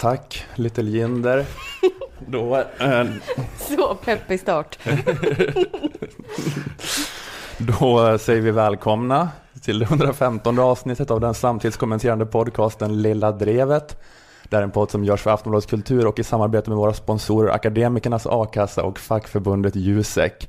Tack 0.00 0.46
Little 0.54 0.90
Jinder. 0.90 1.44
Då, 2.26 2.56
eh, 2.56 3.04
Så 3.58 3.94
peppig 3.94 4.40
start. 4.40 4.78
då 7.58 8.18
säger 8.18 8.40
vi 8.40 8.50
välkomna 8.50 9.28
till 9.62 9.78
det 9.78 9.84
115 9.84 10.58
avsnittet 10.58 11.10
av 11.10 11.20
den 11.20 11.34
samtidskommenterande 11.34 12.26
podcasten 12.26 13.02
Lilla 13.02 13.32
Drevet. 13.32 14.02
Det 14.48 14.56
är 14.56 14.62
en 14.62 14.70
podd 14.70 14.90
som 14.90 15.04
görs 15.04 15.20
för 15.22 15.30
Aftonbladets 15.30 15.66
Kultur 15.66 16.06
och 16.06 16.18
i 16.18 16.24
samarbete 16.24 16.70
med 16.70 16.76
våra 16.76 16.92
sponsorer 16.92 17.52
Akademikernas 17.52 18.26
A-kassa 18.26 18.82
och 18.82 18.98
fackförbundet 18.98 19.76
Jusek. 19.76 20.48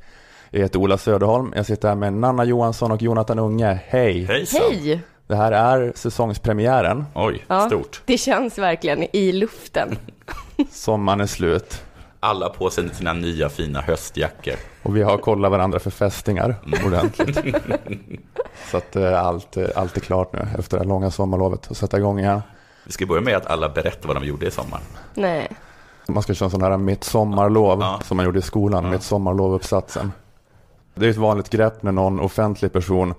Jag 0.49 0.59
heter 0.61 0.79
Ola 0.79 0.97
Söderholm, 0.97 1.53
jag 1.55 1.65
sitter 1.65 1.87
här 1.87 1.95
med 1.95 2.13
Nanna 2.13 2.45
Johansson 2.45 2.91
och 2.91 3.01
Jonathan 3.01 3.39
Unge. 3.39 3.79
Hej! 3.87 4.25
Hejsan. 4.25 4.61
Hej! 4.71 5.01
Det 5.31 5.37
här 5.37 5.51
är 5.51 5.91
säsongspremiären. 5.95 7.05
Oj, 7.15 7.45
Ja. 7.47 7.67
stort. 7.67 8.01
Det 8.05 8.17
känns 8.17 8.57
verkligen 8.57 9.15
i 9.15 9.31
luften. 9.31 9.97
Sommaren 10.71 11.21
är 11.21 11.25
slut. 11.25 11.83
Alla 12.19 12.49
på 12.49 12.69
sig 12.69 12.89
sina 12.95 13.13
nya 13.13 13.49
fina 13.49 13.81
höstjackor. 13.81 14.53
Och 14.83 14.97
vi 14.97 15.01
har 15.03 15.17
kollat 15.17 15.51
varandra 15.51 15.79
för 15.79 15.89
fästingar 15.91 16.55
ordentligt. 16.85 17.39
Så 18.71 18.77
att 18.77 18.95
eh, 18.95 19.25
allt, 19.25 19.57
eh, 19.57 19.65
allt 19.75 19.97
är 19.97 20.01
klart 20.01 20.33
nu 20.33 20.47
efter 20.59 20.77
det 20.77 20.83
här 20.83 20.89
långa 20.89 21.11
sommarlovet 21.11 21.67
och 21.67 21.77
sätta 21.77 21.97
igång 21.97 22.19
igen. 22.19 22.41
Vi 22.85 22.91
ska 22.91 23.05
börja 23.05 23.21
med 23.21 23.35
att 23.37 23.45
alla 23.45 23.69
berättar 23.69 24.07
vad 24.07 24.15
de 24.17 24.23
gjorde 24.25 24.45
i 24.47 24.51
sommar. 24.51 24.79
Nej. 25.13 25.47
Man 26.07 26.23
ska 26.23 26.33
köra 26.33 26.47
en 26.47 26.51
sån 26.51 26.61
här 26.61 26.77
mitt 26.77 27.03
sommarlov 27.03 27.79
Ja. 27.81 27.99
som 28.05 28.17
man 28.17 28.25
gjorde 28.25 28.39
i 28.39 28.41
skolan, 28.41 28.83
Ja. 28.85 28.91
mitt 28.91 29.03
sommarlovuppsatsen. 29.03 30.11
Det 30.95 31.05
är 31.05 31.09
ett 31.09 31.17
vanligt 31.17 31.49
grepp 31.49 31.83
när 31.83 31.91
någon 31.91 32.19
offentlig 32.19 32.73
person 32.73 33.13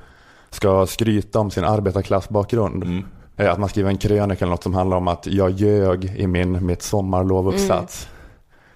ska 0.55 0.86
skryta 0.86 1.39
om 1.39 1.50
sin 1.50 1.64
arbetarklassbakgrund. 1.64 2.83
Mm. 2.84 3.05
Eh, 3.36 3.53
Att 3.53 3.58
man 3.58 3.69
skriver 3.69 3.91
en 3.91 3.98
krönika 3.98 4.45
eller 4.45 4.50
något 4.53 4.62
som 4.62 4.75
handlar 4.75 4.97
om 4.97 5.08
att 5.08 5.27
jag 5.27 5.50
ljög 5.50 6.05
i 6.05 6.27
min 6.27 6.67
mitt 6.67 6.83
sommarlovuppsats. 6.83 8.08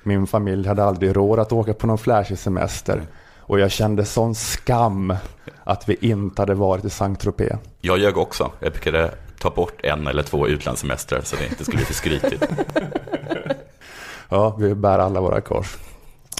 Min 0.02 0.26
familj 0.26 0.68
hade 0.68 0.84
aldrig 0.84 1.16
råd 1.16 1.38
att 1.38 1.52
åka 1.52 1.74
på 1.74 1.86
någon 1.86 1.98
flashig 1.98 2.38
semester. 2.38 3.02
Och 3.38 3.60
jag 3.60 3.70
kände 3.70 4.04
sån 4.04 4.34
skam 4.34 5.14
att 5.64 5.88
vi 5.88 5.96
inte 6.00 6.42
hade 6.42 6.54
varit 6.54 6.84
i 6.84 6.90
Saint-Tropez. 6.90 7.56
Jag 7.80 7.98
ljög 7.98 8.16
också. 8.18 8.50
Jag 8.60 8.72
brukade 8.72 9.10
ta 9.40 9.50
bort 9.50 9.84
en 9.84 10.06
eller 10.06 10.22
två 10.22 10.48
utlandssemestrar 10.48 11.20
så 11.20 11.36
det 11.36 11.46
inte 11.46 11.64
skulle 11.64 11.76
bli 11.76 11.84
för 11.86 11.94
skrytigt. 11.94 12.44
Ja, 14.28 14.56
vi 14.58 14.74
bär 14.74 14.98
alla 14.98 15.20
våra 15.20 15.40
kors. 15.40 15.76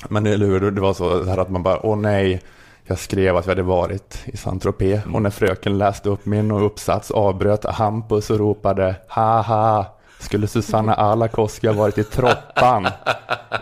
Men 0.09 0.27
eller 0.27 0.47
hur, 0.47 0.70
det 0.70 0.81
var 0.81 0.95
så 0.95 1.25
här 1.25 1.39
att 1.39 1.51
man 1.51 1.62
bara, 1.62 1.87
åh 1.87 1.97
nej, 1.98 2.42
jag 2.87 2.98
skrev 2.98 3.37
att 3.37 3.47
vi 3.47 3.51
hade 3.51 3.62
varit 3.62 4.23
i 4.25 4.37
Saint-Tropez. 4.37 5.01
Och 5.15 5.23
när 5.23 5.31
fröken 5.31 5.79
läste 5.79 6.09
upp 6.09 6.27
min 6.27 6.51
uppsats 6.51 7.11
avbröt 7.11 7.65
Hampus 7.65 8.31
och 8.31 8.39
ropade, 8.39 8.95
haha, 9.09 9.87
skulle 10.19 10.47
Susanna 10.47 10.95
Alakoski 10.95 11.67
ha 11.67 11.75
varit 11.75 11.98
i 11.98 12.05
Troppan? 12.05 12.89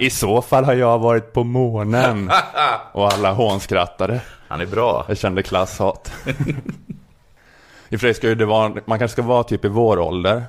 I 0.01 0.11
så 0.11 0.43
fall 0.43 0.65
har 0.65 0.75
jag 0.75 0.99
varit 0.99 1.33
på 1.33 1.45
månen. 1.45 2.31
Och 2.93 3.13
alla 3.13 3.33
hånskrattade. 3.33 4.21
Han 4.49 4.61
är 4.61 4.67
bra. 4.67 5.05
Jag 5.09 5.19
kände 5.19 5.43
klasshat. 5.43 6.13
I 7.89 7.97
och 7.97 8.01
för 8.01 8.07
sig 8.07 8.15
ska 8.15 8.29
ju 8.29 8.35
det 8.35 8.47
vara, 8.47 8.69
man 8.85 8.99
kanske 8.99 9.13
ska 9.13 9.23
vara 9.23 9.43
typ 9.43 9.65
i 9.65 9.69
vår 9.69 9.99
ålder. 9.99 10.45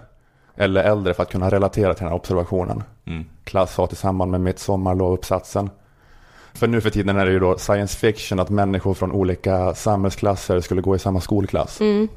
Eller 0.56 0.84
äldre 0.84 1.14
för 1.14 1.23
att 1.23 1.31
kunna 1.31 1.50
relatera 1.50 1.94
till 1.94 2.03
den 2.03 2.09
här 2.09 2.20
observationen. 2.20 2.84
Mm. 3.08 3.25
Klasshat 3.44 3.94
i 3.94 3.96
samband 3.96 4.31
med 4.31 4.41
mitt 4.41 4.59
sommarlovuppsatsen. 4.59 5.69
För 6.55 6.67
nu 6.67 6.81
för 6.81 6.89
tiden 6.89 7.17
är 7.17 7.25
det 7.25 7.31
ju 7.31 7.39
då 7.39 7.57
science 7.57 7.97
fiction 7.97 8.39
att 8.39 8.49
människor 8.49 8.93
från 8.93 9.11
olika 9.11 9.73
samhällsklasser 9.73 10.61
skulle 10.61 10.81
gå 10.81 10.95
i 10.95 10.99
samma 10.99 11.21
skolklass. 11.21 11.81
Mm. 11.81 12.07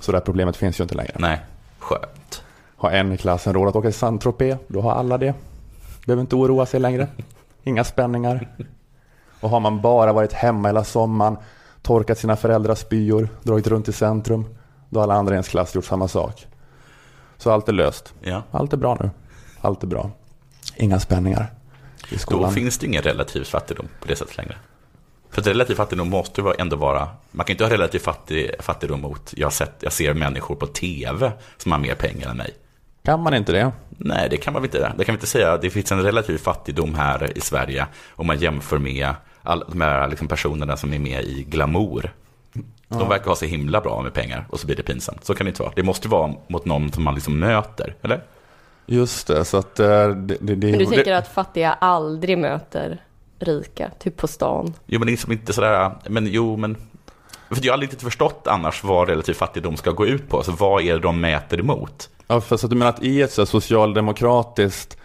Så 0.00 0.12
det 0.12 0.18
här 0.18 0.24
problemet 0.24 0.56
finns 0.56 0.80
ju 0.80 0.82
inte 0.82 0.94
längre. 0.94 1.16
Nej, 1.18 1.40
skönt. 1.78 2.42
Har 2.76 2.90
en 2.90 3.12
i 3.12 3.16
klassen 3.16 3.54
råd 3.54 3.68
att 3.68 3.76
åka 3.76 3.90
till 3.90 3.98
Saint-Tropez, 3.98 4.58
då 4.68 4.80
har 4.80 4.92
alla 4.92 5.18
det. 5.18 5.34
Behöver 6.06 6.20
inte 6.20 6.36
oroa 6.36 6.66
sig 6.66 6.80
längre. 6.80 7.08
Inga 7.64 7.84
spänningar. 7.84 8.48
Och 9.40 9.50
har 9.50 9.60
man 9.60 9.80
bara 9.80 10.12
varit 10.12 10.32
hemma 10.32 10.68
hela 10.68 10.84
sommaren, 10.84 11.36
torkat 11.82 12.18
sina 12.18 12.36
föräldrars 12.36 12.78
spyor, 12.78 13.28
dragit 13.42 13.66
runt 13.66 13.88
i 13.88 13.92
centrum, 13.92 14.44
då 14.88 15.00
har 15.00 15.04
alla 15.04 15.14
andra 15.14 15.32
i 15.32 15.36
ens 15.36 15.48
klass 15.48 15.74
gjort 15.74 15.84
samma 15.84 16.08
sak. 16.08 16.46
Så 17.36 17.50
allt 17.50 17.68
är 17.68 17.72
löst. 17.72 18.14
Ja. 18.20 18.42
Allt 18.50 18.72
är 18.72 18.76
bra 18.76 18.96
nu. 19.00 19.10
Allt 19.60 19.82
är 19.82 19.86
bra. 19.86 20.10
Inga 20.76 21.00
spänningar 21.00 21.57
i 22.08 22.14
Då 22.14 22.18
skolan. 22.18 22.52
finns 22.52 22.78
det 22.78 22.86
ingen 22.86 23.02
relativ 23.02 23.44
fattigdom 23.44 23.88
på 24.00 24.08
det 24.08 24.16
sättet 24.16 24.36
längre. 24.36 24.56
För 25.30 25.42
relativ 25.42 25.74
fattigdom 25.74 26.10
måste 26.10 26.40
ju 26.40 26.52
ändå 26.58 26.76
vara, 26.76 27.08
man 27.30 27.46
kan 27.46 27.54
inte 27.54 27.64
ha 27.64 27.70
relativ 27.70 27.98
fattig, 27.98 28.50
fattigdom 28.60 29.00
mot, 29.00 29.34
jag, 29.36 29.52
sett, 29.52 29.74
jag 29.80 29.92
ser 29.92 30.14
människor 30.14 30.54
på 30.54 30.66
tv 30.66 31.32
som 31.56 31.72
har 31.72 31.78
mer 31.78 31.94
pengar 31.94 32.30
än 32.30 32.36
mig. 32.36 32.54
Kan 33.04 33.22
man 33.22 33.34
inte 33.34 33.52
det? 33.52 33.72
Nej, 33.88 34.28
det 34.30 34.36
kan 34.36 34.52
man 34.52 34.62
väl 34.62 34.66
inte. 34.68 34.92
Det 34.98 35.04
kan 35.04 35.12
vi 35.12 35.16
inte 35.16 35.26
säga. 35.26 35.56
Det 35.56 35.70
finns 35.70 35.92
en 35.92 36.02
relativ 36.02 36.38
fattigdom 36.38 36.94
här 36.94 37.38
i 37.38 37.40
Sverige 37.40 37.86
om 38.10 38.26
man 38.26 38.38
jämför 38.38 38.78
med 38.78 39.14
alla 39.42 39.64
de 39.68 39.80
här 39.80 40.08
liksom 40.08 40.28
personerna 40.28 40.76
som 40.76 40.92
är 40.92 40.98
med 40.98 41.24
i 41.24 41.42
Glamour. 41.42 42.12
De 42.88 43.08
verkar 43.08 43.26
ha 43.26 43.36
så 43.36 43.44
himla 43.44 43.80
bra 43.80 44.02
med 44.02 44.14
pengar 44.14 44.46
och 44.50 44.60
så 44.60 44.66
blir 44.66 44.76
det 44.76 44.82
pinsamt. 44.82 45.24
Så 45.24 45.34
kan 45.34 45.44
det 45.44 45.48
inte 45.48 45.62
vara. 45.62 45.72
Det 45.76 45.82
måste 45.82 46.08
vara 46.08 46.34
mot 46.48 46.64
någon 46.64 46.92
som 46.92 47.04
man 47.04 47.14
liksom 47.14 47.38
möter, 47.38 47.94
eller? 48.02 48.22
Just 48.90 49.26
det, 49.26 49.44
så 49.44 49.56
att 49.56 49.80
eh, 49.80 49.86
det, 49.86 50.14
det, 50.14 50.36
det, 50.40 50.54
Men 50.70 50.78
du 50.78 50.84
det, 50.84 50.90
tänker 50.90 51.12
att 51.12 51.28
fattiga 51.28 51.72
aldrig 51.72 52.38
möter 52.38 53.02
rika, 53.38 53.90
typ 53.98 54.16
på 54.16 54.28
stan? 54.28 54.74
Jo, 54.86 54.98
men 54.98 55.06
det 55.06 55.10
är 55.10 55.12
liksom 55.12 55.32
inte 55.32 55.52
sådär, 55.52 55.90
men 56.08 56.26
jo, 56.26 56.56
men... 56.56 56.76
För 57.48 57.56
jag 57.62 57.64
har 57.64 57.72
aldrig 57.72 57.86
riktigt 57.88 58.02
förstått 58.02 58.46
annars 58.46 58.84
vad 58.84 59.08
relativ 59.08 59.34
fattigdom 59.34 59.76
ska 59.76 59.90
gå 59.90 60.06
ut 60.06 60.28
på. 60.28 60.36
Alltså 60.36 60.52
vad 60.52 60.82
är 60.82 60.94
det 60.94 61.00
de 61.00 61.20
mäter 61.20 61.60
emot? 61.60 62.10
Ja, 62.26 62.40
för 62.40 62.56
så 62.56 62.66
att 62.66 62.70
du 62.70 62.76
menar 62.76 62.90
att 62.92 63.02
i 63.02 63.22
ett 63.22 63.32
så 63.32 63.46
socialdemokratiskt 63.46 64.96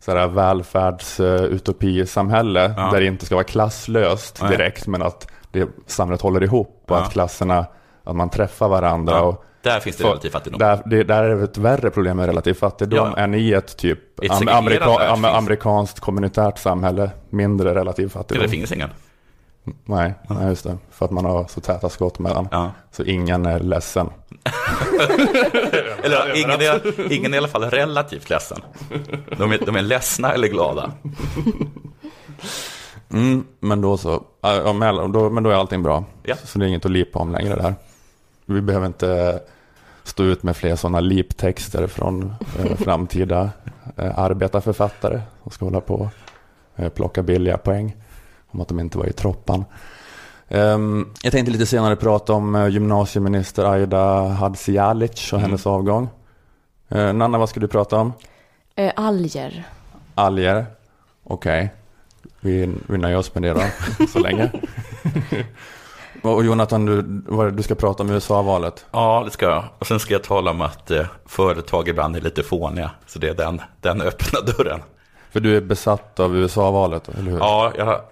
så 0.00 0.16
här 0.16 0.26
välfärdsutopisamhälle 0.28 2.74
Ja. 2.76 2.90
där 2.92 3.00
det 3.00 3.06
inte 3.06 3.26
ska 3.26 3.34
vara 3.34 3.44
klasslöst 3.44 4.40
direkt 4.48 4.86
men 4.86 5.02
att 5.02 5.30
det, 5.50 5.68
samhället 5.86 6.20
håller 6.20 6.42
ihop 6.42 6.84
och 6.88 6.96
Ja. 6.96 7.00
att 7.02 7.12
klasserna, 7.12 7.66
att 8.04 8.16
man 8.16 8.30
träffar 8.30 8.68
varandra. 8.68 9.14
Ja, 9.14 9.20
Och, 9.22 9.44
där 9.62 9.80
finns 9.80 9.96
det 9.96 10.04
relativ 10.04 10.30
fattigdom. 10.30 10.58
där, 10.58 10.82
det, 10.86 11.02
där 11.04 11.22
är 11.22 11.36
det 11.36 11.44
ett 11.44 11.58
värre 11.58 11.90
problem 11.90 12.16
med 12.16 12.26
relativ 12.26 12.54
fattigdom 12.54 13.12
Ja. 13.16 13.22
än 13.22 13.34
i 13.34 13.52
ett 13.52 13.76
typ 13.76 14.20
ett 14.24 14.48
amerika, 14.48 14.84
am, 14.84 15.24
amerikanskt 15.24 16.00
kommunitärt 16.00 16.58
samhälle, 16.58 17.10
mindre 17.30 17.74
relativ 17.74 18.08
fattigdom. 18.08 18.42
det 18.42 18.48
finns 18.48 18.72
ingen. 18.72 18.90
Nej, 19.84 20.14
nej, 20.28 20.48
just 20.48 20.64
det. 20.64 20.76
För 20.90 21.04
att 21.04 21.10
man 21.10 21.24
har 21.24 21.44
så 21.48 21.60
täta 21.60 21.88
skott 21.88 22.18
mellan. 22.18 22.48
Ja. 22.50 22.70
Så 22.90 23.02
ingen 23.04 23.46
är 23.46 23.60
ledsen. 23.60 24.10
Eller 26.02 26.36
ingen 26.36 26.50
är, 26.60 27.12
ingen 27.12 27.32
är 27.32 27.36
i 27.36 27.38
alla 27.38 27.48
fall 27.48 27.64
relativt 27.70 28.30
ledsen. 28.30 28.58
De 29.38 29.52
är, 29.52 29.58
de 29.66 29.76
är 29.76 29.82
ledsna 29.82 30.32
eller 30.32 30.48
glada. 30.48 30.92
Mm, 33.12 33.44
men 33.60 33.80
då 33.80 33.96
så. 33.96 34.22
Ja, 34.40 34.72
men, 34.72 35.12
då, 35.12 35.30
men 35.30 35.42
då 35.42 35.50
är 35.50 35.54
allting 35.54 35.82
bra. 35.82 36.04
Ja. 36.22 36.34
Så 36.44 36.58
det 36.58 36.64
är 36.64 36.68
inget 36.68 36.84
att 36.84 36.90
lipa 36.90 37.18
om 37.18 37.32
längre 37.32 37.54
där. 37.56 37.74
Vi 38.52 38.60
behöver 38.60 38.86
inte 38.86 39.40
stå 40.04 40.22
ut 40.24 40.42
med 40.42 40.56
fler 40.56 40.76
sådana 40.76 41.00
liptexter 41.00 41.86
från 41.86 42.34
eh, 42.58 42.76
framtida 42.76 43.50
eh, 43.96 44.18
arbetarförfattare 44.18 45.20
som 45.42 45.52
ska 45.52 45.64
hålla 45.64 45.80
på 45.80 45.94
och 46.74 46.80
eh, 46.84 46.88
plocka 46.88 47.22
billiga 47.22 47.58
poäng 47.58 47.96
om 48.50 48.60
att 48.60 48.68
de 48.68 48.80
inte 48.80 48.98
var 48.98 49.06
i 49.06 49.12
troppan. 49.12 49.64
Ehm, 50.48 51.08
jag 51.22 51.32
tänkte 51.32 51.52
lite 51.52 51.66
senare 51.66 51.96
prata 51.96 52.32
om 52.32 52.54
eh, 52.54 52.68
gymnasieminister 52.68 53.64
Aida 53.64 54.28
Hadzialic 54.28 55.32
och 55.32 55.38
Mm. 55.38 55.50
hennes 55.50 55.66
avgång. 55.66 56.08
Eh, 56.88 57.12
Nanna, 57.12 57.38
vad 57.38 57.48
ska 57.48 57.60
du 57.60 57.68
prata 57.68 57.96
om? 57.96 58.12
Eh, 58.76 58.92
alger. 58.96 59.64
Alger. 60.14 60.66
Okej. 61.24 61.70
Vi, 62.40 62.74
vi 62.86 62.98
nöjer 62.98 63.16
oss 63.16 63.34
med 63.34 63.42
det 63.42 63.52
då, 63.52 63.62
så 64.12 64.18
länge. 64.18 64.50
Och 66.22 66.44
Jonathan, 66.44 66.86
du, 66.86 67.02
du 67.50 67.62
ska 67.62 67.74
prata 67.74 68.02
om 68.02 68.10
USA-valet? 68.10 68.86
Ja, 68.90 69.22
det 69.24 69.30
ska 69.30 69.46
jag. 69.46 69.64
Och 69.78 69.86
sen 69.86 70.00
ska 70.00 70.12
jag 70.14 70.22
tala 70.24 70.50
om 70.50 70.60
att 70.60 70.90
eh, 70.90 71.06
företag 71.26 71.88
ibland 71.88 72.16
är 72.16 72.20
lite 72.20 72.42
fåniga. 72.42 72.90
Så 73.06 73.18
det 73.18 73.28
är 73.28 73.34
den, 73.34 73.60
den 73.80 74.00
öppna 74.00 74.40
dörren. 74.56 74.80
För 75.30 75.40
du 75.40 75.56
är 75.56 75.60
besatt 75.60 76.20
av 76.20 76.36
USA-valet, 76.36 77.08
eller 77.08 77.30
hur? 77.30 77.38
Ja, 77.38 77.72
jag, 77.78 77.86
jag 77.86 77.94
tror 77.94 78.02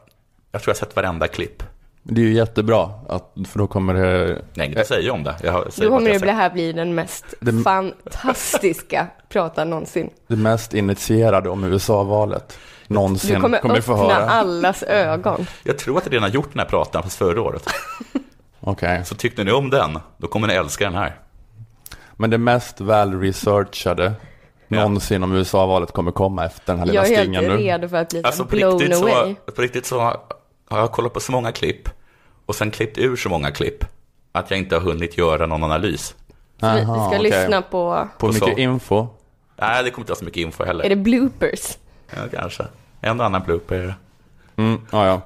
jag 0.52 0.70
har 0.70 0.74
sett 0.74 0.96
varenda 0.96 1.28
klipp. 1.28 1.62
Det 2.02 2.20
är 2.20 2.24
ju 2.24 2.32
jättebra, 2.34 2.90
att, 3.08 3.32
för 3.48 3.58
då 3.58 3.66
kommer 3.66 3.94
det... 3.94 4.42
Nej, 4.54 4.66
inget 4.66 4.78
att 4.80 4.86
säga 4.86 5.12
om 5.12 5.22
det. 5.24 5.34
Jag 5.42 5.72
säger 5.72 5.90
Då 5.90 5.96
kommer 5.96 6.10
jag 6.10 6.22
det 6.22 6.32
här 6.32 6.50
bli 6.50 6.72
den 6.72 6.94
mest 6.94 7.24
Det- 7.40 7.62
fantastiska 7.62 9.06
prata 9.28 9.64
någonsin. 9.64 10.10
det 10.26 10.36
mest 10.36 10.74
initierade 10.74 11.48
om 11.50 11.64
USA-valet 11.64 12.58
någonsin 12.90 13.34
Du 13.34 13.40
kommer, 13.40 13.58
kommer 13.58 13.80
få 13.80 13.92
öppna 13.92 14.14
höra. 14.14 14.30
allas 14.30 14.82
ögon. 14.82 15.46
Jag 15.62 15.78
tror 15.78 15.98
att 15.98 16.04
jag 16.06 16.12
redan 16.12 16.22
har 16.22 16.30
gjort 16.30 16.52
den 16.52 16.58
här 16.60 16.66
pratan, 16.66 17.02
fast 17.02 17.16
förra 17.18 17.42
året. 17.42 17.66
Okej. 18.60 19.04
Så 19.04 19.14
tyckte 19.14 19.44
ni 19.44 19.52
om 19.52 19.70
den, 19.70 19.98
då 20.16 20.26
kommer 20.26 20.46
ni 20.48 20.54
älska 20.54 20.84
den 20.84 20.94
här. 20.94 21.18
Men 22.12 22.30
det 22.30 22.38
mest 22.38 22.80
väl-researchade 22.80 24.12
någonsin 24.68 25.22
om 25.22 25.32
USA-valet 25.32 25.92
kommer 25.92 26.12
komma 26.12 26.44
efter 26.46 26.66
den 26.72 26.78
här 26.78 26.86
lilla 26.86 27.00
Jag 27.06 27.12
är 27.12 27.20
stingen 27.22 27.44
helt 27.44 27.56
nu. 27.60 27.64
redo 27.66 27.88
för 27.88 27.96
att 27.96 28.08
bli 28.08 28.22
Alltså 28.24 28.42
på 28.44 28.48
blown 28.56 28.78
riktigt, 28.78 29.02
away. 29.02 29.34
så, 29.46 29.52
på 29.52 29.62
riktigt 29.62 29.86
så 29.86 30.00
har 30.00 30.78
jag 30.78 30.92
kollat 30.92 31.12
på 31.12 31.20
så 31.20 31.32
många 31.32 31.52
klipp 31.52 31.88
och 32.46 32.54
sen 32.54 32.70
klippt 32.70 32.98
ur 32.98 33.16
så 33.16 33.28
många 33.28 33.50
klipp 33.50 33.84
att 34.32 34.50
jag 34.50 34.58
inte 34.58 34.74
har 34.76 34.82
hunnit 34.82 35.18
göra 35.18 35.46
någon 35.46 35.62
analys. 35.64 36.14
Så 36.60 36.66
vi, 36.66 36.74
vi 36.74 36.80
Aha, 36.80 36.94
ska 37.08 37.16
okej. 37.18 37.30
lyssna 37.30 37.62
på... 37.62 38.08
På 38.18 38.26
Och 38.26 38.34
mycket 38.34 38.48
så- 38.54 38.58
info. 38.60 39.06
Nej, 39.56 39.84
det 39.84 39.90
kommer 39.90 40.02
inte 40.02 40.10
vara 40.12 40.18
så 40.18 40.24
mycket 40.24 40.40
info 40.40 40.64
heller. 40.64 40.84
Är 40.84 40.88
det 40.88 40.96
bloopers? 40.96 41.76
Ja, 42.16 42.22
kanske. 42.40 42.64
En 43.00 43.20
och 43.20 43.26
annan 43.26 43.42
blooper. 43.42 43.94
Mm, 44.56 44.80
ja, 44.90 45.06
ja. 45.06 45.20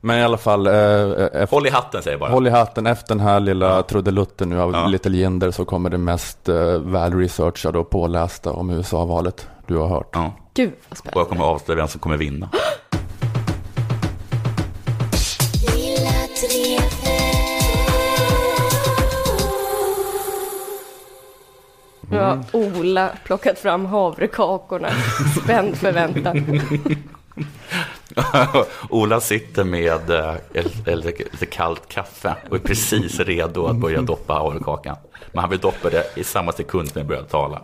Men 0.00 0.18
i 0.18 0.22
alla 0.22 0.36
fall, 0.38 0.66
eh, 0.66 0.72
efter, 0.72 1.46
Håll 1.50 1.66
i 1.66 1.70
hatten 1.70 2.02
säger 2.02 2.12
jag 2.14 2.20
bara. 2.20 2.30
håll 2.30 2.46
i 2.46 2.50
hatten 2.50 2.86
efter 2.86 3.14
den 3.14 3.20
här 3.26 3.40
lilla 3.40 3.82
trudelutten 3.82 4.48
nu 4.48 4.60
av 4.60 4.72
Ja. 4.72 4.86
Little 4.86 5.16
Jinder 5.16 5.50
så 5.50 5.64
kommer 5.64 5.90
det 5.90 5.98
mest 5.98 6.48
eh, 6.48 6.56
välresearchade 6.78 7.78
och 7.78 7.90
pålästa 7.90 8.52
om 8.52 8.70
USA-valet 8.70 9.48
du 9.66 9.76
har 9.76 9.88
hört. 9.88 10.08
Ja. 10.12 10.32
Gud 10.54 10.70
vad 10.70 10.76
Och 10.78 10.86
jag 10.90 10.98
spännande. 10.98 11.28
kommer 11.28 11.44
avslöja 11.44 11.76
vem 11.76 11.88
som 11.88 12.00
kommer 12.00 12.16
vinna. 12.16 12.48
Nu 22.10 22.18
har 22.18 22.44
Ola 22.52 23.10
plockat 23.24 23.58
fram 23.58 23.86
havrekakorna. 23.86 24.88
Spänd 25.42 25.76
förväntan. 25.76 26.60
Ola 28.88 29.20
sitter 29.20 29.64
med 29.64 30.10
eh, 30.10 30.96
lite 30.96 31.46
kallt 31.46 31.88
kaffe 31.88 32.34
och 32.50 32.56
är 32.56 32.60
precis 32.60 33.20
redo 33.20 33.66
att 33.66 33.76
börja 33.76 34.02
doppa 34.02 34.32
havrekakan. 34.32 34.96
Men 35.32 35.40
han 35.40 35.50
vill 35.50 35.58
doppa 35.58 35.90
det 35.90 36.04
i 36.16 36.24
samma 36.24 36.52
sekund 36.52 36.88
som 36.88 36.98
jag 36.98 37.06
börjar 37.06 37.22
tala. 37.22 37.62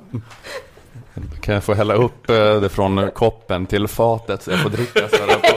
Kan 1.40 1.54
jag 1.54 1.64
få 1.64 1.74
hälla 1.74 1.94
upp 1.94 2.30
eh, 2.30 2.60
det 2.60 2.68
från 2.68 3.10
koppen 3.10 3.66
till 3.66 3.88
fatet 3.88 4.42
så 4.42 4.50
jag 4.50 4.60
får 4.60 4.70
dricka 4.70 5.08
så 5.08 5.16
här 5.16 5.36
på, 5.36 5.56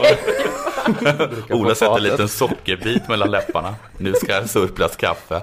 Ola 1.54 1.74
sätter 1.74 1.96
en 1.96 2.02
liten 2.02 2.28
sockerbit 2.38 3.08
mellan 3.08 3.30
läpparna. 3.30 3.74
Nu 3.98 4.12
ska 4.12 4.32
jag 4.32 4.50
surplas 4.50 4.96
kaffe. 4.96 5.42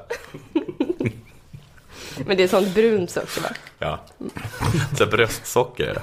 Men 2.26 2.38
det 2.38 2.44
är 2.44 2.48
sånt 2.48 2.74
brunt 2.74 3.12
socker 3.12 3.42
va? 3.42 3.50
Ja. 3.80 4.00
Så 4.98 5.06
bröstsocker 5.06 5.86
det. 5.94 6.02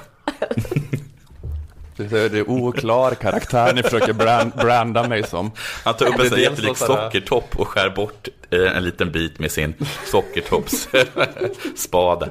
Det 1.97 2.03
är 2.17 2.29
det 2.29 2.37
är 2.39 2.49
oklar 2.49 3.15
karaktär 3.15 3.73
ni 3.73 3.83
försöker 3.83 4.13
brand, 4.13 4.51
branda 4.55 5.07
mig 5.07 5.23
som. 5.23 5.51
Han 5.83 5.93
tar 5.93 6.05
upp 6.05 6.19
en 6.19 6.29
sån 6.29 6.39
jättelik 6.39 6.77
sockertopp 6.77 7.55
och 7.59 7.67
skär 7.67 7.89
bort 7.89 8.27
eh, 8.49 8.77
en 8.77 8.83
liten 8.83 9.11
bit 9.11 9.39
med 9.39 9.51
sin 9.51 9.73
sockertoppsspade. 10.05 12.29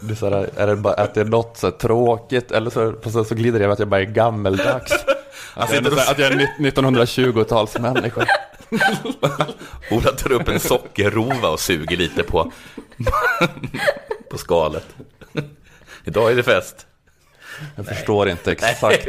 Det 0.00 0.12
är, 0.12 0.16
så 0.16 0.30
här, 0.30 0.50
är 0.56 0.66
det 0.66 0.76
bara 0.76 0.94
att 0.94 1.14
det 1.14 1.20
är 1.20 1.24
något 1.24 1.56
så 1.56 1.70
tråkigt 1.70 2.52
eller 2.52 2.70
så, 2.70 2.94
så, 3.10 3.24
så 3.24 3.34
glider 3.34 3.58
det 3.58 3.64
över 3.64 3.72
att 3.72 3.78
jag 3.78 3.88
bara 3.88 4.00
är 4.00 4.04
gammeldags. 4.04 4.92
Att 5.54 5.74
jag, 5.74 5.86
är, 5.86 6.10
att 6.10 6.18
jag 6.18 6.32
är 6.32 6.36
nitt- 6.36 6.58
1920-talsmänniska. 6.74 8.26
Ola 9.90 10.12
tar 10.12 10.32
upp 10.32 10.48
en 10.48 10.60
sockerrova 10.60 11.48
och 11.48 11.60
suger 11.60 11.96
lite 11.96 12.22
på, 12.22 12.52
på 14.30 14.38
skalet. 14.38 14.86
Idag 16.04 16.32
är 16.32 16.36
det 16.36 16.42
fest. 16.42 16.86
Jag 17.76 17.86
förstår 17.86 18.28
inte 18.28 18.52
exakt. 18.52 19.06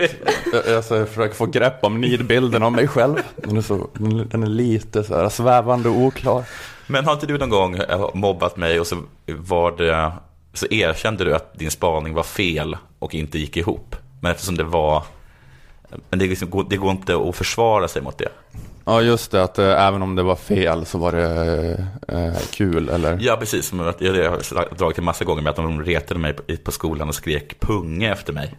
Jag, 0.53 0.75
alltså, 0.75 0.97
jag 0.97 1.09
försöker 1.09 1.35
få 1.35 1.45
grepp 1.45 1.83
om 1.83 2.01
nidbilden 2.01 2.63
av 2.63 2.71
mig 2.71 2.87
själv. 2.87 3.15
Den 3.35 3.57
är, 3.57 3.61
så, 3.61 3.89
den 4.29 4.43
är 4.43 4.47
lite 4.47 5.03
så 5.03 5.15
här 5.15 5.29
svävande 5.29 5.89
och 5.89 5.95
oklar. 5.95 6.43
Men 6.87 7.05
har 7.05 7.13
inte 7.13 7.25
du 7.25 7.37
någon 7.37 7.49
gång 7.49 7.75
eh, 7.75 8.09
mobbat 8.13 8.57
mig 8.57 8.79
och 8.79 8.87
så, 8.87 9.03
var 9.25 9.71
det, 9.71 10.11
så 10.53 10.65
erkände 10.69 11.23
du 11.23 11.35
att 11.35 11.59
din 11.59 11.71
spaning 11.71 12.13
var 12.13 12.23
fel 12.23 12.77
och 12.99 13.15
inte 13.15 13.39
gick 13.39 13.57
ihop? 13.57 13.95
Men 14.21 14.31
eftersom 14.31 14.57
det 14.57 14.63
var... 14.63 15.03
Men 16.09 16.19
det, 16.19 16.25
liksom, 16.25 16.67
det 16.69 16.77
går 16.77 16.91
inte 16.91 17.15
att 17.15 17.35
försvara 17.35 17.87
sig 17.87 18.01
mot 18.01 18.17
det. 18.17 18.29
Ja, 18.89 19.01
just 19.01 19.31
det. 19.31 19.43
Att 19.43 19.59
äh, 19.59 19.87
även 19.87 20.01
om 20.01 20.15
det 20.15 20.23
var 20.23 20.35
fel 20.35 20.85
så 20.85 20.97
var 20.97 21.11
det 21.11 21.85
äh, 22.07 22.33
kul. 22.51 22.89
Eller? 22.89 23.17
Ja, 23.21 23.35
precis. 23.39 23.65
Som 23.67 23.79
att- 23.79 24.01
Jag 24.01 24.15
jag 24.15 24.31
har 24.31 24.75
dragit 24.77 24.97
en 24.97 25.03
massa 25.03 25.25
gånger 25.25 25.41
med 25.41 25.49
att 25.49 25.55
de 25.55 25.83
retade 25.85 26.19
mig 26.19 26.33
på- 26.33 26.43
på 26.63 26.71
skolan 26.71 27.09
och 27.09 27.15
skrek 27.15 27.59
punge 27.59 28.11
efter 28.11 28.33
mig. 28.33 28.53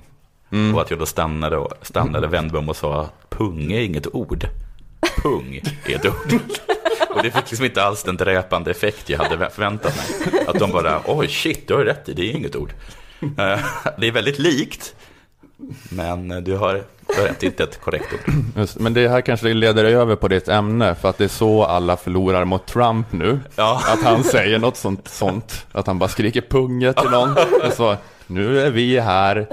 Och 0.74 0.80
att 0.82 0.90
jag 0.90 0.98
då 0.98 1.06
stannade, 1.06 1.56
och, 1.56 1.72
stannade 1.82 2.26
vände 2.26 2.52
mig 2.52 2.58
om 2.58 2.68
och 2.68 2.76
sa 2.76 3.08
punge 3.28 3.74
är 3.76 3.80
inget 3.80 4.14
ord. 4.14 4.44
Pung 5.22 5.60
är 5.86 5.94
ett 5.96 6.06
ord. 6.06 6.40
Och 7.16 7.22
det 7.22 7.30
fick 7.30 7.50
liksom 7.50 7.64
inte 7.66 7.82
alls 7.82 8.02
den 8.02 8.16
dräpande 8.16 8.70
effekt 8.70 9.08
jag 9.10 9.18
hade 9.18 9.50
förväntat 9.50 9.96
mig. 9.96 10.44
Att 10.46 10.58
de 10.58 10.70
bara, 10.72 11.00
oj 11.06 11.28
shit, 11.28 11.68
du 11.68 11.74
har 11.74 11.84
rätt 11.84 12.08
i, 12.08 12.12
det 12.12 12.22
är 12.22 12.36
inget 12.36 12.56
ord. 12.56 12.72
Eh, 13.22 13.28
Det 13.98 14.06
är 14.08 14.12
väldigt 14.12 14.38
likt, 14.38 14.94
men 15.88 16.28
du 16.28 16.56
har, 16.56 16.84
du 17.06 17.20
har 17.20 17.28
rätt, 17.28 17.42
inte 17.42 17.62
ett 17.62 17.80
korrekt 17.80 18.12
ord. 18.12 18.34
Just, 18.56 18.78
men 18.78 18.94
det 18.94 19.08
här 19.08 19.20
kanske 19.20 19.54
leder 19.54 19.84
över 19.84 20.16
på 20.16 20.28
ditt 20.28 20.48
ämne. 20.48 20.94
För 20.94 21.08
att 21.08 21.18
det 21.18 21.24
är 21.24 21.28
så 21.28 21.64
alla 21.64 21.96
förlorar 21.96 22.44
mot 22.44 22.66
Trump 22.66 23.12
nu. 23.12 23.40
Ja. 23.56 23.82
Att 23.86 24.02
han 24.02 24.24
säger 24.24 24.58
något 24.58 24.76
sånt, 24.76 25.08
sånt. 25.08 25.66
Att 25.72 25.86
han 25.86 25.98
bara 25.98 26.08
skriker 26.08 26.40
punge 26.40 26.92
till 26.92 27.10
någon. 27.10 27.36
Och 27.66 27.72
så, 27.72 27.96
nu 28.26 28.60
är 28.60 28.70
vi 28.70 28.98
här, 28.98 29.46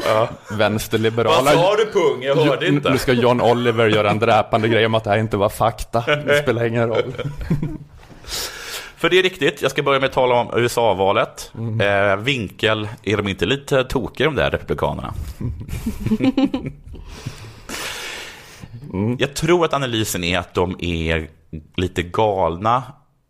vänsterliberala. 0.58 1.52
du 1.78 1.86
pung? 1.86 2.24
Jag 2.24 2.36
hörde 2.36 2.72
Nu 2.92 2.98
ska 2.98 3.14
John 3.14 3.42
Oliver 3.42 3.88
göra 3.88 4.12
en 4.12 4.20
dräpande 4.20 4.68
grej 4.68 4.86
om 4.86 4.96
att 4.96 5.04
det 5.04 5.10
här 5.10 5.18
inte 5.18 5.38
var 5.38 5.50
fakta. 5.50 6.04
Det 6.26 6.42
spelar 6.42 6.66
ingen 6.66 6.88
roll. 6.88 7.14
För 8.98 9.10
det 9.10 9.20
är 9.20 9.24
riktigt, 9.24 9.62
jag 9.62 9.72
ska 9.72 9.84
börja 9.84 10.00
med 10.00 10.08
att 10.08 10.14
tala 10.14 10.36
om 10.36 10.60
USA-valet. 10.62 11.52
Eh, 11.82 12.16
vinkel, 12.16 12.88
är 13.04 13.18
de 13.18 13.28
inte 13.28 13.46
lite 13.46 13.84
tokiga 13.84 14.28
de 14.28 14.36
där 14.36 14.52
republikanerna? 14.52 15.14
Jag 19.18 19.34
tror 19.34 19.66
att 19.66 19.74
analysen 19.74 20.24
är 20.24 20.40
att 20.40 20.54
de 20.54 20.76
är 20.80 21.30
lite 21.76 22.04
galna, 22.04 22.84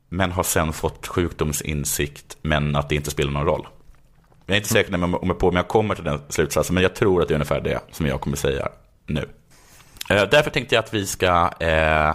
men 0.10 0.32
har 0.32 0.44
sen 0.44 0.74
fått 0.74 1.08
sjukdomsinsikt, 1.08 2.38
men 2.42 2.76
att 2.76 2.90
det 2.90 2.96
inte 2.96 3.12
spelar 3.12 3.32
någon 3.32 3.46
roll. 3.46 3.68
Jag 4.46 4.54
är 4.54 4.58
inte 4.58 4.70
säker 4.70 4.96
om 4.96 5.02
jag, 5.02 5.24
om 5.24 5.30
jag, 5.30 5.40
på, 5.40 5.48
om 5.48 5.56
jag 5.56 5.68
kommer 5.68 5.96
till 5.96 6.04
den 6.04 6.20
slutsatsen, 6.30 6.74
men 6.74 6.84
jag 6.84 6.96
tror 6.96 7.22
att 7.22 7.28
det 7.28 7.32
är 7.32 7.36
ungefär 7.36 7.62
det 7.62 7.80
som 7.92 8.06
jag 8.06 8.22
kommer 8.22 8.38
säga 8.38 8.70
nu. 9.06 9.30
Eh, 10.10 10.24
därför 10.32 10.50
tänkte 10.50 10.76
jag 10.76 10.84
att 10.84 10.94
vi 10.94 11.06
ska 11.06 11.52
eh, 11.60 12.14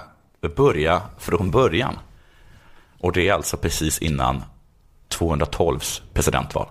börja 0.56 1.02
från 1.18 1.50
början. 1.50 1.98
Och 3.02 3.12
det 3.12 3.28
är 3.28 3.32
alltså 3.32 3.56
precis 3.56 3.98
innan 3.98 4.42
212s 5.08 6.02
presidentval 6.12 6.68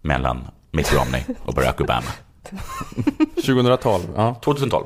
mellan 0.00 0.46
Mitt 0.70 0.94
Romney 0.94 1.22
och 1.44 1.54
Barack 1.54 1.80
Obama. 1.80 2.06
2012, 3.34 4.02
ja. 4.16 4.34
2012. 4.44 4.84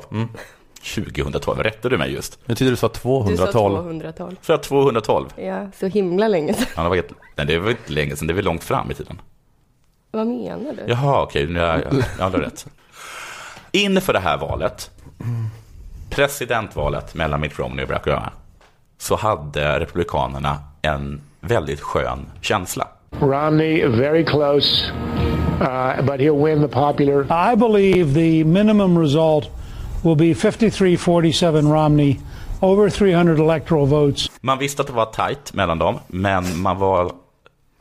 2012, 0.95 1.63
rättade 1.63 1.95
du 1.95 1.97
mig 1.97 2.13
just? 2.13 2.39
Jag 2.45 2.57
tyckte 2.57 2.69
du 2.71 2.75
sa 2.75 2.87
Du 2.87 2.93
sa 2.93 3.51
212. 3.51 4.01
200-tal. 4.01 4.35
Så 4.41 4.51
jag 4.51 4.63
212. 4.63 5.29
Ja, 5.35 5.71
så 5.79 5.87
himla 5.87 6.27
länge 6.27 6.53
sedan. 6.53 6.67
Ja, 6.75 6.83
det, 6.83 6.89
var 6.89 7.03
nej, 7.35 7.45
det 7.45 7.59
var 7.59 7.69
inte 7.69 7.93
länge 7.93 8.15
sedan, 8.15 8.27
det 8.27 8.33
var 8.33 8.41
långt 8.41 8.63
fram 8.63 8.91
i 8.91 8.93
tiden. 8.93 9.21
Vad 10.11 10.27
menar 10.27 10.73
du? 10.73 10.83
Jaha, 10.87 11.23
okej, 11.23 11.47
nu 11.47 11.59
har 11.59 11.67
jag, 11.67 12.03
jag 12.19 12.29
har 12.29 12.31
rätt. 12.31 12.67
Inför 13.71 14.13
det 14.13 14.19
här 14.19 14.37
valet, 14.37 14.91
presidentvalet 16.09 17.15
mellan 17.15 17.41
Mitt 17.41 17.59
Romney 17.59 17.83
och 17.83 17.89
Barack 17.89 18.07
Obama, 18.07 18.31
så 19.01 19.15
hade 19.15 19.79
republikanerna 19.79 20.57
en 20.81 21.21
väldigt 21.39 21.81
skön 21.81 22.25
känsla. 22.41 22.87
Romney 23.19 23.87
very 23.87 24.25
close, 24.25 24.91
uh, 25.61 26.05
but 26.05 26.19
he'll 26.19 26.45
win 26.45 26.61
the 26.61 26.67
popular. 26.67 27.51
I 27.51 27.55
believe 27.55 28.13
the 28.13 28.43
minimum 28.43 28.99
result 28.99 29.49
will 30.03 30.15
be 30.15 30.35
53 30.35 30.97
47 30.97 31.71
Romney, 31.73 32.19
over 32.59 32.89
300 32.89 33.43
electoral 33.43 33.87
votes. 33.87 34.31
Man 34.41 34.59
visste 34.59 34.81
att 34.81 34.87
det 34.87 34.93
var 34.93 35.05
tajt 35.05 35.53
mellan 35.53 35.79
dem, 35.79 35.99
men 36.07 36.61
man 36.61 36.77
var... 36.77 37.11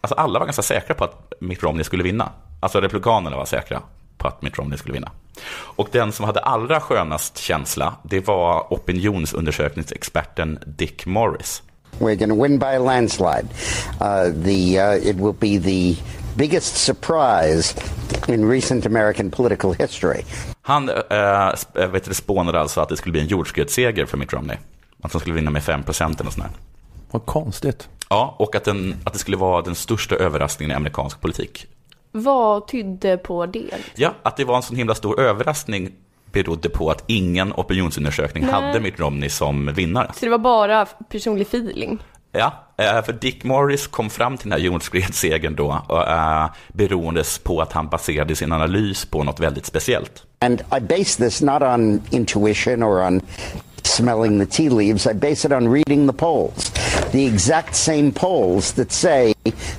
Alltså 0.01 0.15
alla 0.15 0.39
var 0.39 0.47
ganska 0.47 0.63
säkra 0.63 0.95
på 0.95 1.05
att 1.05 1.33
Mitt 1.41 1.63
Romney 1.63 1.85
skulle 1.85 2.03
vinna. 2.03 2.33
Alltså 2.61 2.81
republikanerna 2.81 3.37
var 3.37 3.45
säkra 3.45 3.81
att 4.29 4.43
Mitt 4.43 4.59
Romney 4.59 4.79
skulle 4.79 4.95
vinna. 4.95 5.11
Och 5.53 5.89
den 5.93 6.13
som 6.13 6.25
hade 6.25 6.41
allra 6.41 6.81
skönast 6.81 7.39
känsla, 7.39 7.95
det 8.03 8.27
var 8.27 8.73
opinionsundersökningsexperten 8.73 10.59
Dick 10.67 11.07
Morris. 11.07 11.63
We're 11.99 12.15
going 12.15 12.31
to 12.31 12.43
win 12.43 12.59
by 12.59 12.67
a 12.67 12.79
landslide. 12.79 13.49
Uh, 14.01 14.45
the 14.45 14.81
uh, 14.81 15.09
it 15.09 15.17
will 15.17 15.35
be 15.41 15.59
the 15.59 15.97
biggest 16.37 16.77
surprise 16.77 17.75
in 18.29 18.51
recent 18.51 18.87
American 18.87 19.31
political 19.31 19.73
history. 19.73 20.25
Han 20.63 20.89
äh, 20.89 20.95
sp- 21.55 21.83
äh, 21.83 21.91
vet 21.91 22.05
du, 22.05 22.15
spånade 22.15 22.61
alltså 22.61 22.81
att 22.81 22.89
det 22.89 22.97
skulle 22.97 23.13
bli 23.13 23.21
en 23.21 23.27
jordskredsseger 23.27 24.07
för 24.07 24.17
Mitt 24.17 24.33
Romney. 24.33 24.57
Att 25.03 25.13
han 25.13 25.21
skulle 25.21 25.35
vinna 25.35 25.51
med 25.51 25.63
5 25.63 25.83
procent 25.83 26.21
eller 26.21 26.31
sånt 26.31 26.47
där. 26.47 26.53
Vad 27.11 27.27
konstigt. 27.27 27.89
Ja, 28.09 28.37
och 28.39 28.55
att, 28.57 28.65
den, 28.65 28.97
att 29.05 29.13
det 29.13 29.19
skulle 29.19 29.37
vara 29.37 29.63
den 29.63 29.75
största 29.75 30.15
överraskningen 30.15 30.71
i 30.71 30.75
amerikansk 30.75 31.21
politik. 31.21 31.67
Vad 32.13 32.69
tydde 32.69 33.17
på 33.17 33.47
det? 33.47 33.71
Ja, 33.95 34.15
att 34.23 34.37
det 34.37 34.45
var 34.45 34.57
en 34.57 34.63
sån 34.63 34.77
himla 34.77 34.95
stor 34.95 35.21
överraskning 35.21 35.91
berodde 36.33 36.69
på 36.69 36.91
att 36.91 37.05
ingen 37.07 37.53
opinionsundersökning 37.53 38.43
Nej. 38.43 38.53
hade 38.53 38.81
Mitt 38.81 39.01
Romney 39.01 39.29
som 39.29 39.73
vinnare. 39.75 40.11
Så 40.15 40.25
det 40.25 40.31
var 40.31 40.39
bara 40.39 40.87
personlig 40.87 41.47
feeling? 41.47 41.99
Ja, 42.33 42.53
eh, 42.77 43.03
för 43.03 43.13
Dick 43.13 43.45
Morris 43.45 43.87
kom 43.87 44.11
fram 44.11 44.37
till 44.37 44.51
den 44.51 44.59
här 44.59 44.67
jordskredssegern 44.67 45.55
då, 45.55 45.71
äh, 46.09 46.47
beroendes 46.69 47.39
på 47.39 47.61
att 47.61 47.73
han 47.73 47.89
baserade 47.89 48.37
sin 48.37 48.53
analys 48.53 49.05
på 49.05 49.25
något 49.25 49.41
väldigt 49.41 49.67
speciellt. 49.67 50.23
And 50.39 50.61
I 50.61 50.81
base 50.81 51.25
this 51.25 51.43
not 51.43 51.63
on 51.63 52.03
intuition 52.11 52.83
or 52.83 53.07
on 53.07 53.21
smelling 53.83 54.47
the 54.47 54.47
tea 54.47 54.71
leaves. 54.71 55.07
I 55.07 55.15
base 55.15 55.49
it 55.49 55.53
on 55.53 55.73
reading 55.73 56.09
the 56.09 56.17
polls. 56.17 56.71
The 57.13 57.27
exact 57.27 57.77
same 57.77 58.13
polls 58.13 58.73
that 58.73 58.93
say 58.93 59.35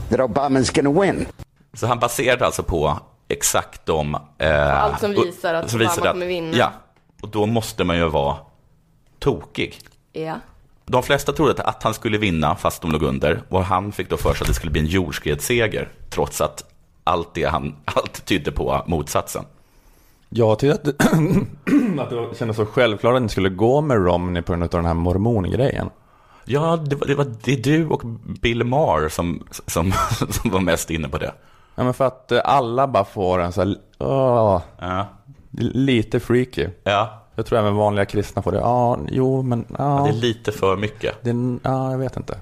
that 0.09 0.19
Obama's 0.19 0.81
going 0.81 0.95
to 0.95 1.01
win. 1.01 1.27
Så 1.73 1.87
han 1.87 1.99
baserade 1.99 2.45
alltså 2.45 2.63
på 2.63 2.99
exakt 3.27 3.85
de... 3.85 4.17
Eh, 4.37 4.83
allt 4.83 4.99
som 4.99 5.11
visar 5.11 5.53
att 5.53 5.75
Obama 5.75 5.95
kommer 5.95 6.25
vinna. 6.25 6.57
Ja, 6.57 6.71
och 7.21 7.29
då 7.29 7.45
måste 7.45 7.83
man 7.83 7.97
ju 7.97 8.09
vara 8.09 8.37
tokig. 9.19 9.79
Ja. 10.13 10.35
De 10.85 11.03
flesta 11.03 11.33
trodde 11.33 11.51
att, 11.51 11.59
att 11.59 11.83
han 11.83 11.93
skulle 11.93 12.17
vinna 12.17 12.55
fast 12.55 12.81
de 12.81 12.91
låg 12.91 13.03
under 13.03 13.41
och 13.49 13.65
han 13.65 13.91
fick 13.91 14.09
då 14.09 14.17
för 14.17 14.33
sig 14.33 14.41
att 14.43 14.47
det 14.47 14.53
skulle 14.53 14.71
bli 14.71 14.81
en 14.81 14.87
jordskredsseger 14.87 15.89
trots 16.09 16.41
att 16.41 16.63
allt 17.03 17.33
det 17.33 17.43
han 17.43 17.75
allt 17.85 18.25
tydde 18.25 18.51
på 18.51 18.83
motsatsen. 18.87 19.45
Jag 20.29 20.59
tyckte 20.59 20.75
att, 20.75 20.87
att 21.99 22.09
det 22.09 22.37
kändes 22.37 22.57
så 22.57 22.65
självklart 22.65 23.15
att 23.15 23.21
ni 23.21 23.29
skulle 23.29 23.49
gå 23.49 23.81
med 23.81 24.05
Romney 24.05 24.41
på 24.41 24.51
grund 24.51 24.63
av 24.63 24.69
den 24.69 24.85
här 24.85 24.93
mormongrejen. 24.93 25.89
Ja, 26.45 26.77
det 26.77 26.95
var, 26.95 27.07
det 27.07 27.15
var 27.15 27.33
det 27.43 27.53
är 27.53 27.57
du 27.57 27.87
och 27.87 28.01
Bill 28.41 28.63
Maher 28.63 29.09
som, 29.09 29.43
som, 29.67 29.93
som 30.29 30.51
var 30.51 30.59
mest 30.59 30.89
inne 30.89 31.09
på 31.09 31.17
det. 31.17 31.33
Ja, 31.75 31.83
men 31.83 31.93
för 31.93 32.05
att 32.07 32.31
eh, 32.31 32.41
alla 32.43 32.87
bara 32.87 33.05
får 33.05 33.39
en 33.39 33.51
så 33.51 33.61
här, 33.61 33.75
åh, 33.99 34.61
Ja, 34.79 35.05
lite 35.59 36.19
freaky. 36.19 36.67
ja 36.83 37.21
Jag 37.35 37.45
tror 37.45 37.59
även 37.59 37.75
vanliga 37.75 38.05
kristna 38.05 38.41
får 38.41 38.51
det. 38.51 38.57
Ja, 38.57 38.97
jo, 39.09 39.41
men 39.41 39.65
ja. 39.77 40.01
det 40.05 40.09
är 40.09 40.21
lite 40.21 40.51
för 40.51 40.77
mycket. 40.77 41.15
Det 41.23 41.29
ja, 41.63 41.91
jag 41.91 41.97
vet 41.97 42.17
inte. 42.17 42.37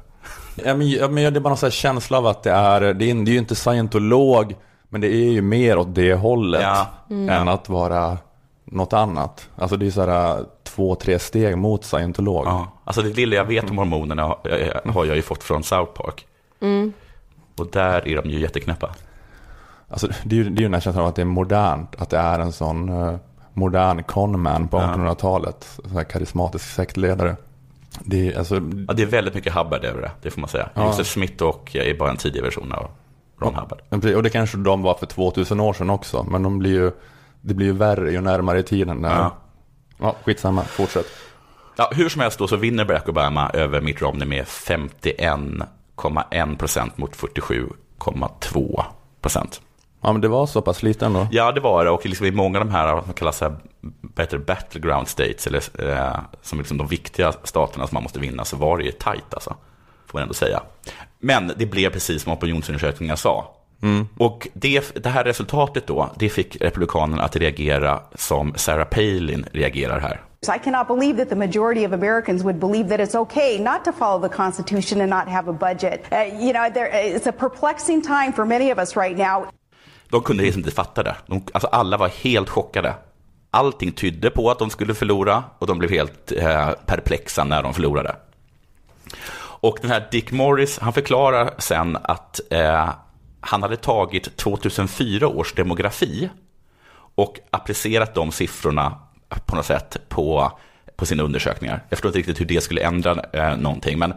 Ja, 0.65 0.75
men, 0.75 0.89
ja, 0.89 1.07
men 1.07 1.33
det 1.33 1.39
är 1.39 1.41
bara 1.41 1.50
någon 1.50 1.57
här 1.62 1.69
känsla 1.69 2.17
av 2.17 2.27
att 2.27 2.43
det 2.43 2.51
är, 2.51 2.81
det 2.81 2.88
är, 2.88 2.93
det 2.93 3.31
är 3.31 3.33
ju 3.33 3.38
inte 3.38 3.55
scientolog, 3.55 4.55
men 4.89 5.01
det 5.01 5.07
är 5.07 5.31
ju 5.31 5.41
mer 5.41 5.77
åt 5.77 5.95
det 5.95 6.13
hållet 6.13 6.62
Ja. 6.62 6.88
än 7.09 7.48
att 7.48 7.69
vara 7.69 8.17
något 8.65 8.93
annat. 8.93 9.50
Alltså 9.55 9.77
det 9.77 9.88
är 9.88 9.91
så 9.91 10.05
här 10.05 10.45
två, 10.63 10.95
tre 10.95 11.19
steg 11.19 11.57
mot 11.57 11.83
scientolog. 11.86 12.45
Ja, 12.48 12.67
alltså 12.83 13.01
det 13.01 13.09
lilla 13.13 13.36
jag 13.36 13.45
vet 13.45 13.69
om 13.69 13.77
hormonerna 13.77 14.24
har, 14.24 14.39
jag- 14.43 14.91
har 14.93 15.05
jag 15.05 15.15
ju 15.15 15.21
fått 15.21 15.43
från 15.43 15.63
South 15.63 15.91
Park. 15.91 16.25
Och 17.57 17.67
där 17.71 18.07
är 18.07 18.21
de 18.21 18.29
ju 18.29 18.39
jätteknäppa. 18.39 18.89
Alltså 19.89 20.08
det 20.24 20.36
är 20.36 20.38
ju 20.38 20.43
det 20.43 20.60
är 20.60 20.62
ju 20.62 20.65
den 20.65 20.74
här 20.74 20.81
känslan 20.81 21.03
av 21.03 21.10
att 21.10 21.15
det 21.15 21.22
är 21.22 21.25
modernt, 21.25 21.96
att 21.98 22.10
det 22.10 22.17
är 22.17 22.39
en 22.39 22.51
sån 22.51 22.89
eh, 22.89 23.15
modern 23.53 24.03
conman 24.03 24.67
på 24.67 24.77
1800-talet. 24.77 25.79
Så 25.84 25.89
här 25.89 26.03
karismatisk 26.03 26.65
sektledare. 26.65 27.36
Det 28.00 28.27
är, 28.27 28.38
alltså, 28.38 28.55
Ja, 28.88 28.93
det 28.93 29.01
är 29.01 29.05
väldigt 29.05 29.34
mycket 29.34 29.53
Hubbard 29.53 29.84
över 29.84 30.01
det, 30.01 30.12
det 30.22 30.31
får 30.31 30.41
man 30.41 30.50
säga. 30.50 30.69
Ja. 30.74 30.86
Joseph 30.86 31.10
Smith 31.10 31.43
och 31.43 31.69
jag 31.74 31.86
är 31.86 31.98
bara 31.98 32.10
en 32.10 32.17
tidig 32.17 32.43
version 32.43 32.72
av 32.72 32.88
Ron 33.41 33.55
Hubbard. 33.55 33.81
Precis, 33.89 34.15
Och 34.15 34.24
det 34.24 34.29
kanske 34.29 34.58
de 34.58 34.81
var 34.81 34.93
för 34.93 35.05
2000 35.05 35.60
år 35.60 35.74
sedan 35.74 35.89
också. 35.89 36.24
Men 36.24 36.43
de 36.43 36.60
blir 36.60 36.72
ju, 36.72 36.91
det 37.41 37.53
blir 37.53 37.67
ju 37.67 37.74
värre 37.74 38.12
ju 38.12 38.22
närmare 38.22 38.60
i 38.60 38.63
tiden. 38.63 39.03
Ja. 39.03 39.34
ja. 39.98 40.15
skitsamma, 40.24 40.63
fortsätt. 40.63 41.05
Ja, 41.75 41.91
hur 41.96 42.10
som 42.10 42.22
helst 42.22 42.39
då 42.39 42.48
så 42.48 42.55
vinner 42.55 42.86
Barack 42.86 43.10
Obama 43.10 43.50
över 43.50 43.81
Mitt 43.81 44.01
Romney 44.01 44.27
med 44.27 44.46
51,1 44.46 46.58
procent 46.58 46.98
mot 46.98 47.15
47,2 47.15 48.84
procent. 49.22 49.62
Ja 50.01 50.12
men 50.12 50.22
det 50.22 50.27
var 50.27 50.46
så 50.46 50.62
pass 50.62 50.84
lite 50.84 51.06
ändå. 51.06 51.27
Ja, 51.32 51.51
det 51.51 51.62
var 51.62 51.86
det. 51.86 51.91
Och 51.91 52.06
liksom 52.06 52.25
i 52.25 52.32
många 52.32 52.60
av 52.60 52.65
de 52.65 52.72
här, 52.72 53.01
kallar 53.15 53.32
så 53.32 53.46
här, 53.46 53.56
better 54.15 54.38
battleground 54.38 55.08
states, 55.08 55.48
eller 55.48 55.89
eh, 55.89 56.20
som 56.41 56.58
liksom 56.58 56.77
de 56.77 56.88
viktiga 56.88 57.34
staterna 57.44 57.88
som 57.88 57.96
man 57.96 58.03
måste 58.03 58.20
vinna, 58.20 58.46
så 58.46 58.58
var 58.58 58.77
det 58.77 58.84
ju 58.84 58.91
tajt 58.91 59.34
alltså. 59.34 59.56
Får 60.08 60.18
man 60.18 60.22
ändå 60.22 60.34
säga. 60.34 60.62
Men 61.20 61.51
det 61.58 61.65
blev 61.65 61.89
precis 61.89 62.24
som 62.24 62.34
opinionsundersökningar 62.34 63.15
sa. 63.15 63.56
Och 64.18 64.48
det, 64.53 65.03
det 65.03 65.10
här 65.10 65.24
resultatet 65.24 65.88
då, 65.88 66.10
det 66.15 66.29
fick 66.29 66.62
republikanerna 66.62 67.24
att 67.24 67.36
reagera 67.36 68.00
som 68.15 68.53
Sarah 68.56 68.88
Palin 68.88 69.46
reagerar 69.51 70.00
här. 70.00 70.22
I 70.56 70.60
cannot 70.63 70.88
believe 70.88 71.18
that 71.18 71.29
the 71.29 71.36
majority 71.36 71.86
of 71.86 71.91
Americans 71.91 72.44
would 72.44 72.60
believe 72.60 72.89
that 72.89 73.00
it's 73.00 73.15
okay 73.15 73.60
not 73.60 73.84
to 73.86 73.91
follow 73.91 74.29
the 74.29 74.36
Constitution 74.36 75.01
and 75.01 75.10
not 75.10 75.27
have 75.27 75.50
a 75.50 75.53
budget. 75.53 76.06
Uh, 76.12 76.18
you 76.41 76.53
know, 76.53 76.70
there, 76.74 76.89
it's 77.15 77.27
a 77.27 77.32
perplexing 77.32 78.01
time 78.01 78.32
for 78.32 78.46
many 78.46 78.72
of 78.72 78.79
us 78.79 78.96
right 78.96 79.18
now. 79.18 79.48
De 80.10 80.22
kunde 80.22 80.44
liksom 80.44 80.60
inte 80.60 80.72
fatta 80.72 81.04
det. 81.04 81.16
De, 81.28 81.44
alltså 81.54 81.68
alla 81.68 81.98
var 81.98 82.08
helt 82.08 82.50
chockade. 82.50 82.94
Allting 83.51 83.92
tydde 83.92 84.30
på 84.30 84.51
att 84.51 84.60
de 84.60 84.70
skulle 84.70 84.94
förlora 84.94 85.44
och 85.60 85.68
de 85.68 85.80
blev 85.80 85.92
helt 85.92 86.32
eh, 86.32 86.72
perplexa 86.86 87.44
när 87.44 87.63
de 87.63 87.74
förlorade. 87.74 88.16
Och 89.62 89.78
den 89.82 89.92
här 89.92 90.08
Dick 90.12 90.32
Morris, 90.32 90.80
han 90.80 90.94
förklarar 90.94 91.54
sen 91.58 91.98
att 92.01 92.39
eh, 92.50 92.89
han 93.42 93.62
hade 93.62 93.78
tagit 93.78 94.38
2004 94.38 95.28
års 95.28 95.54
demografi 95.54 96.30
och 97.16 97.39
applicerat 97.51 98.16
de 98.16 98.32
siffrorna 98.32 99.00
på 99.46 99.56
något 99.56 99.66
sätt 99.66 99.98
på, 100.10 100.51
på 100.96 101.06
sina 101.06 101.24
undersökningar. 101.24 101.84
Jag 101.89 101.98
förstår 101.98 102.10
inte 102.10 102.20
riktigt 102.20 102.39
hur 102.39 102.46
det 102.46 102.62
skulle 102.62 102.82
ändra 102.82 103.24
eh, 103.34 103.58
någonting, 103.58 104.00
men 104.00 104.13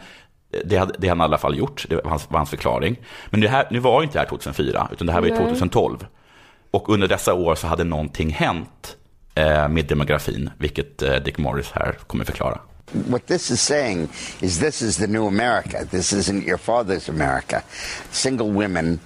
det 0.65 0.77
hade, 0.77 0.95
det 0.99 1.09
hade 1.09 1.21
han 1.21 1.21
i 1.21 1.23
alla 1.31 1.39
fall 1.39 1.59
gjort. 1.59 1.87
Det 1.89 1.95
var 1.95 2.11
hans, 2.11 2.31
var 2.31 2.39
hans 2.39 2.51
förklaring. 2.51 2.97
Men 3.31 3.41
det 3.41 3.49
här, 3.49 3.69
nu 3.71 3.79
var 3.79 4.01
ju 4.01 4.05
inte 4.05 4.19
det 4.19 4.23
här 4.23 4.29
2004, 4.29 4.89
utan 4.93 5.07
det 5.07 5.13
här 5.13 5.21
var 5.21 5.29
ju 5.29 5.35
Nej. 5.35 5.43
2012. 5.43 6.07
Och 6.71 6.89
under 6.89 7.09
dessa 7.09 7.35
år 7.35 7.55
så 7.55 7.67
hade 7.67 7.85
någonting 7.85 8.31
hänt 8.31 8.97
eh, 9.35 9.69
med 9.69 9.87
demografin, 9.87 10.51
vilket 10.59 11.03
eh, 11.03 11.15
Dick 11.15 11.39
Morris 11.39 11.71
här 11.73 11.93
kommer 12.07 12.25
förklara. 12.25 12.59
What 12.93 13.27
this 13.27 13.51
is 13.51 13.61
saying 13.61 14.09
is 14.41 14.59
this 14.59 14.83
is 14.83 14.97
the 14.97 15.07
new 15.07 15.27
America. 15.27 15.85
This 15.91 16.13
isn't 16.13 16.47
your 16.49 16.59
father's 16.59 17.11
America. 17.11 17.63
Single 18.11 18.51
women, 18.51 19.01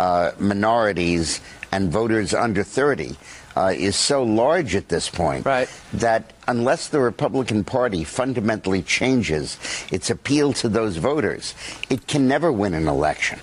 uh, 0.00 0.28
minorities, 0.38 1.42
and 1.70 1.92
voters 1.92 2.34
under 2.34 2.62
30 2.62 3.16
uh, 3.56 3.70
is 3.86 3.96
so 3.96 4.22
large 4.24 4.78
at 4.78 4.88
this 4.88 5.10
point 5.10 5.46
Right. 5.46 5.68
that 6.00 6.22
unless 6.46 6.88
the 6.88 6.98
Republican 6.98 7.64
Party 7.64 8.04
fundamentally 8.04 8.82
changes 8.82 9.58
its 9.90 10.10
appeal 10.10 10.52
to 10.52 10.68
those 10.68 11.00
voters, 11.00 11.54
it 11.88 12.06
can 12.06 12.28
never 12.28 12.50
win 12.52 12.74
an 12.74 12.88
election. 12.88 13.38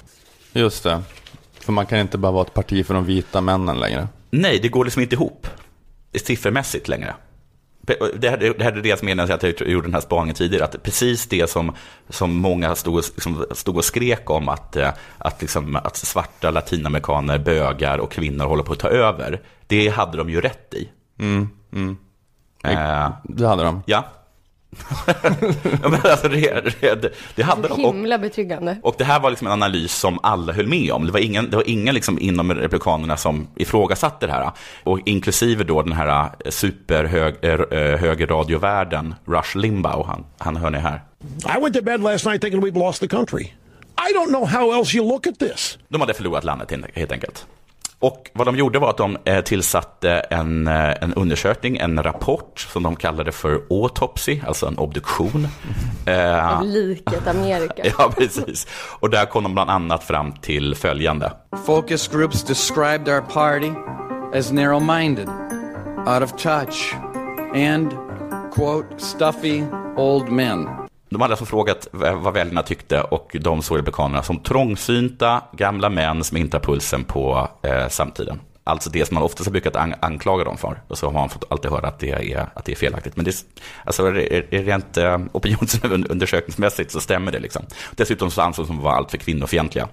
Just 0.53 0.83
det. 0.83 1.01
För 1.59 1.71
man 1.73 1.85
kan 1.85 1.99
inte 1.99 2.17
bara 2.17 2.31
vara 2.31 2.45
ett 2.45 2.53
parti 2.53 2.85
för 2.85 2.93
de 2.93 3.05
vita 3.05 3.41
männen 3.41 3.79
längre. 3.79 4.07
Nej, 4.31 4.59
det 4.59 4.69
går 4.69 4.85
liksom 4.85 5.01
inte 5.01 5.15
ihop 5.15 5.47
siffermässigt 6.25 6.87
längre. 6.87 7.15
Det 8.19 8.29
här, 8.29 8.37
det 8.37 8.81
det 8.81 8.99
som 8.99 9.05
menas 9.05 9.29
att 9.29 9.43
jag 9.43 9.61
gjorde 9.61 9.87
den 9.87 9.93
här 9.93 10.01
spaningen 10.01 10.35
tidigare, 10.35 10.63
att 10.65 10.83
precis 10.83 11.27
det 11.27 11.49
som, 11.49 11.75
som 12.09 12.35
många 12.35 12.75
stod, 12.75 12.95
och- 12.97 13.03
liksom, 13.15 13.45
stod 13.51 13.77
och 13.77 13.85
skrek 13.85 14.29
om, 14.29 14.49
att, 14.49 14.75
eh, 14.75 14.89
att, 15.17 15.41
liksom, 15.41 15.75
att 15.75 15.95
svarta 15.95 16.51
latinamerikaner, 16.51 17.37
bögar 17.37 17.97
och 17.97 18.11
kvinnor 18.11 18.45
håller 18.45 18.63
på 18.63 18.73
att 18.73 18.79
ta 18.79 18.89
över, 18.89 19.41
det 19.67 19.87
hade 19.89 20.17
de 20.17 20.29
ju 20.29 20.41
rätt 20.41 20.73
i. 20.73 20.89
Eh, 22.63 23.11
Det 23.23 23.47
hade 23.47 23.63
de. 23.63 23.83
ja. 23.85 24.05
Ja, 25.83 25.89
men 25.89 25.99
alltså 26.03 26.27
det, 26.27 26.79
det, 26.81 27.13
det 27.35 27.43
hade 27.43 27.67
de. 27.67 27.85
Och, 27.85 27.93
Himla 27.93 28.17
betryggande. 28.17 28.77
och 28.83 28.95
det 28.97 29.03
här 29.03 29.19
var 29.19 29.29
liksom 29.29 29.47
en 29.47 29.53
analys 29.53 29.93
som 29.95 30.19
alla 30.23 30.53
höll 30.53 30.67
med 30.67 30.91
om. 30.91 31.05
Det 31.05 31.11
var 31.11 31.19
ingen, 31.19 31.49
det 31.49 31.55
var 31.55 31.69
ingen 31.69 31.95
liksom 31.95 32.19
inom 32.19 32.53
Republikanerna 32.53 33.17
som 33.17 33.47
ifrågasatte 33.55 34.27
det 34.27 34.33
här. 34.33 34.51
Och 34.83 34.99
inklusive 35.05 35.63
då 35.63 35.81
den 35.81 35.93
här 35.93 36.29
superhögerradiovärden, 36.49 39.15
Rush 39.25 39.57
Limbaugh, 39.57 40.07
han, 40.07 40.25
han 40.37 40.55
hör 40.55 40.69
ni 40.69 40.77
här. 40.79 41.01
I 41.57 41.61
went 41.61 41.75
to 41.75 41.81
bed 41.81 42.01
last 42.03 42.25
night 42.25 42.41
thinking 42.41 42.61
we'd 42.61 42.79
lost 42.79 43.01
the 43.01 43.07
country. 43.07 43.43
I 44.09 44.13
don't 44.15 44.27
know 44.29 44.45
how 44.45 44.73
else 44.73 44.97
you 44.97 45.07
look 45.07 45.27
at 45.27 45.39
this. 45.39 45.77
De 45.87 46.01
hade 46.01 46.13
förlorat 46.13 46.43
landet 46.43 46.71
helt 46.93 47.11
enkelt. 47.11 47.45
Och 48.01 48.29
vad 48.33 48.47
de 48.47 48.55
gjorde 48.55 48.79
var 48.79 48.89
att 48.89 48.97
de 48.97 49.17
eh, 49.25 49.41
tillsatte 49.43 50.11
en, 50.11 50.67
eh, 50.67 51.03
en 51.03 51.13
undersökning, 51.13 51.77
en 51.77 52.03
rapport 52.03 52.59
som 52.59 52.83
de 52.83 52.95
kallade 52.95 53.31
för 53.31 53.61
autopsy, 53.69 54.39
alltså 54.47 54.65
en 54.67 54.77
obduktion. 54.77 55.47
Eh, 56.05 56.57
Av 56.57 56.65
liket 56.65 57.27
Amerika. 57.27 57.83
ja, 57.97 58.11
precis. 58.17 58.67
Och 58.99 59.09
där 59.09 59.25
kom 59.25 59.43
de 59.43 59.53
bland 59.53 59.69
annat 59.69 60.03
fram 60.03 60.31
till 60.31 60.75
följande. 60.75 61.31
Focus 61.65 62.07
groups 62.07 62.43
described 62.43 63.07
our 63.09 63.21
party 63.21 63.71
as 64.39 64.51
narrow 64.51 64.81
minded, 64.81 65.27
out 66.07 66.23
of 66.23 66.31
touch, 66.31 66.95
and, 67.53 67.91
quote, 68.55 68.87
stuffy 68.97 69.63
old 69.97 70.29
men. 70.29 70.88
De 71.09 71.21
hade 71.21 71.33
alltså 71.33 71.45
frågat 71.45 71.87
vad 71.91 72.33
väljarna 72.33 72.63
tyckte 72.63 73.01
och 73.01 73.35
de 73.41 73.61
såg 73.61 73.77
republikanerna 73.77 74.23
som 74.23 74.39
trångsynta 74.39 75.41
gamla 75.51 75.89
män 75.89 76.23
som 76.23 76.37
inte 76.37 76.57
har 76.57 76.61
pulsen 76.61 77.03
på 77.03 77.47
eh, 77.63 77.87
samtiden. 77.87 78.39
Alltså 78.63 78.89
det 78.89 79.05
som 79.07 79.15
man 79.15 79.23
oftast 79.23 79.45
har 79.47 79.51
brukat 79.51 79.75
an- 79.75 79.95
anklaga 79.99 80.43
dem 80.43 80.57
för. 80.57 80.81
Och 80.87 80.97
så 80.97 81.05
har 81.05 81.13
man 81.13 81.29
fått 81.29 81.51
alltid 81.51 81.71
höra 81.71 81.87
att 81.87 81.99
det 81.99 82.11
är, 82.33 82.49
att 82.53 82.65
det 82.65 82.71
är 82.71 82.75
felaktigt. 82.75 83.15
Men 83.15 83.25
det, 83.25 83.31
är- 83.31 83.35
alltså, 83.85 84.07
är, 84.07 84.53
är 84.53 84.63
rent 84.63 84.97
eh, 84.97 85.17
opinionsundersökningsmässigt 85.31 86.91
så 86.91 86.99
stämmer 87.01 87.31
det. 87.31 87.39
Liksom. 87.39 87.65
Dessutom 87.91 88.31
så 88.31 88.41
ansågs 88.41 88.67
de 88.67 88.79
vara 88.81 88.95
alltför 88.95 89.17
kvinnofientliga. 89.17 89.87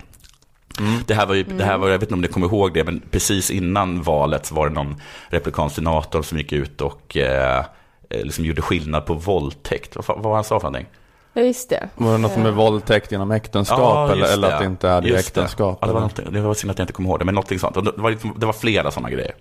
Det 1.07 1.15
här 1.15 1.27
var 1.27 1.35
ju, 1.35 1.43
det 1.43 1.65
här 1.65 1.79
var, 1.79 1.89
jag 1.89 1.99
vet 1.99 2.03
inte 2.03 2.15
om 2.15 2.21
ni 2.21 2.29
kommer 2.29 2.47
ihåg 2.47 2.75
det, 2.75 2.85
men 2.85 3.03
precis 3.11 3.51
innan 3.51 4.03
valet 4.03 4.47
så 4.47 4.55
var 4.55 4.69
det 4.69 4.75
någon 4.75 5.01
republikansk 5.29 5.75
senator 5.77 6.23
som 6.23 6.39
gick 6.39 6.53
ut 6.53 6.81
och 6.81 7.17
eh, 7.17 7.65
eh, 8.11 8.23
liksom 8.25 8.45
gjorde 8.45 8.63
skillnad 8.63 9.07
på 9.07 9.15
våldtäkt. 9.15 9.97
Vad, 9.97 10.05
vad 10.07 10.23
var 10.23 10.35
han 10.35 10.45
sa 10.45 10.61
för 10.61 10.67
någonting? 10.71 10.87
Ja, 11.37 11.43
just 11.43 11.71
det. 11.71 11.89
Var 11.95 12.13
det 12.13 12.19
något 12.19 12.37
med 12.37 12.55
våldtäkt 12.55 13.13
genom 13.13 13.31
äktenskap 13.31 14.11
eller, 14.11 14.21
just 14.23 14.33
eller 14.33 14.51
att 14.53 14.61
det 14.61 14.67
inte 14.67 14.89
är 14.89 15.03
Just 15.03 15.35
det. 15.35 15.41
äktenskap? 15.41 15.79
Ja, 15.81 15.87
det, 15.87 15.93
var 15.93 16.11
eller? 16.19 16.31
det 16.31 16.41
var 16.41 16.55
synd 16.55 16.71
att 16.71 16.79
jag 16.79 16.85
inte 16.85 16.93
kommer 16.93 17.09
ihåg 17.09 17.19
det, 17.19 17.25
men 17.25 17.35
någonting 17.35 17.59
sånt. 17.59 17.75
Det 17.75 17.93
var, 17.97 18.11
liksom, 18.11 18.35
det 18.37 18.47
var 18.47 18.53
flera 18.53 18.91
sådana 18.91 19.11
grejer. 19.11 19.35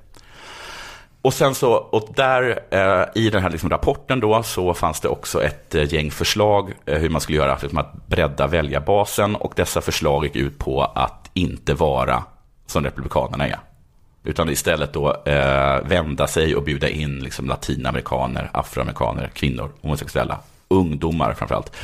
Och 1.21 1.33
sen 1.33 1.55
så, 1.55 1.73
och 1.73 2.09
där 2.15 2.59
eh, 2.71 3.23
i 3.23 3.29
den 3.29 3.41
här 3.41 3.49
liksom 3.49 3.69
rapporten 3.69 4.19
då 4.19 4.43
så 4.43 4.73
fanns 4.73 4.99
det 4.99 5.07
också 5.07 5.43
ett 5.43 5.75
eh, 5.75 5.93
gäng 5.93 6.11
förslag 6.11 6.73
eh, 6.85 6.97
hur 6.97 7.09
man 7.09 7.21
skulle 7.21 7.37
göra 7.37 7.57
för 7.57 7.79
att 7.79 8.07
bredda 8.07 8.47
väljarbasen 8.47 9.35
och 9.35 9.53
dessa 9.55 9.81
förslag 9.81 10.23
gick 10.23 10.35
ut 10.35 10.59
på 10.59 10.83
att 10.83 11.29
inte 11.33 11.73
vara 11.73 12.23
som 12.67 12.83
republikanerna 12.83 13.47
är. 13.47 13.59
Utan 14.23 14.49
istället 14.49 14.93
då 14.93 15.23
eh, 15.25 15.81
vända 15.83 16.27
sig 16.27 16.55
och 16.55 16.63
bjuda 16.63 16.89
in 16.89 17.19
liksom, 17.19 17.45
latinamerikaner, 17.45 18.49
afroamerikaner, 18.53 19.27
kvinnor, 19.33 19.71
homosexuella, 19.81 20.39
ungdomar 20.67 21.33
framförallt. 21.33 21.75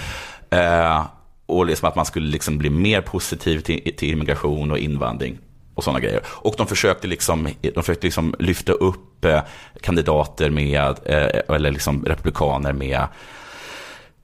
Eh, 0.49 1.05
och 1.45 1.65
liksom 1.65 1.89
att 1.89 1.95
man 1.95 2.05
skulle 2.05 2.27
liksom 2.27 2.57
bli 2.57 2.69
mer 2.69 3.01
positiv 3.01 3.59
till, 3.59 3.95
till 3.97 4.11
immigration 4.11 4.71
och 4.71 4.77
invandring 4.77 5.37
och 5.75 5.83
sådana 5.83 5.99
grejer. 5.99 6.21
Och 6.25 6.55
de 6.57 6.67
försökte 6.67 7.07
liksom, 7.07 7.49
de 7.61 7.83
försökte 7.83 8.07
liksom 8.07 8.35
lyfta 8.39 8.71
upp 8.71 9.25
eh, 9.25 9.41
kandidater 9.81 10.49
med, 10.49 10.99
eh, 11.05 11.55
eller 11.55 11.71
liksom 11.71 12.05
republikaner 12.05 12.73
med, 12.73 13.07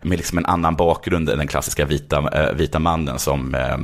med 0.02 0.18
liksom 0.18 0.38
en 0.38 0.46
annan 0.46 0.76
bakgrund 0.76 1.30
än 1.30 1.38
den 1.38 1.48
klassiska 1.48 1.86
vita, 1.86 2.30
eh, 2.34 2.54
vita 2.56 2.80
mannen 2.80 3.20
som 3.20 3.56
eh, 3.56 3.78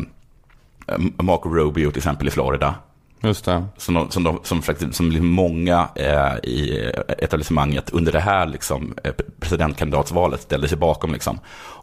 Marco 1.17 1.49
Rubio 1.49 1.91
till 1.91 1.99
exempel 1.99 2.27
i 2.27 2.31
Florida. 2.31 2.75
Just 3.23 3.45
det. 3.45 3.65
Som, 3.77 4.11
som, 4.11 4.23
de, 4.23 4.39
som, 4.43 4.61
som 4.61 5.11
liksom 5.11 5.27
många 5.27 5.89
eh, 5.95 6.35
i 6.49 6.91
etablissemanget 7.07 7.89
under 7.89 8.11
det 8.11 8.19
här 8.19 8.45
liksom, 8.45 8.93
eh, 9.03 9.11
presidentkandidatsvalet 9.39 10.41
ställde 10.41 10.67
sig 10.67 10.77
bakom. 10.77 11.13
Liksom. 11.13 11.39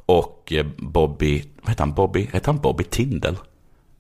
Och 0.06 0.52
eh, 0.52 0.66
Bobby, 0.76 1.44
vad 1.62 1.68
heter 1.70 1.85
han? 1.85 1.94
Bobby, 1.94 2.28
heter 2.32 2.47
han 2.47 2.59
Bobby 2.59 2.85
Tindall? 2.85 3.37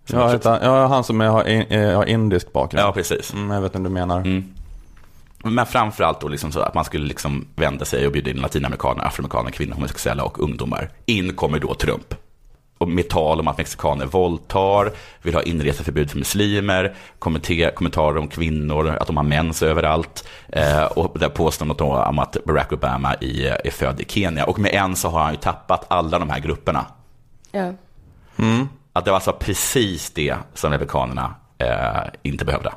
Som 0.04 0.18
Ja, 0.18 0.28
heter, 0.28 0.58
ja, 0.62 0.86
han 0.86 1.04
som 1.04 1.20
är, 1.20 1.26
har, 1.28 1.48
in, 1.48 1.62
eh, 1.62 1.96
har 1.96 2.04
indisk 2.04 2.52
bakgrund. 2.52 2.86
Ja, 2.86 2.92
precis. 2.92 3.32
Mm, 3.32 3.50
jag 3.50 3.60
vet 3.60 3.74
inte 3.74 3.88
du 3.88 3.92
menar. 3.92 4.42
Men 5.44 5.66
framförallt 5.66 6.20
då 6.20 6.28
liksom 6.28 6.52
så 6.52 6.60
att 6.60 6.74
man 6.74 6.84
skulle 6.84 7.06
liksom 7.06 7.46
vända 7.56 7.84
sig 7.84 8.06
och 8.06 8.12
bjuda 8.12 8.30
in 8.30 8.36
latinamerikaner, 8.36 9.04
afroamerikaner, 9.04 9.50
kvinnor, 9.50 9.74
homosexuella 9.74 10.24
och 10.24 10.40
ungdomar. 10.40 10.90
In 11.06 11.34
kommer 11.34 11.58
då 11.58 11.74
Trump. 11.74 12.14
Och 12.80 12.88
med 12.88 13.08
tal 13.08 13.40
om 13.40 13.48
att 13.48 13.58
mexikaner 13.58 14.06
våldtar, 14.06 14.92
vill 15.22 15.34
ha 15.34 15.42
inreseförbud 15.42 16.10
för 16.10 16.18
muslimer, 16.18 16.94
kommenter- 17.18 17.70
kommentarer 17.74 18.18
om 18.18 18.28
kvinnor, 18.28 18.88
att 18.88 19.06
de 19.06 19.16
har 19.16 19.24
mens 19.24 19.62
överallt. 19.62 20.28
Eh, 20.48 20.84
och 20.84 21.18
där 21.18 21.28
då 21.74 21.84
om 22.04 22.18
att 22.18 22.36
Barack 22.44 22.72
Obama 22.72 23.14
i, 23.20 23.46
är 23.46 23.70
född 23.70 24.00
i 24.00 24.04
Kenya. 24.08 24.44
Och 24.44 24.58
med 24.58 24.74
en 24.74 24.96
så 24.96 25.08
har 25.08 25.20
han 25.22 25.32
ju 25.32 25.38
tappat 25.38 25.84
alla 25.88 26.18
de 26.18 26.30
här 26.30 26.40
grupperna. 26.40 26.86
Ja. 27.52 27.72
Att 28.92 29.04
det 29.04 29.10
var 29.10 29.16
alltså 29.16 29.32
precis 29.32 30.10
det 30.10 30.36
som 30.54 30.72
republikanerna 30.72 31.34
eh, 31.58 32.02
inte 32.22 32.44
behövde. 32.44 32.72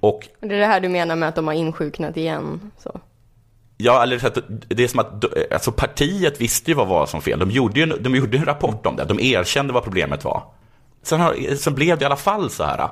Och 0.00 0.28
Det 0.40 0.54
är 0.54 0.60
det 0.60 0.66
här 0.66 0.80
du 0.80 0.88
menar 0.88 1.16
med 1.16 1.28
att 1.28 1.34
de 1.34 1.46
har 1.46 1.54
insjuknat 1.54 2.16
igen. 2.16 2.70
Så. 2.78 3.00
Ja, 3.76 4.02
eller 4.02 4.20
det 4.68 4.84
är 4.84 4.88
som 4.88 5.00
att 5.00 5.24
alltså 5.52 5.72
partiet 5.72 6.40
visste 6.40 6.70
ju 6.70 6.74
vad 6.74 6.86
var 6.88 7.06
som 7.06 7.20
fel. 7.22 7.38
De 7.38 7.50
gjorde 7.50 7.80
ju 7.80 7.86
de 7.86 8.14
gjorde 8.16 8.38
en 8.38 8.44
rapport 8.44 8.86
om 8.86 8.96
det. 8.96 9.04
De 9.04 9.20
erkände 9.20 9.72
vad 9.72 9.82
problemet 9.84 10.24
var. 10.24 10.42
Sen, 11.02 11.20
har, 11.20 11.56
sen 11.56 11.74
blev 11.74 11.98
det 11.98 12.02
i 12.02 12.06
alla 12.06 12.16
fall 12.16 12.50
så 12.50 12.64
här. 12.64 12.88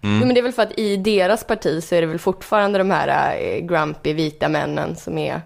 Jo, 0.00 0.08
men 0.10 0.28
det 0.34 0.40
är 0.40 0.42
väl 0.42 0.52
för 0.52 0.62
att 0.62 0.78
i 0.78 0.96
deras 0.96 1.44
parti 1.44 1.84
så 1.84 1.94
är 1.94 2.00
det 2.00 2.06
väl 2.06 2.18
fortfarande 2.18 2.78
de 2.78 2.90
här 2.90 3.36
eh, 3.40 3.58
grumpy 3.66 4.12
vita 4.12 4.48
männen 4.48 4.96
som 4.96 5.18
är 5.18 5.42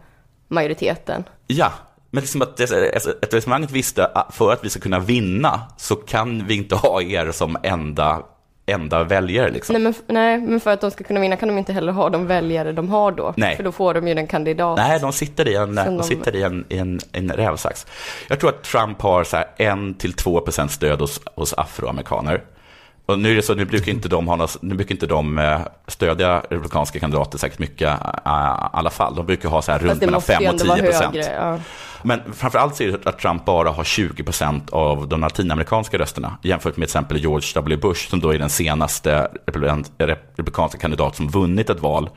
majoriteten. 0.48 1.24
Ja, 1.46 1.72
men 2.10 2.20
liksom 2.20 2.42
att 2.42 2.56
det- 2.56 2.94
alltså, 2.94 3.10
etablissemanget 3.22 3.70
visste 3.70 4.06
att 4.06 4.34
för 4.34 4.52
att 4.52 4.64
vi 4.64 4.70
ska 4.70 4.80
kunna 4.80 4.98
vinna 4.98 5.60
så 5.76 5.96
kan 5.96 6.46
vi 6.46 6.54
inte 6.54 6.76
ha 6.76 7.02
er 7.02 7.32
som 7.32 7.56
enda, 7.62 8.22
enda 8.70 9.04
väljare. 9.04 9.50
Liksom. 9.50 9.72
Nej 9.72 9.82
men, 9.82 9.94
nej, 10.06 10.38
men 10.38 10.60
för 10.60 10.70
att 10.70 10.80
de 10.80 10.90
ska 10.90 11.04
kunna 11.04 11.20
vinna 11.20 11.36
kan 11.36 11.48
de 11.48 11.58
inte 11.58 11.72
heller 11.72 11.92
ha 11.92 12.10
de 12.10 12.26
väljare 12.26 12.72
de 12.72 12.88
har 12.88 13.12
då. 13.12 13.34
Nej. 13.36 13.56
För 13.56 13.64
då 13.64 13.72
får 13.72 13.94
de 13.94 14.08
ju 14.08 14.14
den 14.14 14.26
kandidat. 14.26 14.76
Nej, 14.78 15.00
de 15.00 15.12
sitter 15.12 15.48
i 15.48 15.54
en, 15.56 15.74
de 15.74 15.96
de- 15.96 16.02
sitter 16.02 16.36
i 16.36 16.42
en, 16.42 16.64
i 16.68 16.78
en, 16.78 17.00
en 17.12 17.30
rävsax. 17.32 17.86
Jag 18.28 18.40
tror 18.40 18.50
att 18.50 18.62
Trump 18.62 19.02
har 19.02 19.24
så 19.24 19.36
här 19.36 19.46
1-2 19.58 20.40
procent 20.40 20.70
stöd 20.70 21.00
hos, 21.00 21.20
hos 21.34 21.54
afroamerikaner. 21.56 22.42
Och 23.10 23.18
nu 23.18 23.30
är 23.30 23.36
det 23.36 23.42
så, 23.42 23.54
nu 23.54 23.64
brukar 23.64 23.92
inte 23.92 24.08
de, 24.08 24.28
ha 24.28 24.36
något, 24.36 24.62
nu 24.62 24.74
brukar 24.74 24.94
inte 24.94 25.06
de 25.06 25.38
eh, 25.38 25.60
stödja 25.86 26.40
republikanska 26.50 26.98
kandidater 26.98 27.38
särskilt 27.38 27.58
mycket 27.58 27.88
eh, 27.88 27.94
i 27.94 28.68
alla 28.72 28.90
fall. 28.90 29.14
De 29.14 29.26
brukar 29.26 29.48
ha 29.48 29.62
så 29.62 29.72
här 29.72 29.78
runt 29.78 30.00
mellan 30.00 30.14
måste 30.14 30.32
ju 30.32 30.38
5 30.38 30.46
och 30.46 30.50
ändå 30.50 30.64
10 30.64 30.68
vara 30.68 30.82
procent. 30.82 31.16
Ja. 31.16 31.58
Men 32.02 32.20
framförallt 32.32 32.76
så 32.76 32.82
är 32.82 32.88
det 32.88 33.06
att 33.06 33.18
Trump 33.18 33.44
bara 33.44 33.70
har 33.70 33.84
20 33.84 34.22
procent 34.22 34.70
av 34.70 35.08
de 35.08 35.20
latinamerikanska 35.20 35.98
rösterna 35.98 36.36
jämfört 36.42 36.64
med 36.64 36.74
till 36.74 36.82
exempel 36.82 37.18
George 37.18 37.48
W. 37.54 37.76
Bush 37.76 38.10
som 38.10 38.20
då 38.20 38.34
är 38.34 38.38
den 38.38 38.50
senaste 38.50 39.28
republikan- 39.46 39.84
republikanska 39.98 40.78
kandidat 40.78 41.16
som 41.16 41.28
vunnit 41.28 41.70
ett 41.70 41.80
val 41.80 42.10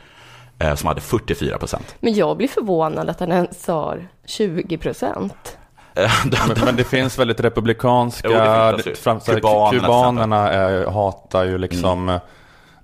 eh, 0.60 0.76
som 0.76 0.88
hade 0.88 1.02
44 1.02 1.58
procent. 1.58 1.96
Men 2.00 2.14
jag 2.14 2.38
blir 2.38 2.48
förvånad 2.48 3.10
att 3.10 3.20
han 3.20 3.32
ens 3.32 3.68
har 3.68 4.08
20 4.26 4.78
procent. 4.78 5.58
Men, 6.48 6.66
men 6.66 6.76
det 6.76 6.84
finns 6.84 7.20
väldigt 7.20 7.40
republikanska, 7.40 8.28
Jo, 8.28 8.34
finns, 8.34 8.48
alltså, 8.48 8.96
fram, 8.96 9.20
kubanerna 9.20 9.80
kubanerna 9.80 10.92
hatar 10.92 11.44
ju 11.44 11.58
liksom 11.58 12.20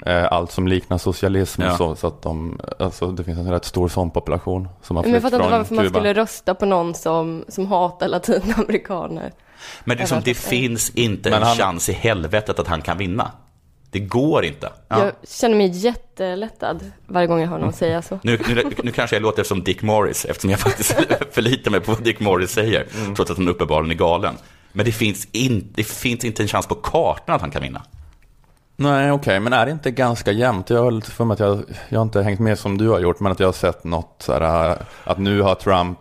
eh, 0.05 0.25
allt 0.33 0.51
som 0.51 0.67
liknar 0.67 0.97
socialism. 0.97 1.61
Ja. 1.61 1.77
Så, 1.77 1.95
så 1.95 2.07
att 2.07 2.21
de, 2.21 2.59
alltså, 2.79 3.11
det 3.11 3.23
finns 3.23 3.37
en 3.39 3.51
rätt 3.51 3.65
stor 3.65 3.87
sån 3.89 4.11
population 4.11 4.69
som 4.81 4.95
har 4.95 5.03
Men 5.03 5.13
jag 5.13 5.21
fattar 5.21 5.37
inte 5.37 5.57
varför 5.57 5.75
man 5.75 5.85
Kuba. 5.85 5.99
skulle 5.99 6.13
rösta 6.13 6.55
på 6.55 6.65
någon 6.65 6.93
som, 6.93 7.45
som 7.47 7.67
hatar 7.67 8.07
latinamerikaner. 8.07 9.31
Men 9.83 9.97
det, 9.97 10.03
är 10.03 10.07
som, 10.07 10.21
det 10.25 10.33
finns 10.33 10.89
inte 10.89 11.29
Men 11.29 11.41
en 11.41 11.47
han- 11.47 11.57
chans 11.57 11.89
i 11.89 11.93
helvetet 11.93 12.59
att 12.59 12.67
han 12.67 12.81
kan 12.81 12.97
vinna. 12.97 13.31
Det 13.91 13.99
går 13.99 14.45
inte. 14.45 14.69
Jag 14.87 15.11
känner 15.27 15.55
mig 15.55 15.67
jättelättad 15.67 16.79
varje 17.07 17.27
gång 17.27 17.39
jag 17.41 17.47
hör 17.47 17.57
någon 17.57 17.73
säga 17.73 18.01
så. 18.01 18.19
Nu, 18.23 18.39
nu, 18.47 18.63
nu 18.83 18.91
kanske 18.91 19.15
jag 19.15 19.23
låter 19.23 19.43
som 19.43 19.63
Dick 19.63 19.81
Morris, 19.81 20.25
eftersom 20.25 20.49
jag 20.49 20.59
faktiskt 20.59 20.95
förlitar 21.31 21.71
mig 21.71 21.79
på 21.79 21.91
vad 21.91 22.03
Dick 22.03 22.19
Morris 22.19 22.51
säger, 22.51 22.87
Mm. 23.01 23.15
trots 23.15 23.31
att 23.31 23.37
han 23.37 23.47
uppenbarligen 23.49 23.91
är 23.91 23.95
galen. 23.95 24.35
Men 24.71 24.85
det 24.85 24.91
finns, 24.91 25.27
in, 25.31 25.71
det 25.75 25.83
finns 25.83 26.25
inte 26.25 26.43
en 26.43 26.47
chans 26.47 26.67
på 26.67 26.75
kartan 26.75 27.35
att 27.35 27.41
han 27.41 27.51
kan 27.51 27.61
vinna. 27.61 27.81
Nej, 28.75 29.11
okej, 29.11 29.39
men 29.39 29.53
är 29.53 29.65
det 29.65 29.71
inte 29.71 29.91
ganska 29.91 30.31
jämnt? 30.31 30.69
Jag 30.69 30.83
har 30.83 30.91
lite 30.91 31.11
för 31.11 31.25
mig 31.25 31.33
att 31.33 31.39
jag, 31.39 31.63
jag 31.89 31.99
har 31.99 32.03
inte 32.03 32.21
hängt 32.21 32.39
med 32.39 32.59
som 32.59 32.77
du 32.77 32.89
har 32.89 32.99
gjort, 32.99 33.19
men 33.19 33.31
att 33.31 33.39
jag 33.39 33.47
har 33.47 33.53
sett 33.53 33.83
något 33.83 34.15
så 34.25 34.33
här, 34.33 34.77
att 35.03 35.17
nu 35.17 35.41
har 35.41 35.55
Trump 35.55 35.99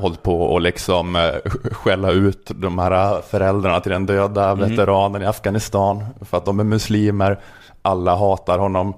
hållit 0.00 0.22
på 0.22 0.42
och 0.42 0.60
liksom 0.60 1.16
eh, 1.16 1.30
skälla 1.72 2.10
ut 2.10 2.50
de 2.54 2.78
här 2.78 3.20
föräldrarna 3.30 3.80
till 3.80 3.92
den 3.92 4.06
döda 4.06 4.50
Mm. 4.50 4.70
veteranen 4.70 5.22
i 5.22 5.26
Afghanistan 5.26 6.04
för 6.20 6.36
att 6.36 6.44
de 6.44 6.60
är 6.60 6.64
muslimer. 6.64 7.40
Alla 7.82 8.16
hatar 8.16 8.58
honom 8.58 8.94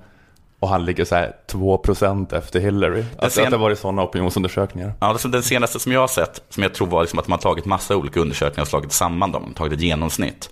och 0.60 0.68
han 0.68 0.84
ligger 0.84 1.04
så 1.04 1.14
här 1.14 1.32
2% 1.52 2.34
efter 2.38 2.60
Hillary. 2.60 3.04
Att, 3.18 3.32
sen- 3.32 3.44
att 3.44 3.50
det 3.50 3.56
var 3.56 3.70
i 3.70 3.76
sådana 3.76 4.02
opinionsundersökningar. 4.02 4.92
Ja, 5.00 5.06
alltså 5.06 5.28
den 5.28 5.42
senaste 5.42 5.78
som 5.80 5.92
jag 5.92 6.00
har 6.00 6.08
sett, 6.08 6.42
som 6.48 6.62
jag 6.62 6.74
tror 6.74 6.86
var 6.88 7.00
liksom 7.02 7.18
att 7.18 7.28
man 7.28 7.36
har 7.38 7.42
tagit 7.42 7.64
massa 7.64 7.96
olika 7.96 8.20
undersökningar 8.20 8.62
och 8.62 8.68
slagit 8.68 8.92
samman 8.92 9.32
dem, 9.32 9.52
tagit 9.56 9.72
ett 9.72 9.80
genomsnitt. 9.80 10.50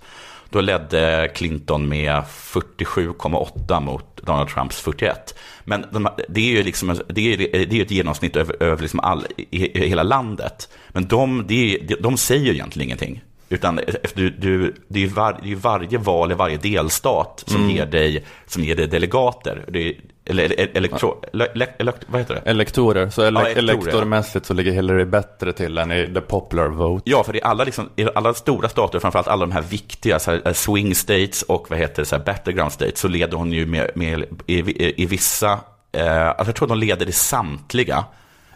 Då 0.51 0.61
ledde 0.61 1.31
Clinton 1.35 1.89
med 1.89 2.23
47,8 2.23 3.81
mot 3.81 4.17
Donald 4.17 4.49
Trumps 4.49 4.81
41. 4.81 5.35
Men 5.63 5.85
de, 5.91 6.07
det 6.29 6.41
är 6.41 6.57
ju 6.57 6.63
liksom, 6.63 6.99
det 7.07 7.33
är, 7.33 7.37
det 7.65 7.79
är 7.79 7.81
ett 7.81 7.91
genomsnitt 7.91 8.35
över, 8.35 8.63
över 8.63 8.81
liksom 8.81 8.99
all, 8.99 9.25
i, 9.37 9.83
i 9.83 9.87
hela 9.87 10.03
landet. 10.03 10.69
Men 10.89 11.07
de, 11.07 11.45
det 11.47 11.75
är, 11.75 12.01
de 12.01 12.17
säger 12.17 12.45
ju 12.45 12.53
egentligen 12.53 12.87
ingenting. 12.87 13.21
Utan 13.49 13.79
du, 14.13 14.29
du, 14.29 14.75
det 14.87 14.99
är 14.99 15.03
ju 15.03 15.07
var, 15.07 15.33
det 15.33 15.45
är 15.45 15.49
ju 15.49 15.55
varje 15.55 15.97
val 15.97 16.31
i 16.31 16.35
varje 16.35 16.57
delstat 16.57 17.43
som, 17.47 17.69
ger, 17.69 17.85
dig, 17.85 18.25
som 18.47 18.63
ger 18.63 18.75
dig 18.75 18.87
delegater. 18.87 19.65
Det 19.67 19.95
eller 20.39 20.77
elektro, 20.77 21.23
ele, 21.33 21.45
ele, 21.55 21.67
ele, 21.79 21.91
vad 22.07 22.21
heter 22.21 22.33
det? 22.35 22.41
Elektorer, 22.49 23.09
så 23.09 23.21
ele- 23.21 23.39
Ja, 23.39 23.47
elektorer, 23.47 23.77
ja. 23.77 23.81
elektormässigt 23.81 24.45
så 24.45 24.53
ligger 24.53 24.71
Hillary 24.71 25.05
bättre 25.05 25.53
till 25.53 25.77
än 25.77 25.91
i 25.91 26.13
the 26.13 26.21
popular 26.21 26.67
vote. 26.67 27.03
Ja, 27.09 27.23
för 27.23 27.35
är 27.35 27.43
alla, 27.45 27.63
liksom, 27.63 27.89
i 27.95 28.07
alla 28.15 28.33
stora 28.33 28.69
stater, 28.69 28.99
framförallt 28.99 29.27
alla 29.27 29.45
de 29.45 29.51
här 29.51 29.61
viktiga 29.61 30.19
så 30.19 30.31
här, 30.31 30.41
eh, 30.45 30.53
swing 30.53 30.95
states 30.95 31.41
och 31.41 31.65
vad 31.69 31.79
heter 31.79 32.01
det, 32.01 32.05
så 32.05 32.15
här, 32.15 32.23
battleground 32.23 32.71
states, 32.71 32.99
så 32.99 33.07
leder 33.07 33.37
hon 33.37 33.51
ju 33.51 33.65
med, 33.65 33.91
med 33.95 34.25
i, 34.47 34.59
i, 34.59 35.03
i 35.03 35.05
vissa, 35.05 35.59
eh, 35.91 36.27
alltså 36.27 36.45
jag 36.45 36.55
tror 36.55 36.67
de 36.67 36.77
leder 36.77 37.09
i 37.09 37.11
samtliga 37.11 38.05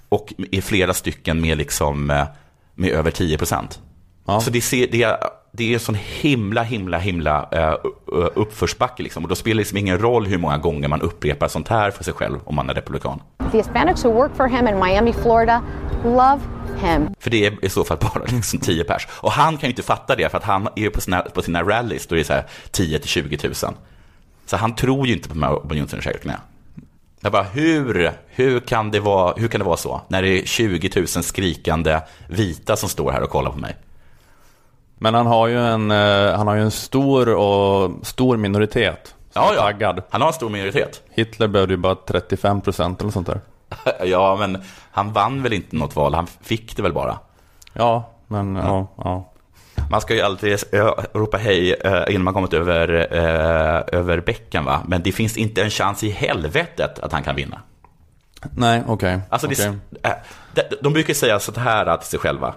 och 0.09 0.33
i 0.51 0.61
flera 0.61 0.93
stycken 0.93 1.41
med, 1.41 1.57
liksom, 1.57 2.09
eh, 2.11 2.25
med 2.75 2.89
över 2.91 3.11
10 3.11 3.38
procent. 3.38 3.79
Ja. 4.27 4.39
Så 4.41 4.49
det, 4.49 4.61
ser, 4.61 4.88
det, 4.91 5.17
det 5.57 5.69
är 5.69 5.73
en 5.73 5.79
sån 5.79 5.95
himla, 5.95 6.63
himla, 6.63 6.97
himla 6.97 7.49
uh, 7.55 8.27
uppförsbacke. 8.35 9.03
Liksom. 9.03 9.23
Och 9.23 9.29
då 9.29 9.35
spelar 9.35 9.55
det 9.55 9.59
liksom 9.59 9.77
ingen 9.77 9.99
roll 9.99 10.25
hur 10.25 10.37
många 10.37 10.57
gånger 10.57 10.87
man 10.87 11.01
upprepar 11.01 11.47
sånt 11.47 11.67
här 11.67 11.91
för 11.91 12.03
sig 12.03 12.13
själv 12.13 12.39
om 12.43 12.55
man 12.55 12.69
är 12.69 12.73
republikan. 12.73 13.21
The 13.51 13.57
Hispanics 13.57 14.05
who 14.05 14.13
work 14.13 14.35
for 14.35 14.47
him 14.47 14.67
in 14.67 14.79
Miami, 14.79 15.13
Florida, 15.13 15.61
love 16.03 16.39
him. 16.81 17.09
För 17.19 17.29
det 17.29 17.45
är 17.45 17.65
i 17.65 17.69
så 17.69 17.83
fall 17.83 17.97
bara 17.97 18.23
liksom 18.31 18.59
10 18.59 18.83
pers. 18.83 19.07
Och 19.11 19.31
han 19.31 19.57
kan 19.57 19.67
ju 19.67 19.71
inte 19.71 19.83
fatta 19.83 20.15
det 20.15 20.29
för 20.29 20.37
att 20.37 20.43
han 20.43 20.67
är 20.75 20.89
på 20.89 21.01
sina, 21.01 21.21
på 21.21 21.41
sina 21.41 21.63
rallys, 21.63 22.07
då 22.07 22.15
är 22.15 22.19
det 22.19 22.25
så 22.25 22.33
här 22.33 22.45
10 22.71 22.99
till 22.99 23.09
20 23.09 23.37
000. 23.43 23.53
Så 24.45 24.57
han 24.57 24.75
tror 24.75 25.07
ju 25.07 25.13
inte 25.13 25.29
på 25.29 25.33
de 25.33 25.43
här 25.43 25.53
opinionsundersökningarna. 25.53 26.41
Jag 27.21 27.31
bara, 27.31 27.43
hur, 27.43 28.11
hur, 28.27 28.59
kan 28.59 28.91
det 28.91 28.99
vara, 28.99 29.33
hur 29.37 29.47
kan 29.47 29.59
det 29.59 29.65
vara 29.65 29.77
så? 29.77 30.01
När 30.07 30.21
det 30.21 30.41
är 30.41 30.45
20 30.45 30.89
000 30.95 31.07
skrikande 31.07 31.99
vita 32.27 32.75
som 32.75 32.89
står 32.89 33.11
här 33.11 33.21
och 33.21 33.29
kollar 33.29 33.51
på 33.51 33.57
mig. 33.57 33.75
Men 34.97 35.13
han 35.13 35.27
har 35.27 35.47
ju 35.47 35.60
en, 35.60 35.91
eh, 35.91 36.34
han 36.38 36.47
har 36.47 36.55
ju 36.55 36.62
en 36.62 36.71
stor, 36.71 37.29
och, 37.36 37.91
stor 38.08 38.38
minoritet. 38.38 39.15
som 39.34 39.41
Ja, 39.43 39.51
är 39.51 39.55
ja. 39.55 39.62
Taggad. 39.62 40.01
Han 40.10 40.21
har 40.21 40.27
en 40.27 40.34
stor 40.34 40.49
minoritet. 40.49 41.01
Hitler 41.10 41.47
behövde 41.47 41.73
ju 41.73 41.77
bara 41.77 41.95
35 41.95 42.62
procent 42.62 43.01
eller 43.01 43.12
sånt 43.12 43.27
där. 43.27 43.41
Ja, 44.05 44.36
men 44.39 44.63
han 44.91 45.13
vann 45.13 45.43
väl 45.43 45.53
inte 45.53 45.75
något 45.75 45.95
val, 45.95 46.13
han 46.13 46.27
fick 46.27 46.75
det 46.75 46.81
väl 46.81 46.93
bara. 46.93 47.19
Ja, 47.73 48.10
men 48.27 48.55
ja, 48.55 48.88
ja. 48.97 49.31
Man 49.91 50.01
ska 50.01 50.13
ju 50.15 50.21
alltid 50.21 50.60
eh, 50.71 50.91
ropa 51.13 51.38
hej 51.38 51.73
eh, 51.73 52.03
innan 52.10 52.23
man 52.23 52.34
kommit 52.34 52.53
över, 52.53 52.88
över 53.95 54.19
bäcken, 54.19 54.65
va? 54.65 54.81
Men 54.88 55.03
det 55.03 55.12
finns 55.12 55.38
inte 55.38 55.63
en 55.63 55.69
chans 55.69 56.03
i 56.03 56.10
helvetet 56.10 56.99
att 56.99 57.12
han 57.12 57.23
kan 57.23 57.36
vinna. 57.36 57.62
Nej, 58.55 58.84
okej. 58.88 59.19
Alltså, 59.29 59.47
det, 59.47 59.53
okej. 59.53 59.77
eh, 60.03 60.12
de, 60.53 60.62
de 60.81 60.93
brukar 60.93 61.13
säga 61.13 61.39
så 61.39 61.60
här 61.60 61.97
till 61.97 62.08
sig 62.08 62.19
själva, 62.19 62.53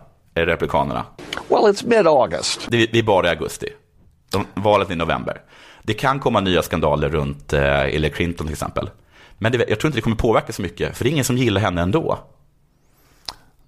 republikanerna. 0.46 1.04
Well, 1.48 1.62
it's 1.62 1.86
mid-August. 1.86 2.66
Det, 2.70 2.86
vi 2.92 2.98
är 2.98 3.02
bara 3.02 3.26
i 3.26 3.30
augusti. 3.30 3.68
De, 4.30 4.46
valet 4.54 4.90
i 4.90 4.94
november. 4.94 5.40
Det 5.82 5.94
kan 5.94 6.20
komma 6.20 6.40
nya 6.40 6.62
skandaler 6.62 7.08
runt 7.08 7.52
eh, 7.52 7.62
Hillary 7.62 8.12
Clinton 8.12 8.46
till 8.46 8.54
exempel. 8.54 8.90
Men 9.38 9.52
det, 9.52 9.64
jag 9.68 9.80
tror 9.80 9.88
inte 9.88 9.98
det 9.98 10.02
kommer 10.02 10.16
påverka 10.16 10.52
så 10.52 10.62
mycket, 10.62 10.96
för 10.96 11.04
det 11.04 11.10
är 11.10 11.12
ingen 11.12 11.24
som 11.24 11.36
gillar 11.36 11.60
henne 11.60 11.82
ändå. 11.82 12.18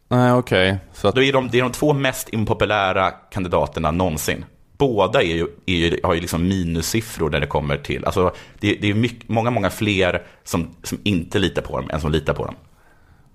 Nej, 0.09 0.33
okej. 0.33 0.79
Så 0.93 1.09
att, 1.09 1.15
Då 1.15 1.23
är 1.23 1.33
de, 1.33 1.49
det 1.49 1.59
är 1.59 1.63
de 1.63 1.73
två 1.73 1.93
mest 1.93 2.29
impopulära 2.33 3.11
kandidaterna 3.11 3.91
någonsin. 3.91 4.45
Båda 4.79 5.23
är 5.23 5.35
ju, 5.35 5.47
är 5.67 5.75
ju, 5.75 6.01
har 6.03 6.15
ju 6.15 6.21
liksom 6.21 6.49
minussiffror 6.49 7.31
när 7.31 7.41
det 7.41 7.47
kommer 7.47 7.77
till, 7.77 8.05
alltså 8.05 8.33
det, 8.59 8.75
det 8.75 8.91
är 8.91 8.95
mycket, 8.95 9.29
många, 9.29 9.51
många 9.51 9.71
fler 9.71 10.23
som, 10.45 10.75
som 10.83 10.99
inte 11.05 11.39
litar 11.39 11.63
på 11.63 11.77
dem 11.77 11.91
än 11.91 12.01
som 12.01 12.13
litar 12.13 12.35
på 12.35 12.47
dem. 12.47 12.55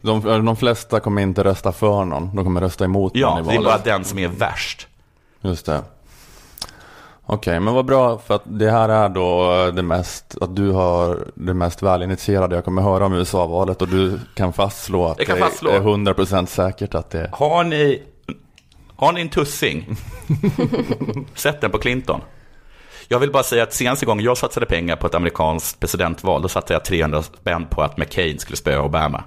De, 0.06 0.46
de 0.46 0.56
flesta 0.56 1.00
kommer 1.00 1.22
inte 1.22 1.44
rösta 1.44 1.72
för 1.72 2.06
någon. 2.06 2.36
De 2.36 2.46
kommer 2.46 2.62
rösta 2.62 2.86
emot 2.86 3.12
Ja, 3.16 3.30
någon 3.30 3.40
i 3.40 3.48
det 3.48 3.54
är 3.54 3.58
valet. 3.64 3.86
bara 3.86 3.94
den 3.96 4.04
som 4.04 4.20
är 4.20 4.28
värst. 4.28 4.88
Just 5.42 5.66
det. 5.66 5.82
Okej, 7.28 7.60
men 7.60 7.74
vad 7.74 7.86
bra 7.86 8.18
för 8.18 8.36
att 8.36 8.42
det 8.46 8.72
här 8.72 8.90
är 8.90 9.10
då 9.10 9.52
det 9.72 9.84
mest, 9.84 10.38
att 10.42 10.56
du 10.56 10.72
har 10.72 11.20
det 11.36 11.54
mest 11.54 11.84
välinitierade 11.84 12.56
jag 12.56 12.66
kommer 12.66 12.82
höra 12.82 13.06
om 13.06 13.14
USA-valet 13.14 13.82
och 13.82 13.88
du 13.88 14.20
kan 14.36 14.54
fastslå 14.54 15.06
att 15.08 15.26
kan 15.26 15.36
det 15.36 15.42
fastslå. 15.42 15.70
är 15.72 15.80
100% 15.80 16.46
säkert 16.46 16.96
att 16.96 17.10
det 17.10 17.30
Har 17.34 17.64
ni, 17.64 18.04
har 18.96 19.12
ni 19.14 19.22
en 19.22 19.30
tussing? 19.30 19.96
Sätt 21.36 21.62
den 21.62 21.72
på 21.72 21.78
Clinton. 21.78 22.22
Jag 23.08 23.20
vill 23.20 23.32
bara 23.32 23.44
säga 23.44 23.64
att 23.64 23.74
senaste 23.74 24.06
gången 24.06 24.26
jag 24.26 24.38
satsade 24.38 24.66
pengar 24.66 24.96
på 24.96 25.08
ett 25.08 25.16
amerikanskt 25.16 25.80
presidentval, 25.80 26.42
då 26.42 26.48
satte 26.48 26.74
jag 26.74 26.86
300 26.86 27.24
spänn 27.24 27.66
på 27.70 27.82
att 27.82 27.98
McCain 27.98 28.40
skulle 28.40 28.58
spöa 28.58 28.82
Obama. 28.82 29.24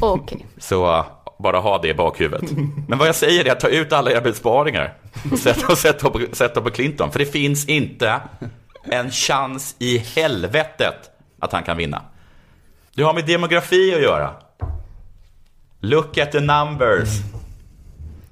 Okej. 0.00 0.46
Så 0.58 0.98
eh, 0.98 1.04
bara 1.38 1.58
ha 1.58 1.78
det 1.78 1.88
i 1.88 1.94
bakhuvudet. 1.94 2.50
Men 2.88 2.98
vad 2.98 3.08
jag 3.08 3.14
säger 3.14 3.44
är 3.44 3.52
att 3.52 3.60
ta 3.60 3.68
ut 3.68 3.92
alla 3.92 4.10
era 4.10 4.20
besparingar 4.20 4.94
och 5.32 5.38
sätt, 5.38 5.66
dem 5.66 5.76
sätt, 5.76 5.98
på, 5.98 6.20
sätt 6.32 6.54
på 6.54 6.70
Clinton. 6.70 7.12
För 7.12 7.18
det 7.18 7.26
finns 7.26 7.68
inte 7.68 8.20
en 8.82 9.10
chans 9.10 9.76
i 9.78 9.98
helvetet 9.98 11.10
att 11.38 11.52
han 11.52 11.62
kan 11.62 11.76
vinna. 11.76 12.02
Det 12.94 13.02
har 13.02 13.14
med 13.14 13.26
demografi 13.26 13.94
att 13.94 14.02
göra. 14.02 14.30
Look 15.80 16.18
at 16.18 16.32
the 16.32 16.40
numbers. 16.40 17.08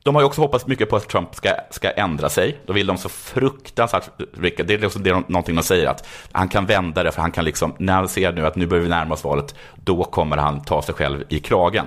De 0.03 0.15
har 0.15 0.23
ju 0.23 0.27
också 0.27 0.41
hoppats 0.41 0.67
mycket 0.67 0.91
på 0.91 0.97
att 0.97 1.09
Trump 1.09 1.35
ska, 1.35 1.51
ska 1.71 1.91
ändra 1.91 2.29
sig. 2.29 2.61
Då 2.67 2.73
vill 2.73 2.87
de 2.87 2.99
så 2.99 3.09
fruktansvärt, 3.09 4.11
mycket, 4.33 4.69
det 4.69 4.75
är 4.75 4.79
liksom 4.79 5.03
det 5.03 5.13
någonting 5.13 5.55
de 5.55 5.63
säger, 5.63 5.87
att 5.87 6.09
han 6.33 6.49
kan 6.49 6.67
vända 6.67 7.03
det, 7.03 7.13
för 7.13 7.23
han 7.23 7.33
kan 7.33 7.45
liksom, 7.45 7.75
när 7.79 7.93
han 7.93 8.09
ser 8.09 8.33
nu 8.33 8.47
att 8.47 8.57
nu 8.57 8.67
börjar 8.67 8.83
vi 8.83 8.89
närma 8.89 9.15
oss 9.15 9.25
valet, 9.25 9.55
då 9.75 10.05
kommer 10.05 10.37
han 10.37 10.65
ta 10.65 10.83
sig 10.83 10.95
själv 10.95 11.25
i 11.29 11.41
kragen. 11.41 11.87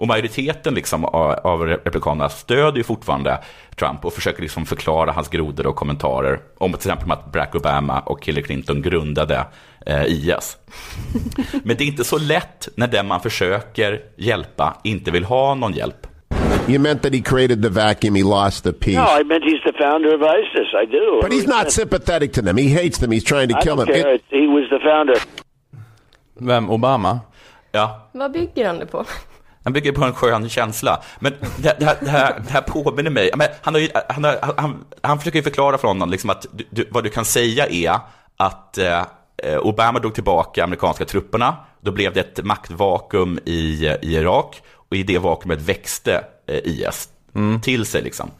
Och 0.00 0.06
majoriteten 0.06 0.74
liksom 0.74 1.04
av, 1.04 1.32
av 1.32 1.66
republikanerna 1.66 2.28
stödjer 2.28 2.76
ju 2.76 2.84
fortfarande 2.84 3.38
Trump 3.76 4.04
och 4.04 4.12
försöker 4.12 4.42
liksom 4.42 4.66
förklara 4.66 5.12
hans 5.12 5.28
grodor 5.28 5.66
och 5.66 5.76
kommentarer 5.76 6.40
om 6.58 6.72
till 6.72 6.78
exempel 6.78 7.12
att 7.12 7.32
Barack 7.32 7.54
Obama 7.54 8.00
och 8.00 8.26
Hillary 8.26 8.42
Clinton 8.42 8.82
grundade 8.82 9.46
eh, 9.86 10.04
IS. 10.04 10.56
Men 11.64 11.76
det 11.76 11.84
är 11.84 11.86
inte 11.86 12.04
så 12.04 12.18
lätt 12.18 12.68
när 12.74 12.86
den 12.86 13.06
man 13.06 13.20
försöker 13.20 14.00
hjälpa 14.16 14.76
inte 14.84 15.10
vill 15.10 15.24
ha 15.24 15.54
någon 15.54 15.72
hjälp. 15.72 16.06
You 16.70 16.78
meant 16.78 17.02
that 17.02 17.12
he 17.14 17.20
created 17.20 17.62
the 17.62 17.70
vacuum, 17.70 18.14
he 18.14 18.22
lost 18.22 18.64
the 18.64 18.72
peace. 18.72 18.96
No, 18.96 19.20
I 19.20 19.22
meant 19.24 19.44
he's 19.44 19.62
the 19.64 19.72
founder 19.78 20.14
of 20.14 20.22
ISIS. 20.22 20.68
I 20.82 20.84
do. 20.86 21.20
But 21.22 21.32
he's 21.32 21.46
not 21.46 21.72
sympathetic 21.72 22.32
to 22.32 22.42
them. 22.42 22.56
He 22.56 22.68
hates 22.68 22.98
them. 22.98 23.10
He's 23.12 23.24
trying 23.24 23.48
to 23.48 23.56
I 23.58 23.62
kill 23.62 23.76
them. 23.76 23.86
care. 23.86 24.18
He 24.30 24.46
was 24.46 24.68
the 24.70 24.78
founder. 24.88 25.16
Vem? 26.34 26.70
Obama? 26.70 27.20
Ja, 27.72 28.08
Vad 28.12 28.32
bygger 28.32 28.66
han 28.66 28.78
det 28.78 28.86
på? 28.86 29.04
Han 29.64 29.72
bygger 29.72 29.92
på 29.92 30.04
en 30.04 30.12
skön 30.12 30.48
känsla. 30.48 31.02
Men 31.20 31.32
det, 31.62 31.76
det, 31.78 31.84
här, 31.86 31.96
det, 32.00 32.10
här, 32.10 32.40
det 32.46 32.50
här 32.50 32.60
påminner 32.62 33.10
mig. 33.10 33.30
Men 33.36 33.48
han, 33.62 33.74
har 33.74 33.80
ju, 33.80 33.88
han, 34.08 34.24
har, 34.24 34.54
han, 34.56 34.84
han 35.02 35.18
försöker 35.18 35.38
ju 35.38 35.42
förklara 35.42 35.78
för 35.78 35.88
honom 35.88 36.10
liksom 36.10 36.30
att 36.30 36.46
du, 36.52 36.64
du, 36.70 36.88
vad 36.90 37.04
du 37.04 37.10
kan 37.10 37.24
säga 37.24 37.66
är 37.66 37.98
att 38.36 38.78
eh, 38.78 39.02
Obama 39.62 39.98
drog 39.98 40.14
tillbaka 40.14 40.64
amerikanska 40.64 41.04
trupperna. 41.04 41.56
Då 41.80 41.92
blev 41.92 42.12
det 42.12 42.20
ett 42.20 42.44
maktvakuum 42.44 43.38
i, 43.44 43.86
i 44.02 44.14
Irak. 44.14 44.62
Och 44.90 44.96
i 44.96 45.02
det 45.02 45.18
vakuumet 45.18 45.60
växte 45.62 46.24
eh, 46.50 46.60
IS 46.64 47.08
till 47.62 47.86
sig. 47.86 48.02
Liksom. 48.02 48.30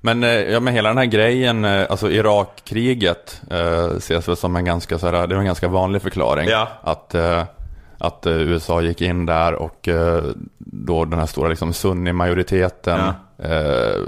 Men, 0.00 0.22
eh, 0.24 0.30
ja, 0.30 0.60
men 0.60 0.74
hela 0.74 0.88
den 0.88 0.98
här 0.98 1.04
grejen, 1.04 1.64
eh, 1.64 1.86
alltså 1.90 2.10
Irakkriget 2.10 3.40
eh, 3.50 3.84
ses 3.96 4.28
väl 4.28 4.36
som 4.36 4.56
en 4.56 4.64
ganska, 4.64 4.98
så 4.98 5.06
här, 5.06 5.26
det 5.26 5.34
är 5.34 5.38
en 5.38 5.44
ganska 5.46 5.68
vanlig 5.68 6.02
förklaring. 6.02 6.48
Ja. 6.48 6.68
Att, 6.82 7.14
eh, 7.14 7.44
att 7.98 8.26
USA 8.26 8.82
gick 8.82 9.00
in 9.00 9.26
där 9.26 9.52
och 9.54 9.88
eh, 9.88 10.24
då 10.58 11.04
den 11.04 11.18
här 11.18 11.26
stora 11.26 11.48
liksom, 11.48 11.72
Sunni-majoriteten 11.72 13.00
eh, 13.38 14.02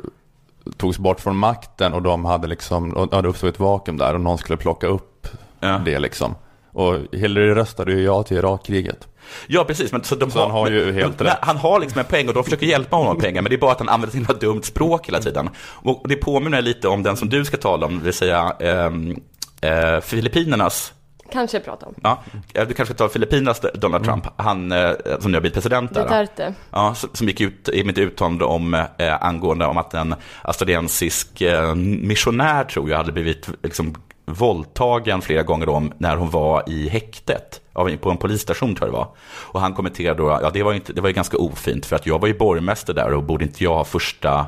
togs 0.76 0.98
bort 0.98 1.20
från 1.20 1.36
makten 1.36 1.92
och 1.92 2.02
de 2.02 2.24
hade 2.24 2.46
liksom, 2.46 2.90
och, 2.92 3.08
ja, 3.12 3.22
det 3.22 3.28
uppstod 3.28 3.50
ett 3.50 3.60
vakuum 3.60 3.96
där 3.96 4.14
och 4.14 4.20
någon 4.20 4.38
skulle 4.38 4.56
plocka 4.56 4.86
upp 4.86 5.28
Ja. 5.60 5.80
det 5.84 5.98
liksom. 5.98 6.34
Och 6.72 6.96
Hillary 7.12 7.54
röstade 7.54 7.92
ju 7.92 8.02
ja 8.02 8.22
till 8.22 8.36
Irakkriget. 8.36 9.08
Ja, 9.46 9.64
precis. 9.64 9.92
Men, 9.92 10.04
så 10.04 10.14
de 10.14 10.30
Så 10.30 10.40
han 10.40 10.50
har 10.50 10.70
ju 10.70 10.92
helt 10.92 11.20
rätt. 11.20 11.38
Han 11.40 11.56
har 11.56 11.80
liksom 11.80 11.98
en 11.98 12.04
poäng 12.04 12.28
och 12.28 12.34
de 12.34 12.44
försöker 12.44 12.66
hjälpa 12.66 12.96
honom 12.96 13.16
med 13.16 13.24
pengar, 13.24 13.42
men 13.42 13.50
det 13.50 13.56
är 13.56 13.60
bara 13.60 13.72
att 13.72 13.78
han 13.78 13.88
använder 13.88 14.14
himla 14.16 14.34
dumt 14.34 14.62
språk 14.62 15.08
hela 15.08 15.20
tiden. 15.20 15.50
Och 15.58 16.04
det 16.08 16.16
påminner 16.16 16.62
lite 16.62 16.88
om 16.88 17.02
den 17.02 17.16
som 17.16 17.28
du 17.28 17.44
ska 17.44 17.56
tala 17.56 17.86
om, 17.86 17.98
det 17.98 18.04
vill 18.04 18.12
säga 18.14 18.52
ehm, 18.60 19.16
eh, 19.60 20.00
Filippinernas 20.00 20.92
Kanske 21.32 21.60
prata 21.60 21.86
om. 21.86 21.94
Ja, 22.02 22.22
eh, 22.54 22.66
du 22.68 22.74
kanske 22.74 22.94
ska 22.94 23.04
ta 23.04 23.12
Filippinas 23.12 23.60
Donald 23.74 24.04
Trump, 24.04 24.26
han 24.36 24.72
eh, 24.72 24.90
som 25.20 25.30
nu 25.30 25.36
har 25.36 25.40
blivit 25.40 25.54
president 25.54 25.94
där. 25.94 26.02
Duterte. 26.02 26.54
Ja, 26.70 26.94
som- 26.94 27.10
som 27.12 27.28
gick 27.28 27.40
ut 27.40 27.68
i 27.68 27.84
mitt 27.84 27.98
uttalande 27.98 28.44
om, 28.44 28.74
eh, 28.74 28.84
angående 29.24 29.66
om 29.66 29.76
att 29.78 29.94
en 29.94 30.14
australiensisk 30.42 31.40
eh, 31.40 31.74
missionär, 31.74 32.64
tror 32.64 32.90
jag, 32.90 32.96
hade 32.96 33.12
blivit 33.12 33.48
liksom, 33.62 33.94
våldtagen 34.28 35.22
flera 35.22 35.42
gånger 35.42 35.68
om 35.68 35.92
när 35.98 36.16
hon 36.16 36.30
var 36.30 36.62
i 36.66 36.88
häktet. 36.88 37.60
På 38.00 38.10
en 38.10 38.16
polisstation 38.16 38.74
tror 38.74 38.88
jag 38.88 38.94
det 38.94 38.98
var. 38.98 39.08
Och 39.42 39.60
han 39.60 39.74
kommenterade 39.74 40.22
då, 40.22 40.38
ja 40.42 40.50
det 40.50 40.62
var, 40.62 40.74
inte, 40.74 40.92
det 40.92 41.00
var 41.00 41.08
ju 41.08 41.14
ganska 41.14 41.36
ofint 41.36 41.86
för 41.86 41.96
att 41.96 42.06
jag 42.06 42.18
var 42.18 42.28
ju 42.28 42.38
borgmästare 42.38 42.96
där 42.96 43.14
och 43.14 43.22
borde 43.22 43.44
inte 43.44 43.64
jag 43.64 43.74
ha 43.74 43.84
första, 43.84 44.46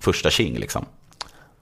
första 0.00 0.30
tjing 0.30 0.58
liksom. 0.58 0.86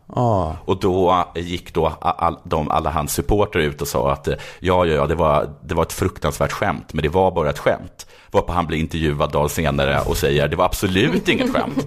Ah. 0.06 0.52
Och 0.64 0.80
då 0.80 1.26
gick 1.34 1.74
då 1.74 1.86
all, 2.00 2.38
de, 2.44 2.70
alla 2.70 2.90
hans 2.90 3.12
supporter 3.12 3.58
ut 3.58 3.82
och 3.82 3.88
sa 3.88 4.12
att 4.12 4.28
eh, 4.28 4.34
ja, 4.60 4.86
ja, 4.86 4.94
ja 4.94 5.06
det, 5.06 5.14
var, 5.14 5.50
det 5.62 5.74
var 5.74 5.82
ett 5.82 5.92
fruktansvärt 5.92 6.52
skämt, 6.52 6.92
men 6.92 7.02
det 7.02 7.08
var 7.08 7.30
bara 7.30 7.50
ett 7.50 7.58
skämt. 7.58 8.06
Varpå 8.30 8.52
han 8.52 8.66
blir 8.66 8.78
intervjuad 8.78 9.32
dagen 9.32 9.48
senare 9.48 10.00
och 10.00 10.16
säger 10.16 10.48
det 10.48 10.56
var 10.56 10.64
absolut 10.64 11.28
inget 11.28 11.52
skämt. 11.52 11.86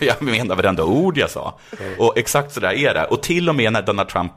jag 0.00 0.22
menar 0.22 0.56
varenda 0.56 0.84
ord 0.84 1.18
jag 1.18 1.30
sa. 1.30 1.58
Och 1.98 2.18
exakt 2.18 2.52
så 2.52 2.60
där 2.60 2.72
är 2.72 2.94
det. 2.94 3.04
Och 3.04 3.22
till 3.22 3.48
och 3.48 3.54
med 3.54 3.72
när 3.72 3.82
Donald 3.82 4.08
Trump 4.08 4.32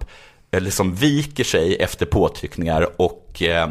eh, 0.52 0.62
liksom 0.62 0.96
viker 0.96 1.44
sig 1.44 1.76
efter 1.76 2.06
påtryckningar 2.06 3.02
och 3.02 3.42
eh, 3.42 3.70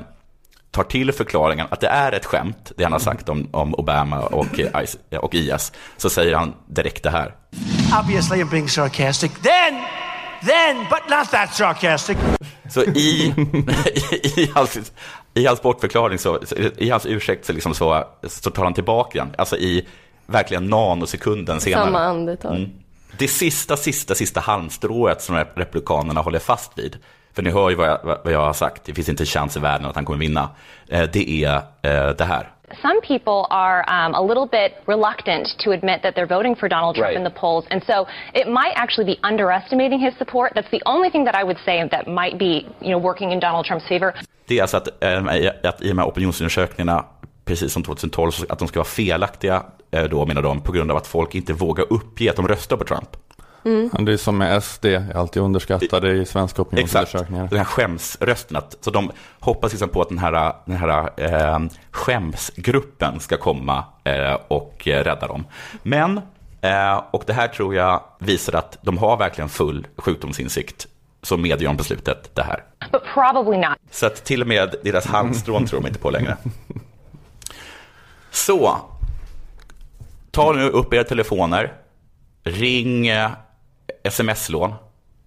tar 0.70 0.82
till 0.82 1.12
förklaringen 1.12 1.66
att 1.70 1.80
det 1.80 1.88
är 1.88 2.12
ett 2.12 2.24
skämt, 2.24 2.72
det 2.76 2.82
han 2.82 2.92
har 2.92 2.98
sagt 2.98 3.28
om, 3.28 3.48
om 3.52 3.74
Obama 3.74 4.20
och, 4.20 4.60
eh, 4.60 4.82
IS, 4.82 4.98
och 5.20 5.34
IS, 5.34 5.72
så 5.96 6.10
säger 6.10 6.34
han 6.34 6.54
direkt 6.66 7.02
det 7.02 7.10
här. 7.10 7.34
Obviously, 8.00 8.42
I'm 8.42 8.50
being 8.50 8.68
sarcastic. 8.68 9.32
Then, 9.32 9.82
then, 10.46 10.76
but 10.90 11.18
not 11.18 11.30
that 11.30 11.54
sarcastic. 11.54 12.16
Så 12.70 12.82
i, 12.82 13.34
i, 14.36 14.50
hans, 14.54 14.92
i 15.34 15.46
hans 15.46 15.62
bortförklaring, 15.62 16.18
så, 16.18 16.40
i 16.76 16.90
hans 16.90 17.06
ursäkt 17.06 17.46
så, 17.46 17.52
liksom 17.52 17.74
så, 17.74 18.04
så 18.22 18.50
tar 18.50 18.64
han 18.64 18.74
tillbaka 18.74 19.18
den. 19.18 19.34
Alltså 19.38 19.56
i 19.56 19.86
verkligen 20.26 20.66
nanosekunden 20.66 21.60
senare. 21.60 21.84
Samma 21.84 22.00
andetag. 22.00 22.56
Mm. 22.56 22.70
Det 23.18 23.28
sista, 23.28 23.76
sista, 23.76 24.14
sista 24.14 24.40
halmstrået 24.40 25.22
som 25.22 25.36
republikanerna 25.36 26.20
håller 26.20 26.38
fast 26.38 26.78
vid. 26.78 26.96
För 27.34 27.42
ni 27.42 27.50
hör 27.50 27.70
ju 27.70 27.76
vad 27.76 27.88
jag, 27.88 28.18
vad 28.24 28.32
jag 28.32 28.40
har 28.46 28.52
sagt, 28.52 28.84
det 28.84 28.94
finns 28.94 29.08
inte 29.08 29.22
en 29.22 29.26
chans 29.26 29.56
i 29.56 29.60
världen 29.60 29.86
att 29.86 29.94
han 29.94 30.04
kommer 30.04 30.18
vinna. 30.18 30.48
Eh, 30.88 31.02
Det 31.12 31.44
är 31.44 31.54
eh, 31.82 32.08
det 32.18 32.24
här. 32.24 32.52
Some 32.82 33.00
people 33.00 33.46
are 33.50 34.06
um, 34.06 34.14
a 34.14 34.22
little 34.22 34.46
bit 34.58 34.72
reluctant 34.86 35.58
to 35.58 35.70
admit 35.72 36.02
that 36.02 36.14
they're 36.16 36.34
voting 36.36 36.56
for 36.56 36.68
Donald 36.68 36.96
Trump 36.96 37.08
Right. 37.10 37.18
in 37.18 37.24
the 37.32 37.40
polls, 37.40 37.64
and 37.70 37.82
so 37.86 38.06
it 38.34 38.46
might 38.48 38.74
actually 38.76 39.06
be 39.14 39.28
underestimating 39.28 40.00
his 40.00 40.14
support. 40.18 40.52
That's 40.54 40.70
the 40.70 40.82
only 40.84 41.10
thing 41.10 41.24
that 41.26 41.34
I 41.42 41.44
would 41.44 41.58
say 41.64 41.88
that 41.88 42.06
might 42.06 42.38
be, 42.38 42.52
you 42.86 42.90
know, 42.92 43.02
working 43.02 43.32
in 43.32 43.40
Donald 43.40 43.66
Trumps 43.66 43.86
favor. 43.88 44.12
Det 44.48 44.58
är 44.58 44.62
alltså 44.62 44.76
att, 44.76 44.88
eh, 45.04 45.24
att 45.70 45.82
i 45.82 45.88
de 45.88 45.98
här 45.98 46.06
opinionsundersökningarna, 46.06 47.04
precis 47.44 47.72
som 47.72 47.82
2012, 47.82 48.30
så 48.30 48.44
att 48.48 48.58
de 48.58 48.68
ska 48.68 48.78
vara 48.78 48.88
felaktiga 48.88 49.62
då 50.02 50.26
menar 50.26 50.42
de, 50.42 50.60
på 50.60 50.72
grund 50.72 50.90
av 50.90 50.96
att 50.96 51.06
folk 51.06 51.34
inte 51.34 51.52
vågar 51.52 51.92
uppge 51.92 52.30
att 52.30 52.36
de 52.36 52.48
röstar 52.48 52.76
på 52.76 52.84
Trump. 52.84 53.08
Ja, 53.92 53.98
Det 54.00 54.12
är 54.12 54.16
som 54.16 54.38
med 54.38 54.62
SD, 54.64 54.86
alltid 55.14 55.42
underskattade 55.42 56.12
i 56.12 56.24
svenska 56.24 56.62
Exakt, 56.62 56.72
opinionsundersökningar. 56.72 57.48
den 57.48 57.58
här 57.58 57.64
skämsrösten. 57.64 58.56
Att, 58.56 58.76
så 58.80 58.90
de 58.90 59.10
hoppas 59.40 59.72
liksom 59.72 59.88
på 59.88 60.02
att 60.02 60.08
den 60.08 60.18
här, 60.18 60.52
den 60.64 60.76
här 60.76 61.10
eh, 61.16 61.58
skämsgruppen 61.90 63.20
ska 63.20 63.36
komma 63.36 63.84
eh, 64.04 64.38
och 64.48 64.88
eh, 64.88 65.04
rädda 65.04 65.26
dem. 65.26 65.44
Men 65.82 66.20
Eh, 66.60 67.02
och 67.10 67.22
det 67.26 67.32
här 67.32 67.48
tror 67.48 67.74
jag 67.74 68.02
visar 68.18 68.52
att 68.58 68.78
de 68.82 68.98
har 68.98 69.16
verkligen 69.16 69.48
full 69.48 69.86
sjukdomsinsikt. 69.96 70.86
Så 71.22 71.36
medger 71.36 71.66
de 71.66 71.76
på 71.76 71.84
slutet 71.84 72.34
det 72.34 72.42
här. 72.42 72.64
But 72.92 73.02
probably 73.14 73.56
not. 73.58 73.76
Så 73.90 74.06
att 74.06 74.24
till 74.24 74.42
och 74.42 74.48
med 74.48 74.74
deras 74.84 75.06
halmstrån 75.06 75.66
tror 75.66 75.80
de 75.80 75.86
inte 75.86 75.98
på 75.98 76.10
längre. 76.10 76.36
Så, 78.30 78.76
ta 80.36 80.52
nu 80.52 80.68
upp 80.68 80.94
era 80.94 81.04
telefoner. 81.04 81.72
Ring 82.44 83.06
eh, 83.06 83.30
sms-lån. 84.04 84.74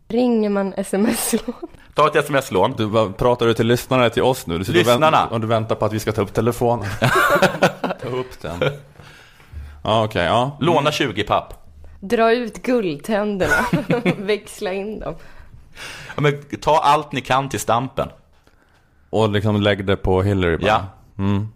Ringer 0.07 0.49
man 0.49 0.73
sms-lån? 0.77 1.55
Ta 1.93 2.07
ett 2.07 2.15
sms-lån. 2.15 2.73
Du, 2.77 2.87
bara- 2.87 3.09
pratar 3.11 3.45
du 3.45 3.53
till 3.53 3.67
lyssnarna 3.67 4.09
till 4.09 4.23
oss 4.23 4.47
nu? 4.47 4.57
Du 4.57 4.63
sitter 4.63 4.79
och 4.79 4.85
Lyssnarna. 4.85 5.17
vänt- 5.17 5.31
Och 5.31 5.41
du 5.41 5.47
väntar 5.47 5.75
på 5.75 5.85
att 5.85 5.93
vi 5.93 5.99
ska 5.99 6.11
ta 6.11 6.21
upp 6.21 6.33
telefonen. 6.33 6.89
ta 8.01 8.07
upp 8.09 8.41
den. 8.41 8.59
Ja, 9.83 10.03
okej, 10.03 10.25
ja. 10.25 10.57
Låna 10.59 10.91
20 10.91 11.23
papp. 11.23 11.53
Dra 11.99 12.31
ut 12.33 12.63
guldtänderna, 12.63 13.65
växla 14.17 14.73
in 14.73 14.99
dem. 14.99 15.15
Ja, 16.15 16.21
men 16.21 16.41
ta 16.61 16.79
allt 16.79 17.11
ni 17.11 17.21
kan 17.21 17.49
till 17.49 17.59
stampen. 17.59 18.09
Och 19.09 19.29
liksom 19.29 19.61
lägg 19.61 19.85
det 19.85 19.95
på 19.95 20.21
Hillary 20.21 20.57
bara. 20.57 20.67
Ja. 20.67 20.83
Mm. 21.23 21.47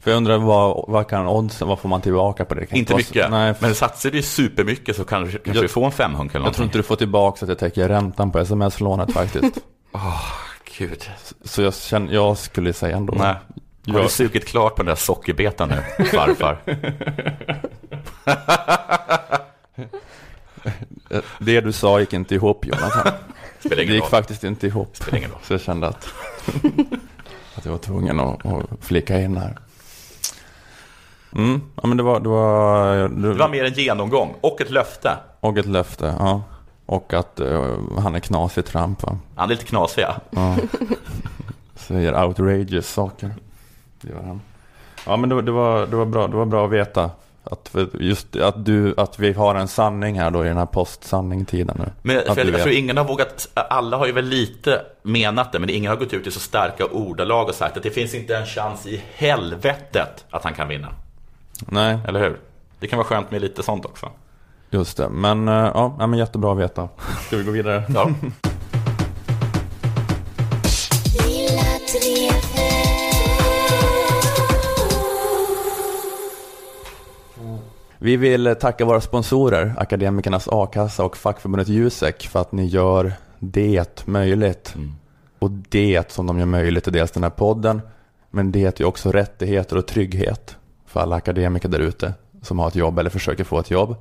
För 0.00 0.10
jag 0.10 0.16
undrar 0.16 0.38
vad, 0.38 0.84
vad 0.88 1.08
kan 1.08 1.26
oddsen, 1.28 1.68
vad 1.68 1.78
får 1.78 1.88
man 1.88 2.00
tillbaka 2.00 2.44
på 2.44 2.54
det? 2.54 2.66
Kan 2.66 2.78
Inte 2.78 2.96
mycket. 2.96 3.24
så- 3.24 3.30
Nej, 3.30 3.54
Men 3.58 3.74
satsar 3.74 4.10
du 4.10 4.22
supermycket 4.22 4.96
så 4.96 5.04
kanske, 5.04 5.38
kanske 5.38 5.52
Jag- 5.58 5.64
du 5.64 5.68
får 5.68 5.86
en 5.86 5.92
femhunk 5.92 6.16
eller 6.16 6.26
jag 6.26 6.30
tror 6.54 6.62
någonting. 6.62 6.64
inte 6.64 6.78
du 6.78 6.82
får 6.82 6.96
tillbaka 6.96 7.38
så 7.38 7.44
att 7.44 7.48
jag 7.48 7.58
täcker 7.58 7.88
räntan 7.88 8.30
på 8.32 8.38
sms-lånet 8.38 9.12
faktiskt. 9.12 9.58
Åh, 9.92 10.22
gud. 10.78 11.10
så 11.44 11.62
jag, 11.62 11.74
känner, 11.74 12.14
jag 12.14 12.38
skulle 12.38 12.72
säga 12.72 12.96
ändå. 12.96 13.14
Nej. 13.18 13.26
Har 13.26 13.36
Jag- 13.84 14.04
du 14.04 14.08
sugit 14.08 14.48
klart 14.48 14.74
på 14.76 14.82
den 14.82 14.86
där 14.88 14.94
sockerbetan 14.94 15.68
nu, 15.68 16.04
farfar? 16.04 16.58
Det 21.38 21.60
du 21.60 21.72
sa 21.72 22.00
gick 22.00 22.12
inte 22.12 22.34
ihop 22.34 22.66
Jonathan. 22.66 23.12
Spelar 23.58 23.76
Det 23.76 23.82
gick 23.82 24.02
roll. 24.02 24.10
faktiskt 24.10 24.44
inte 24.44 24.66
ihop. 24.66 24.96
Spelar 24.96 25.18
ingen 25.18 25.30
roll. 25.30 25.38
Så 25.42 25.52
jag 25.54 25.60
kände 25.60 25.88
att, 25.88 26.04
att 27.54 27.64
jag 27.64 27.72
var 27.72 27.78
tvungen 27.78 28.20
att, 28.20 28.46
att 28.46 28.64
flika 28.80 29.20
in 29.20 29.36
här. 29.36 29.58
Mm, 31.36 31.60
ja 31.82 31.88
men 31.88 31.96
det 31.96 32.02
var, 32.02 32.20
det 32.20 32.28
var, 32.28 32.94
det, 33.08 33.28
Det 33.32 33.38
var 33.38 33.48
mer 33.48 33.64
en 33.64 33.72
genomgång 33.72 34.34
och 34.40 34.60
ett 34.60 34.70
löfte. 34.70 35.10
och 35.40 35.58
ett 35.58 35.66
löfte, 35.66 36.14
ja. 36.18 36.42
Och 36.86 37.14
att 37.14 37.40
eh, 37.40 37.72
han 37.98 38.14
är 38.14 38.20
knasig 38.20 38.64
Trump 38.64 39.02
va. 39.02 39.18
Han 39.36 39.44
är 39.44 39.48
lite 39.54 39.64
knasig, 39.64 40.02
ja. 40.02 40.14
Ja. 40.30 40.56
Säger 41.74 42.24
outrageous 42.24 42.88
saker. 42.88 43.30
Det 44.00 44.08
gör 44.08 44.22
han. 44.22 44.40
Ja 45.06 45.16
men 45.16 45.28
det, 45.28 45.34
var- 45.34 45.42
det, 45.42 45.52
var, 45.52 45.86
det, 45.86 45.96
var 45.96 46.06
bra, 46.06 46.26
det 46.28 46.36
var 46.36 46.44
bra 46.46 46.64
att 46.64 46.70
veta. 46.70 47.10
Att, 47.44 47.74
just 48.00 48.36
att, 48.36 48.64
du, 48.64 48.94
att 48.96 49.18
vi 49.18 49.32
har 49.32 49.54
en 49.54 49.68
sanning 49.68 50.20
här 50.20 50.30
då 50.30 50.44
i 50.44 50.48
den 50.48 50.56
här 50.56 50.66
post-sanning-tiden 50.66 51.76
nu. 51.78 51.90
Men 52.02 52.34
för 52.34 52.44
jag, 52.44 52.48
jag 52.54 52.62
tror 52.62 52.74
ingen 52.74 52.96
har 52.96 53.04
vågat, 53.04 53.48
alla 53.54 53.96
har 53.96 54.06
ju 54.06 54.12
väl 54.12 54.24
lite 54.24 54.82
menat 55.02 55.52
det, 55.52 55.58
men 55.58 55.70
ingen 55.70 55.90
har 55.90 55.96
gått 55.96 56.12
ut 56.12 56.26
i 56.26 56.30
så 56.30 56.40
starka 56.40 56.84
ordalag 56.86 57.48
och 57.48 57.54
sagt 57.54 57.76
att 57.76 57.82
det 57.82 57.90
finns 57.90 58.14
inte 58.14 58.36
en 58.36 58.46
chans 58.46 58.86
i 58.86 59.02
helvetet 59.14 60.24
att 60.30 60.44
han 60.44 60.54
kan 60.54 60.68
vinna. 60.68 60.88
Nej, 61.66 61.98
Eller 62.08 62.20
hur? 62.20 62.40
Det 62.78 62.86
kan 62.86 62.96
vara 62.96 63.06
skönt 63.06 63.30
med 63.30 63.40
lite 63.40 63.62
sånt 63.62 63.84
också. 63.84 64.10
just 64.70 64.96
det. 64.96 65.08
Men 65.08 65.48
eh, 65.48 65.54
ja, 65.54 65.94
men 65.98 66.14
jättebra 66.14 66.52
att 66.52 66.58
veta. 66.58 66.88
Ska 67.26 67.36
vi 67.36 67.44
gå 67.44 67.50
vidare? 67.50 67.84
Ja. 67.94 68.10
Vi 77.98 78.16
vill 78.16 78.56
tacka 78.60 78.84
våra 78.84 79.00
sponsorer, 79.00 79.74
Akademikernas 79.78 80.48
A-kassa 80.52 81.04
och 81.04 81.16
fackförbundet 81.16 81.68
Jusek 81.68 82.28
för 82.28 82.40
att 82.40 82.52
ni 82.52 82.66
gör 82.66 83.12
det 83.38 84.06
möjligt. 84.06 84.74
Och 85.38 85.50
det 85.50 86.12
som 86.12 86.26
de 86.26 86.38
gör 86.38 86.46
möjligt 86.46 86.86
är 86.86 86.90
dels 86.90 87.10
den 87.10 87.22
här 87.22 87.30
podden, 87.30 87.82
men 88.30 88.52
det 88.52 88.64
är 88.64 88.72
ju 88.76 88.84
också 88.84 89.12
rättigheter 89.12 89.76
och 89.76 89.86
trygghet 89.86 90.56
för 90.90 91.00
alla 91.00 91.16
akademiker 91.16 91.68
där 91.68 91.78
ute 91.78 92.14
som 92.42 92.58
har 92.58 92.68
ett 92.68 92.76
jobb 92.76 92.98
eller 92.98 93.10
försöker 93.10 93.44
få 93.44 93.58
ett 93.58 93.70
jobb. 93.70 93.96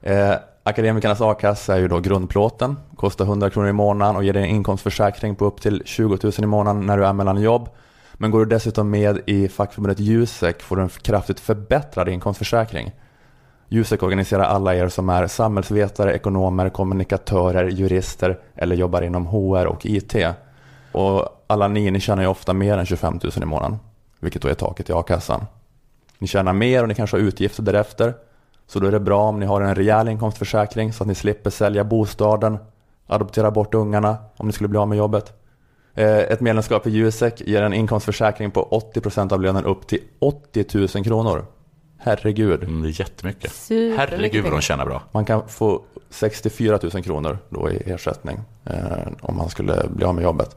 Eh, 0.00 0.34
Akademikernas 0.62 1.20
A-kassa 1.20 1.74
är 1.74 1.78
ju 1.78 1.88
då 1.88 2.00
grundplåten, 2.00 2.76
kostar 2.96 3.24
100 3.24 3.50
kronor 3.50 3.68
i 3.68 3.72
månaden 3.72 4.16
och 4.16 4.24
ger 4.24 4.32
dig 4.32 4.42
en 4.42 4.48
inkomstförsäkring 4.48 5.36
på 5.36 5.44
upp 5.44 5.60
till 5.60 5.82
20 5.84 6.18
000 6.22 6.32
i 6.38 6.46
månaden 6.46 6.86
när 6.86 6.98
du 6.98 7.06
är 7.06 7.12
mellan 7.12 7.42
jobb. 7.42 7.68
Men 8.12 8.30
går 8.30 8.38
du 8.38 8.46
dessutom 8.46 8.90
med 8.90 9.20
i 9.26 9.48
fackförbundet 9.48 10.00
Jusek 10.00 10.62
får 10.62 10.76
du 10.76 10.82
en 10.82 10.88
kraftigt 10.88 11.40
förbättrad 11.40 12.08
inkomstförsäkring. 12.08 12.92
Jusek 13.68 14.02
organiserar 14.02 14.44
alla 14.44 14.74
er 14.74 14.88
som 14.88 15.08
är 15.08 15.26
samhällsvetare, 15.26 16.14
ekonomer, 16.14 16.68
kommunikatörer, 16.68 17.68
jurister 17.68 18.38
eller 18.54 18.76
jobbar 18.76 19.02
inom 19.02 19.26
HR 19.26 19.66
och 19.66 19.86
IT. 19.86 20.14
Och 20.92 21.44
alla 21.46 21.68
ni, 21.68 21.90
ni 21.90 22.00
tjänar 22.00 22.22
ju 22.22 22.28
ofta 22.28 22.52
mer 22.52 22.78
än 22.78 22.86
25 22.86 23.20
000 23.22 23.32
i 23.42 23.44
månaden, 23.44 23.78
vilket 24.20 24.42
då 24.42 24.48
är 24.48 24.54
taket 24.54 24.90
i 24.90 24.92
a-kassan. 24.92 25.46
Ni 26.18 26.26
tjänar 26.26 26.52
mer 26.52 26.82
och 26.82 26.88
ni 26.88 26.94
kanske 26.94 27.16
har 27.16 27.22
utgifter 27.22 27.62
därefter. 27.62 28.14
Så 28.66 28.80
då 28.80 28.86
är 28.86 28.92
det 28.92 29.00
bra 29.00 29.22
om 29.22 29.40
ni 29.40 29.46
har 29.46 29.60
en 29.60 29.74
rejäl 29.74 30.08
inkomstförsäkring 30.08 30.92
så 30.92 31.02
att 31.02 31.08
ni 31.08 31.14
slipper 31.14 31.50
sälja 31.50 31.84
bostaden, 31.84 32.58
adoptera 33.06 33.50
bort 33.50 33.74
ungarna 33.74 34.16
om 34.36 34.46
ni 34.46 34.52
skulle 34.52 34.68
bli 34.68 34.78
av 34.78 34.88
med 34.88 34.98
jobbet. 34.98 35.32
Eh, 35.94 36.18
Ett 36.18 36.40
medlemskap 36.40 36.86
i 36.86 36.90
Jusek 36.90 37.40
ger 37.40 37.62
en 37.62 37.72
inkomstförsäkring 37.72 38.50
på 38.50 38.80
80% 38.94 39.32
av 39.32 39.40
lönen 39.42 39.64
upp 39.64 39.86
till 39.86 40.00
80 40.18 40.64
000 40.94 41.04
kronor. 41.04 41.44
Herregud. 41.98 42.62
Mm, 42.62 42.82
det 42.82 42.88
är 42.88 43.00
jättemycket. 43.00 43.52
Supermycket 43.52 44.10
Herregud 44.10 44.42
vad 44.44 44.52
de 44.52 44.60
tjänar 44.60 44.86
bra. 44.86 45.02
Man 45.12 45.24
kan 45.24 45.48
få 45.48 45.82
64 46.10 46.78
000 46.82 47.02
kronor 47.02 47.38
då 47.48 47.70
i 47.70 47.90
ersättning 47.90 48.40
eh, 48.64 48.74
om 49.20 49.36
man 49.36 49.48
skulle 49.50 49.82
bli 49.90 50.04
av 50.04 50.14
med 50.14 50.24
jobbet. 50.24 50.56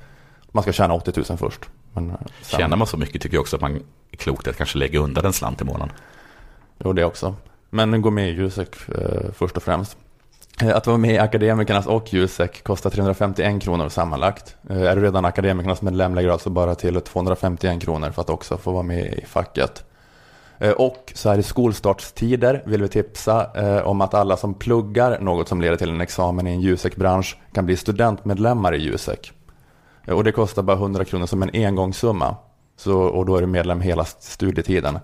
Man 0.52 0.64
ska 0.64 0.72
tjäna 0.72 0.94
80 0.94 1.24
000 1.30 1.38
först. 1.38 1.70
Men 2.00 2.10
eh, 2.10 2.18
sen, 2.42 2.60
Tjänar 2.60 2.78
man 2.78 2.88
så 2.88 2.98
mycket 2.98 3.22
tycker 3.22 3.36
jag 3.36 3.42
också 3.42 3.56
att 3.56 3.62
man 3.62 3.76
är 4.12 4.18
klokt 4.18 4.48
att 4.48 4.58
kanske 4.58 4.78
lägga 4.78 5.00
undan 5.00 5.26
en 5.26 5.34
slant 5.34 5.62
i 5.62 5.64
månaden. 5.64 5.92
Jo, 6.84 6.94
det 6.94 7.06
också. 7.06 7.36
Men 7.70 8.02
gå 8.02 8.12
med 8.12 8.30
i 8.30 8.32
Jusek 8.32 8.76
eh, 8.88 9.32
först 9.34 9.58
och 9.58 9.64
främst. 9.64 9.98
Eh, 10.62 10.76
Att 10.76 10.88
vara 10.88 10.98
med 10.98 11.14
i 11.14 11.18
Akademikernas 11.18 11.86
och 11.88 12.14
Jusek 12.14 12.64
kostar 12.64 12.90
351 12.90 13.62
kronor 13.64 13.90
sammanlagt. 13.90 14.56
Är 14.70 14.96
du 14.96 15.02
redan 15.02 15.26
Akademikernas 15.26 15.82
medlem 15.82 16.16
lägger 16.16 16.28
du 16.28 16.34
alltså 16.34 16.50
bara 16.50 16.76
till 16.76 17.02
251 17.02 17.82
kronor 17.82 18.12
för 18.12 18.22
att 18.22 18.30
också 18.30 18.58
få 18.58 18.72
vara 18.72 18.84
med 18.84 19.14
i 19.14 19.26
facket. 19.26 19.84
Och 20.78 21.12
så 21.16 21.30
här 21.30 21.38
i 21.38 21.44
skolstartstider 21.44 22.64
vill 22.66 22.82
vi 22.82 22.88
tipsa 22.88 23.52
om 23.84 24.02
att 24.02 24.14
alla 24.14 24.38
som 24.38 24.54
pluggar 24.54 25.20
något 25.20 25.48
som 25.48 25.62
leder 25.62 25.76
till 25.78 25.90
en 25.90 26.02
examen 26.02 26.48
i 26.48 26.52
en 26.52 26.62
Jusek-bransch 26.62 27.38
kan 27.54 27.66
bli 27.66 27.78
studentmedlemmar 27.78 28.76
i 28.76 28.78
Jusek. 28.78 29.32
Eh, 30.10 30.16
Och 30.18 30.24
det 30.24 30.32
kostar 30.32 30.64
bara 30.64 30.78
100 30.78 31.06
kronor 31.06 31.26
som 31.26 31.44
en 31.44 31.50
engångssumma. 31.54 32.36
Så, 32.78 33.00
och 33.02 33.26
då 33.26 33.36
är 33.36 33.42
du 33.42 33.48
medlem 33.48 33.82
hela 33.82 34.06
studietiden. 34.06 35.00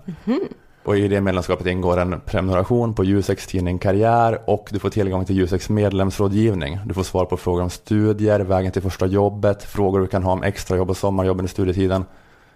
Och 0.84 0.96
i 0.98 1.08
det 1.08 1.20
medlemskapet 1.20 1.66
ingår 1.66 1.96
en 1.98 2.20
prenumeration 2.20 2.94
på 2.94 3.04
Juseks 3.04 3.46
tidning 3.46 3.78
Karriär 3.78 4.40
och 4.46 4.68
du 4.70 4.78
får 4.78 4.90
tillgång 4.90 5.24
till 5.24 5.36
Juseks 5.36 5.68
medlemsrådgivning. 5.68 6.78
Du 6.84 6.94
får 6.94 7.02
svar 7.02 7.24
på 7.24 7.36
frågor 7.36 7.62
om 7.62 7.70
studier, 7.70 8.40
vägen 8.40 8.72
till 8.72 8.82
första 8.82 9.06
jobbet, 9.06 9.62
frågor 9.62 10.00
du 10.00 10.06
kan 10.06 10.22
ha 10.22 10.32
om 10.32 10.42
extrajobb 10.42 10.90
och 10.90 10.96
sommarjobb 10.96 11.38
under 11.38 11.50
studietiden, 11.50 12.04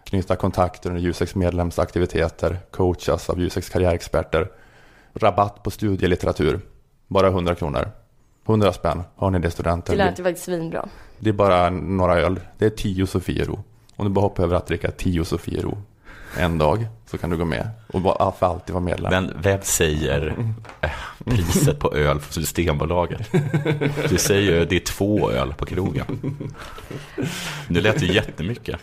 knyta 0.05 0.37
kontakter 0.37 0.91
under 0.91 1.03
Juseks 1.03 1.35
medlemsaktiviteter, 1.35 2.59
coachas 2.71 3.31
av 3.31 3.41
Juseks 3.41 3.69
karriärexperter, 3.69 4.49
rabatt 5.15 5.63
på 5.63 5.71
studielitteratur, 5.71 6.61
bara 7.09 7.27
100 7.29 7.55
kronor. 7.55 7.89
100 8.49 8.73
spänn, 8.73 9.03
har 9.17 9.31
ni 9.31 9.39
det 9.39 9.51
studenter? 9.51 9.93
Det 9.93 10.05
lät 10.05 10.19
ju 10.19 10.23
faktiskt 10.25 10.45
svinbra. 10.45 10.89
Det 11.19 11.29
är 11.31 11.35
bara 11.35 11.71
några 11.71 12.17
öl. 12.21 12.41
Det 12.59 12.67
är 12.67 12.71
10 12.71 13.07
Sofiero. 13.07 13.65
Om 13.97 14.05
du 14.07 14.11
bara 14.13 14.21
hoppar 14.21 14.43
över 14.43 14.57
att 14.57 14.67
dricka 14.67 14.91
10 14.91 15.25
Sofiero 15.25 15.79
en 16.37 16.59
dag 16.59 16.87
så 17.07 17.19
kan 17.19 17.31
du 17.31 17.37
gå 17.37 17.45
med 17.45 17.69
och 17.93 18.01
bara 18.01 18.33
för 18.33 18.47
alltid 18.47 18.75
vara 18.75 18.85
medlem. 18.85 19.11
Men 19.11 19.33
vem 19.43 19.61
säger 19.63 20.35
eh, 20.81 20.91
priset 21.25 21.79
på 21.79 21.95
öl 21.95 22.21
från 22.21 22.33
Systembolaget? 22.33 23.31
Du 24.09 24.19
säger 24.19 24.53
ju 24.53 24.65
det 24.65 24.77
är 24.77 24.81
två 24.81 25.31
öl 25.31 25.55
på 25.55 25.67
krogen. 25.67 26.37
Nu 27.69 27.81
lät 27.81 27.99
det 28.01 28.07
ju 28.07 28.13
jättemycket. 28.15 28.81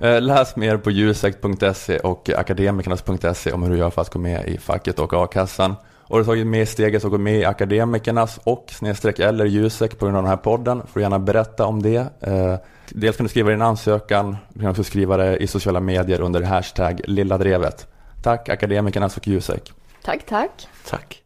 Eh, 0.00 0.20
Läs 0.22 0.56
mer 0.56 0.76
på 0.76 0.90
jusek.se 0.90 1.98
och 1.98 2.30
akademikernas.se 2.36 3.52
om 3.52 3.62
hur 3.62 3.70
du 3.70 3.76
gör 3.78 3.90
för 3.90 4.02
att 4.02 4.10
gå 4.10 4.18
med 4.18 4.48
i 4.48 4.58
facket 4.58 4.98
och 4.98 5.12
a-kassan. 5.24 5.74
Och 6.08 6.16
har 6.16 6.18
du 6.18 6.24
tagit 6.24 6.46
med 6.46 6.68
steget 6.68 7.02
så 7.02 7.08
gå 7.08 7.18
med 7.18 7.40
i 7.40 7.44
Akademikernas 7.44 8.40
och 8.44 8.64
snedstreck 8.68 9.18
eller 9.18 9.44
Jusek 9.44 9.98
på 9.98 10.04
grund 10.06 10.16
av 10.16 10.22
den 10.22 10.30
här 10.30 10.36
podden. 10.36 10.82
Får 10.86 11.00
du 11.00 11.00
gärna 11.00 11.18
berätta 11.18 11.66
om 11.66 11.82
det. 11.82 11.96
Eh, 12.20 12.54
Dels 12.90 13.16
kan 13.16 13.24
du 13.24 13.30
skriva 13.30 13.50
din 13.50 13.62
ansökan, 13.62 14.36
du 14.48 14.60
kan 14.60 14.70
också 14.70 14.84
skriva 14.84 15.16
det 15.16 15.36
i 15.36 15.46
sociala 15.46 15.80
medier 15.80 16.20
under 16.20 16.42
hashtag 16.42 17.00
lilla 17.04 17.38
drevet. 17.38 17.86
Tack 18.22 18.48
Akademikernas 18.48 19.16
och 19.16 19.28
Jusek. 19.28 19.72
Tack, 20.04 20.26
tack. 20.26 20.68
Tack. 20.90 21.22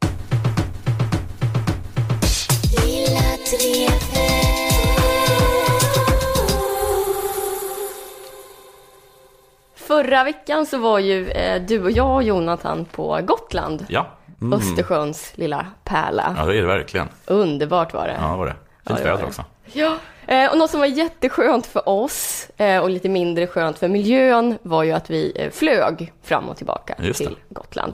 förra 10.03 10.25
veckan 10.25 10.67
så 10.67 10.79
var 10.79 10.99
ju 10.99 11.31
eh, 11.31 11.63
du 11.63 11.83
och 11.83 11.91
jag, 11.91 12.23
Jonathan, 12.23 12.85
på 12.85 13.21
Gotland. 13.25 13.87
Ja. 13.89 14.07
Östersjöns 14.53 15.33
lilla 15.35 15.67
pärla. 15.85 16.35
Ja, 16.39 16.45
det 16.45 16.57
är 16.57 16.61
det 16.61 16.67
verkligen. 16.67 17.09
Underbart 17.27 17.95
var 17.95 18.07
det. 18.07 18.17
Ja, 18.21 18.31
det 18.31 18.37
var 18.37 18.47
det. 18.47 18.55
Ja, 18.85 18.89
Fint 18.89 18.99
det 18.99 19.05
var 19.05 19.11
väder 19.11 19.23
det. 19.23 19.27
också. 19.29 19.45
Ja, 19.73 19.97
eh, 20.27 20.51
och 20.53 20.59
något 20.59 20.71
som 20.71 20.81
var 20.81 20.87
jätteskönt 20.87 21.67
för 21.67 21.89
oss 21.89 22.49
eh, 22.57 22.79
och 22.83 22.91
lite 22.91 23.09
mindre 23.09 23.47
skönt 23.47 23.79
för 23.79 23.89
miljön 23.89 24.59
var 24.63 24.83
ju 24.83 24.93
att 24.93 25.11
vi 25.11 25.33
eh, 25.37 25.51
flög 25.51 26.13
fram 26.23 26.49
och 26.49 26.57
tillbaka 26.57 26.95
till 27.15 27.37
Gotland. 27.49 27.93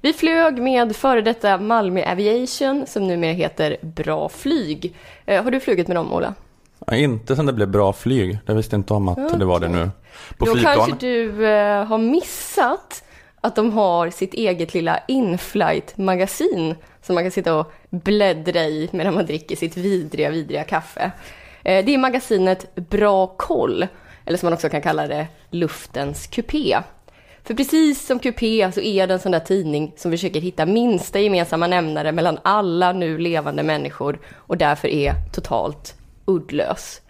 Vi 0.00 0.12
flög 0.12 0.58
med 0.62 0.96
före 0.96 1.20
detta 1.20 1.58
Malmö 1.58 2.12
Aviation 2.12 2.86
som 2.86 3.06
numera 3.06 3.32
heter 3.32 3.76
Bra 3.82 4.28
Flyg. 4.28 4.96
Har 5.26 5.50
du 5.50 5.60
flugit 5.60 5.88
med 5.88 5.96
dem, 5.96 6.12
Ola? 6.12 6.34
Ja, 6.86 6.96
inte 6.96 7.36
sen 7.36 7.46
det 7.46 7.52
blev 7.52 7.68
bra 7.68 7.92
flyg. 7.92 8.38
Jag 8.46 8.54
visste 8.54 8.76
inte 8.76 8.94
om 8.94 9.08
att 9.08 9.38
det 9.38 9.44
var 9.44 9.60
det 9.60 9.68
nu. 9.68 9.90
På 10.38 10.44
Då 10.44 10.52
flygplan. 10.52 10.74
kanske 10.76 11.06
du 11.06 11.32
har 11.88 11.98
missat 11.98 13.04
att 13.40 13.56
de 13.56 13.72
har 13.72 14.10
sitt 14.10 14.34
eget 14.34 14.74
lilla 14.74 15.00
inflight-magasin, 15.08 16.74
som 17.02 17.14
man 17.14 17.24
kan 17.24 17.30
sitta 17.30 17.54
och 17.54 17.72
bläddra 17.90 18.64
i 18.64 18.88
medan 18.92 19.14
man 19.14 19.26
dricker 19.26 19.56
sitt 19.56 19.76
vidriga, 19.76 20.30
vidriga 20.30 20.64
kaffe. 20.64 21.10
Eh, 21.64 21.84
det 21.84 21.94
är 21.94 21.98
magasinet 21.98 22.74
Bra 22.74 23.26
koll, 23.26 23.86
eller 24.24 24.38
som 24.38 24.46
man 24.46 24.52
också 24.52 24.68
kan 24.68 24.82
kalla 24.82 25.06
det, 25.06 25.26
Luftens 25.50 26.26
kupé. 26.26 26.78
För 27.44 27.54
precis 27.54 28.06
som 28.06 28.18
kupé 28.18 28.72
så 28.72 28.80
är 28.80 29.06
det 29.06 29.14
en 29.14 29.20
sån 29.20 29.32
där 29.32 29.40
tidning 29.40 29.92
som 29.96 30.10
försöker 30.10 30.40
hitta 30.40 30.66
minsta 30.66 31.20
gemensamma 31.20 31.66
nämnare 31.66 32.12
mellan 32.12 32.38
alla 32.42 32.92
nu 32.92 33.18
levande 33.18 33.62
människor 33.62 34.18
och 34.34 34.56
därför 34.56 34.88
är 34.88 35.14
totalt 35.32 35.94
uddlös. 36.26 37.00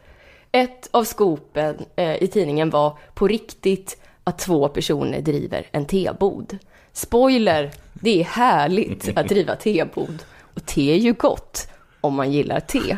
Ett 0.53 0.89
av 0.91 1.05
skopen 1.05 1.77
eh, 1.97 2.23
i 2.23 2.27
tidningen 2.27 2.71
var 2.71 2.99
på 3.15 3.29
riktigt 3.29 4.03
att 4.29 4.39
två 4.39 4.69
personer 4.69 5.21
driver 5.21 5.67
en 5.73 5.85
tebod. 5.87 6.59
Spoiler, 6.93 7.71
det 7.93 8.21
är 8.21 8.25
härligt 8.25 9.19
att 9.19 9.29
driva 9.29 9.57
tebod. 9.57 10.23
Och 10.55 10.67
te 10.67 10.93
är 10.93 10.97
ju 10.99 11.13
gott 11.13 11.69
om 12.01 12.15
man 12.15 12.33
gillar 12.33 12.61
te. 12.61 12.97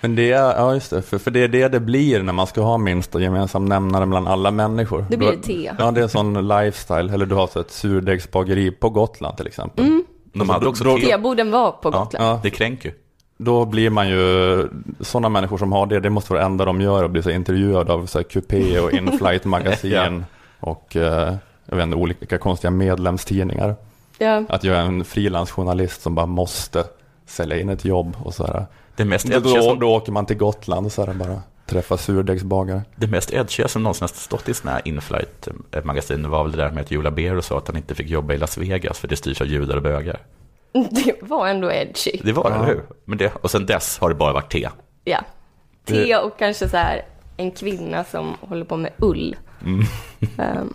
Men 0.00 0.16
det 0.16 0.32
är, 0.32 0.56
ja 0.56 0.74
just 0.74 0.90
det, 0.90 1.02
för, 1.02 1.18
för 1.18 1.30
det 1.30 1.40
är 1.42 1.48
det 1.48 1.68
det 1.68 1.80
blir 1.80 2.22
när 2.22 2.32
man 2.32 2.46
ska 2.46 2.60
ha 2.60 2.78
minsta 2.78 3.20
gemensam 3.20 3.64
nämnare 3.64 4.06
mellan 4.06 4.26
alla 4.26 4.50
människor. 4.50 5.06
Det 5.10 5.16
blir 5.16 5.36
te. 5.36 5.70
Ja, 5.78 5.90
det 5.90 6.00
är 6.00 6.02
en 6.02 6.08
sån 6.08 6.48
lifestyle, 6.48 7.14
eller 7.14 7.26
du 7.26 7.34
har 7.34 7.46
så 7.46 7.60
ett 7.60 7.70
surdegsbageri 7.70 8.70
på 8.70 8.90
Gotland 8.90 9.36
till 9.36 9.46
exempel. 9.46 9.84
Mm. 9.84 10.04
De 10.32 10.48
hade 10.48 10.68
också 10.68 10.84
Då- 10.84 10.98
te. 10.98 11.06
Teboden 11.06 11.50
var 11.50 11.72
på 11.72 11.90
Gotland. 11.90 12.24
Ja, 12.28 12.40
Det 12.42 12.50
kränker 12.50 12.88
ju. 12.88 12.94
Då 13.36 13.64
blir 13.64 13.90
man 13.90 14.08
ju, 14.08 14.68
sådana 15.00 15.28
människor 15.28 15.58
som 15.58 15.72
har 15.72 15.86
det, 15.86 16.00
det 16.00 16.10
måste 16.10 16.32
vara 16.32 16.40
det 16.40 16.46
enda 16.46 16.64
de 16.64 16.80
gör, 16.80 17.04
att 17.04 17.10
bli 17.10 17.22
så 17.22 17.30
intervjuade 17.30 17.92
av 17.92 18.06
så 18.06 18.18
här 18.18 18.22
Coupé 18.22 18.80
och 18.80 18.92
Inflight 18.92 19.44
magasin 19.44 20.24
och 20.60 20.96
eh, 20.96 21.34
jag 21.66 21.76
vet 21.76 21.84
inte, 21.84 21.96
olika 21.96 22.38
konstiga 22.38 22.70
medlemstidningar. 22.70 23.76
Ja. 24.18 24.44
Att 24.48 24.64
jag 24.64 24.76
är 24.76 24.80
en 24.80 25.04
frilansjournalist 25.04 26.02
som 26.02 26.14
bara 26.14 26.26
måste 26.26 26.84
sälja 27.26 27.60
in 27.60 27.68
ett 27.68 27.84
jobb 27.84 28.16
och 28.24 28.34
så 28.34 28.46
här. 28.46 28.66
Det 28.96 29.04
mest 29.04 29.26
Då, 29.26 29.40
då, 29.40 29.74
då 29.74 29.94
åker 29.94 30.12
man 30.12 30.26
till 30.26 30.36
Gotland 30.36 30.86
och 30.86 30.92
så 30.92 31.06
här 31.06 31.14
bara 31.14 31.42
träffa 31.66 31.96
surdegsbagare. 31.96 32.82
det 32.96 33.06
mest 33.06 33.32
edgiga 33.32 33.68
som 33.68 33.82
någonsin 33.82 34.02
har 34.02 34.08
stått 34.08 34.48
i 34.48 34.54
sådana 34.54 34.76
här 34.76 34.88
inflight-magasin 34.88 36.30
var 36.30 36.42
väl 36.42 36.52
det 36.52 36.58
där 36.58 36.70
med 36.70 36.80
att 36.80 36.90
Joe 36.90 37.02
Labero 37.02 37.42
sa 37.42 37.58
att 37.58 37.66
han 37.66 37.76
inte 37.76 37.94
fick 37.94 38.08
jobba 38.08 38.34
i 38.34 38.38
Las 38.38 38.58
Vegas 38.58 38.98
för 38.98 39.08
det 39.08 39.16
styrs 39.16 39.40
av 39.40 39.46
judar 39.46 39.76
och 39.76 39.82
bögar. 39.82 40.20
Det 40.90 41.14
var 41.22 41.46
ändå 41.48 41.72
edgy. 41.72 42.20
Det 42.24 42.32
var 42.32 42.44
det, 42.44 42.50
Ja. 42.50 42.56
eller 42.56 42.66
hur? 42.74 42.82
Men 43.04 43.18
det, 43.18 43.32
och 43.34 43.50
sen 43.50 43.66
dess 43.66 43.98
har 43.98 44.08
det 44.08 44.14
bara 44.14 44.32
varit 44.32 44.52
te. 44.52 44.68
Ja. 45.04 45.20
Te 45.84 46.16
och 46.16 46.38
kanske 46.38 46.68
så 46.68 46.76
här 46.76 47.02
en 47.36 47.50
kvinna 47.50 48.04
som 48.04 48.34
håller 48.40 48.64
på 48.64 48.76
med 48.76 48.92
ull. 48.98 49.36
Mm. 49.64 49.84
Ehm, 50.38 50.74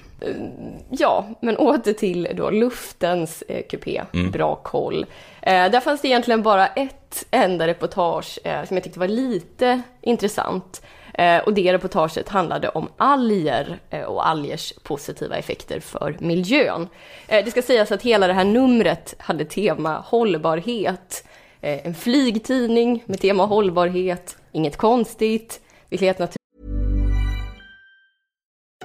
ja, 0.90 1.26
men 1.42 1.58
åter 1.58 1.94
till 1.94 2.28
då 2.36 2.50
luftens 2.50 3.42
eh, 3.48 3.64
kupé. 3.70 4.02
Mm. 4.14 4.32
Bra 4.32 4.56
koll. 4.56 5.06
Eh, 5.42 5.72
där 5.72 5.80
fanns 5.80 6.02
det 6.02 6.08
egentligen 6.08 6.44
bara 6.44 6.68
ett 6.68 7.26
enda 7.32 7.68
reportage 7.68 8.40
eh, 8.44 8.66
som 8.66 8.78
jag 8.78 8.84
tyckte 8.84 9.00
var 9.00 9.08
lite 9.08 9.82
intressant. 10.02 10.82
Eh, 11.20 11.40
och 11.40 11.54
det 11.54 11.74
reportaget 11.74 12.30
handlade 12.30 12.70
om 12.70 12.90
alger 12.98 13.80
eh, 13.90 14.04
och 14.04 14.28
algers 14.28 14.74
positiva 14.84 15.38
effekter 15.38 15.80
för 15.80 16.16
miljön. 16.20 16.88
Eh, 17.28 17.46
det 17.46 17.52
ska 17.52 17.62
sägas 17.62 17.92
att 17.92 18.02
hela 18.02 18.28
det 18.28 18.34
här 18.34 18.46
numret 18.46 19.16
hade 19.18 19.46
tema 19.46 20.04
hållbarhet. 20.06 21.26
En 21.62 21.96
flygtidning 21.96 23.04
med 23.06 23.22
tema 23.22 23.46
hållbarhet, 23.46 24.38
inget 24.52 24.78
konstigt, 24.78 25.62
Hej, 25.90 25.92
jag 25.92 26.08
heter 26.08 26.30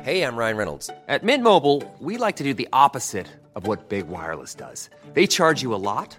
Ryan 0.05 0.57
Reynolds. 0.57 0.87
På 0.87 1.27
Mint 1.27 1.43
Mobile, 1.43 1.83
we 2.01 2.27
like 2.27 2.39
to 2.39 2.45
do 2.45 2.55
the 2.55 2.69
opposite 2.73 3.27
of 3.55 3.67
what 3.67 3.89
Big 3.89 4.05
Wireless 4.05 4.55
does. 4.55 4.91
They 5.15 5.27
charge 5.27 5.63
you 5.63 5.75
a 5.75 5.79
lot, 5.79 6.19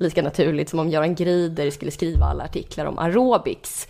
Lika 0.00 0.22
naturligt 0.22 0.68
som 0.68 0.78
om 0.78 0.88
Göran 0.88 1.14
Grider 1.14 1.70
skulle 1.70 1.90
skriva 1.90 2.26
alla 2.26 2.44
artiklar 2.44 2.86
om 2.86 2.98
aerobics. 2.98 3.88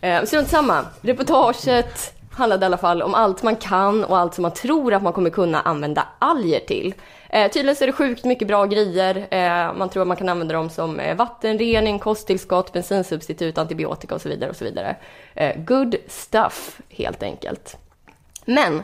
Eh, 0.00 0.24
Strunt 0.24 0.48
samma. 0.48 0.86
Reportaget 1.00 2.14
handlade 2.32 2.64
i 2.64 2.66
alla 2.66 2.78
fall 2.78 3.02
om 3.02 3.14
allt 3.14 3.42
man 3.42 3.56
kan 3.56 4.04
och 4.04 4.18
allt 4.18 4.34
som 4.34 4.42
man 4.42 4.54
tror 4.54 4.94
att 4.94 5.02
man 5.02 5.12
kommer 5.12 5.30
kunna 5.30 5.60
använda 5.60 6.06
alger 6.18 6.60
till. 6.60 6.94
Eh, 7.28 7.50
tydligen 7.50 7.76
så 7.76 7.84
är 7.84 7.86
det 7.86 7.92
sjukt 7.92 8.24
mycket 8.24 8.48
bra 8.48 8.64
grejer. 8.66 9.26
Eh, 9.30 9.74
man 9.74 9.88
tror 9.88 10.02
att 10.02 10.08
man 10.08 10.16
kan 10.16 10.28
använda 10.28 10.54
dem 10.54 10.70
som 10.70 11.00
eh, 11.00 11.16
vattenrening, 11.16 11.98
kosttillskott, 11.98 12.72
bensinsubstitut, 12.72 13.58
antibiotika 13.58 14.14
och 14.14 14.20
så 14.20 14.28
vidare. 14.28 14.50
och 14.50 14.56
så 14.56 14.64
vidare. 14.64 14.96
Eh, 15.34 15.56
good 15.56 15.96
stuff, 16.08 16.80
helt 16.88 17.22
enkelt. 17.22 17.76
Men 18.44 18.82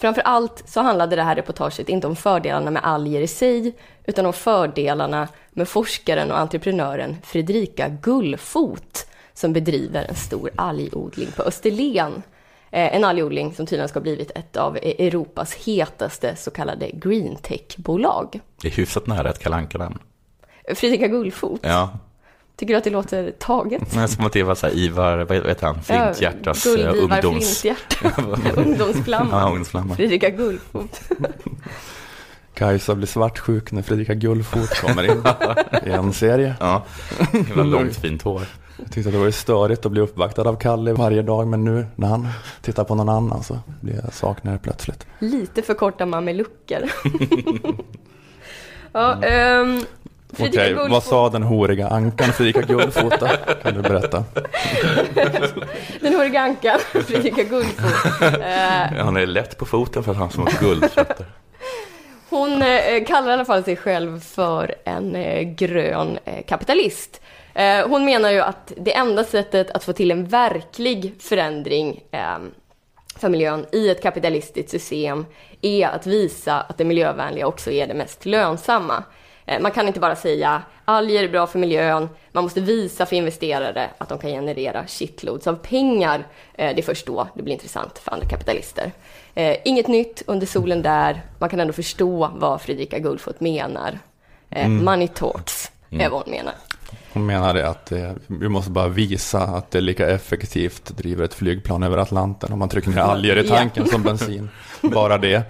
framför 0.00 0.22
allt 0.22 0.62
så 0.66 0.80
handlade 0.80 1.16
det 1.16 1.22
här 1.22 1.34
reportaget 1.36 1.88
inte 1.88 2.06
om 2.06 2.16
fördelarna 2.16 2.70
med 2.70 2.84
alger 2.84 3.20
i 3.20 3.26
sig, 3.26 3.74
utan 4.04 4.26
om 4.26 4.32
fördelarna 4.32 5.28
med 5.50 5.68
forskaren 5.68 6.30
och 6.30 6.38
entreprenören 6.38 7.16
Fredrika 7.24 7.88
Gullfot 7.88 9.06
som 9.34 9.52
bedriver 9.52 10.04
en 10.08 10.14
stor 10.14 10.50
algodling 10.56 11.28
på 11.36 11.42
Österlen. 11.42 12.22
Eh, 12.70 12.94
En 12.94 13.04
algodling 13.04 13.54
som 13.54 13.66
tydligen 13.66 13.88
ska 13.88 13.98
ha 13.98 14.02
blivit 14.02 14.30
ett 14.30 14.56
av 14.56 14.76
Europas 14.76 15.54
hetaste 15.54 16.36
så 16.36 16.50
kallade 16.50 16.90
greentech-bolag. 16.90 18.40
Det 18.62 18.68
är 18.68 18.72
hyfsat 18.72 19.06
nära 19.06 19.30
ett 19.30 19.38
kalanka 19.38 19.78
namn 19.78 19.98
Fredrika 20.74 21.06
Gullfot, 21.06 21.60
Ja, 21.62 21.90
tycker 22.60 22.74
du 22.74 22.78
att 22.78 22.84
det 22.84 22.90
låter 22.90 23.30
taget? 23.30 23.94
men 23.94 24.08
som 24.08 24.24
att 24.24 24.32
det 24.32 24.42
var 24.42 24.54
så 24.54 24.66
här 24.66 24.74
Ivar, 24.74 25.18
vad 25.18 25.46
heter 25.46 25.66
han, 25.66 25.82
Flinthjärtas 25.82 26.66
Ja, 26.66 26.78
eh, 26.78 26.94
ungdoms... 27.02 27.64
Ungdomsflamma. 28.56 29.40
Ja, 29.40 29.46
ungdomsflamma. 29.46 29.96
Fredrika 29.96 30.30
Gullfot. 30.30 31.00
Kajsa 32.54 32.94
blir 32.94 33.06
svartsjuk 33.06 33.72
när 33.72 33.82
Fredrika 33.82 34.14
Gullfot 34.14 34.80
kommer 34.80 35.02
in 35.02 35.22
i 35.86 35.90
en 35.90 36.12
serie. 36.12 36.54
Ja, 36.60 36.82
det 37.32 37.56
var 37.56 37.64
långt 37.64 37.96
fint 37.96 38.22
hår. 38.22 38.42
Jag 38.76 38.92
tyckte 38.92 39.08
att 39.08 39.12
det 39.12 39.18
var 39.18 39.26
ju 39.26 39.32
störigt 39.32 39.86
att 39.86 39.92
bli 39.92 40.00
uppvaktad 40.00 40.48
av 40.48 40.56
Kalle 40.56 40.92
varje 40.92 41.22
dag, 41.22 41.46
men 41.46 41.64
nu 41.64 41.86
när 41.96 42.08
han 42.08 42.28
tittar 42.62 42.84
på 42.84 42.94
någon 42.94 43.08
annan 43.08 43.42
så 43.42 43.58
blir 43.80 43.94
jag 44.04 44.12
saknar 44.12 44.52
det 44.52 44.58
plötsligt. 44.58 45.06
Lite 45.18 45.62
för 45.62 45.74
korta 45.74 46.06
mamelucker. 46.06 46.92
ja, 48.92 49.18
um, 49.62 49.80
Fredrika 49.80 49.99
Okej, 50.38 50.68
Gullfot. 50.72 50.90
vad 50.90 51.02
sa 51.02 51.28
den 51.28 51.42
horiga 51.42 51.88
ankan 51.88 52.32
Fredrika 52.32 52.60
Gullfot 52.62 53.20
då? 53.20 53.28
Kan 53.62 53.74
du 53.74 53.82
berätta? 53.82 54.24
Den 56.00 56.14
horiga 56.14 56.40
ankan, 56.40 56.78
Fredrika 56.92 57.42
Gullfot. 57.42 58.22
Eh, 58.22 59.04
Han 59.04 59.16
är 59.16 59.26
lätt 59.26 59.58
på 59.58 59.66
foten 59.66 60.02
för 60.04 60.10
att 60.10 60.16
han 60.16 60.26
har 60.26 60.32
små 60.32 60.46
guldfötter. 60.60 61.26
hon 62.28 62.62
eh, 62.62 63.04
kallar 63.06 63.30
i 63.30 63.32
alla 63.32 63.44
fall 63.44 63.64
sig 63.64 63.76
själv 63.76 64.20
för 64.20 64.74
en 64.84 65.16
eh, 65.16 65.42
grön 65.42 66.18
kapitalist. 66.48 67.20
Hon 67.86 68.04
menar 68.04 68.30
ju 68.30 68.40
att 68.40 68.72
det 68.76 68.94
enda 68.94 69.24
sättet 69.24 69.70
att 69.70 69.84
få 69.84 69.92
till 69.92 70.10
en 70.10 70.24
verklig 70.28 71.14
förändring 71.20 72.00
eh, 72.10 72.38
för 73.16 73.28
miljön 73.28 73.66
i 73.72 73.88
ett 73.90 74.02
kapitalistiskt 74.02 74.70
system 74.70 75.26
är 75.62 75.88
att 75.88 76.06
visa 76.06 76.60
att 76.60 76.78
det 76.78 76.84
miljövänliga 76.84 77.46
också 77.46 77.70
är 77.70 77.86
det 77.86 77.94
mest 77.94 78.26
lönsamma. 78.26 79.02
Eh, 79.50 79.60
Man 79.60 79.70
kan 79.72 79.86
inte 79.88 80.00
bara 80.00 80.16
säga 80.16 80.62
alger 80.84 81.24
är 81.24 81.28
bra 81.28 81.46
för 81.46 81.58
miljön, 81.58 82.08
man 82.32 82.44
måste 82.44 82.60
visa 82.60 83.06
för 83.06 83.16
investerare 83.16 83.90
att 83.98 84.08
de 84.08 84.18
kan 84.18 84.30
generera 84.30 84.86
shitloads 84.86 85.46
av 85.46 85.54
pengar. 85.54 86.26
Eh, 86.54 86.74
Det 86.74 86.80
är 86.80 86.82
först 86.82 87.06
då 87.06 87.28
det 87.34 87.42
blir 87.42 87.54
intressant 87.54 87.98
för 87.98 88.12
andra 88.12 88.28
kapitalister. 88.28 88.92
Eh, 89.34 89.56
Inget 89.64 89.88
nytt 89.88 90.22
under 90.26 90.46
solen 90.46 90.82
där, 90.82 91.22
man 91.38 91.48
kan 91.48 91.60
ändå 91.60 91.72
förstå 91.72 92.30
vad 92.34 92.60
Fredrika 92.62 92.98
Guldfot 92.98 93.40
menar. 93.40 93.98
Mm. 94.50 94.84
Money 94.84 95.08
talks 95.08 95.70
är 95.90 95.94
Mm. 95.96 96.10
vad 96.12 96.22
hon 96.22 96.30
menar. 96.30 96.52
Hon 97.12 97.26
menade 97.26 97.68
att 97.68 97.92
eh, 97.92 98.12
vi 98.26 98.48
måste 98.48 98.70
bara 98.70 98.88
visa 98.88 99.38
att 99.40 99.70
det 99.70 99.78
är 99.78 99.82
lika 99.82 100.08
effektivt 100.10 100.96
driver 100.96 101.24
ett 101.24 101.34
flygplan 101.34 101.82
över 101.82 101.98
Atlanten 101.98 102.52
om 102.52 102.58
man 102.58 102.68
trycker 102.68 102.90
ner 102.90 102.98
alger 103.00 103.36
i 103.44 103.48
tanken 103.48 103.86
som 103.86 104.02
bensin. 104.08 104.48
Bara 104.82 105.18
det. 105.18 105.42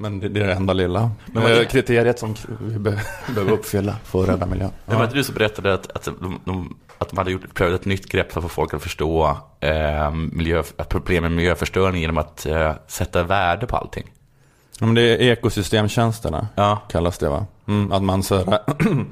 Men 0.00 0.20
det, 0.20 0.28
det 0.28 0.40
är 0.40 0.46
det 0.46 0.52
enda 0.54 0.72
lilla 0.72 1.10
Men 1.26 1.42
vad 1.42 1.52
det- 1.52 1.64
kriteriet 1.64 2.18
som 2.18 2.34
vi 2.60 2.78
be, 2.78 3.00
behöver 3.34 3.52
uppfylla 3.52 3.96
för 4.04 4.22
att 4.22 4.28
rädda 4.28 4.46
miljön. 4.46 4.70
Det 4.86 4.94
var 4.96 5.04
inte 5.04 5.16
du 5.16 5.24
som 5.24 5.34
berättade 5.34 5.74
att, 5.74 5.90
att, 5.96 6.04
de, 6.04 6.40
de, 6.44 6.76
att 6.98 7.08
de 7.08 7.18
hade 7.18 7.30
gjort, 7.30 7.54
prövat 7.54 7.80
ett 7.80 7.86
nytt 7.86 8.08
grepp 8.08 8.32
för 8.32 8.40
att 8.40 8.44
få 8.44 8.48
folk 8.48 8.74
att 8.74 8.82
förstå 8.82 9.36
eh, 9.60 10.10
miljö, 10.14 10.62
problem 10.88 11.22
med 11.22 11.32
miljöförstöring 11.32 12.00
genom 12.00 12.18
att 12.18 12.46
eh, 12.46 12.72
sätta 12.86 13.22
värde 13.22 13.66
på 13.66 13.76
allting. 13.76 14.10
Ja, 14.78 14.86
men 14.86 14.94
det 14.94 15.02
är 15.02 15.18
ekosystemtjänsterna 15.32 16.48
kallas 16.88 17.18
det 17.18 17.28
va? 17.28 17.46
Mm, 17.68 17.92
att 17.92 18.02
man 18.02 18.22
så 18.22 18.36
här, 18.36 18.58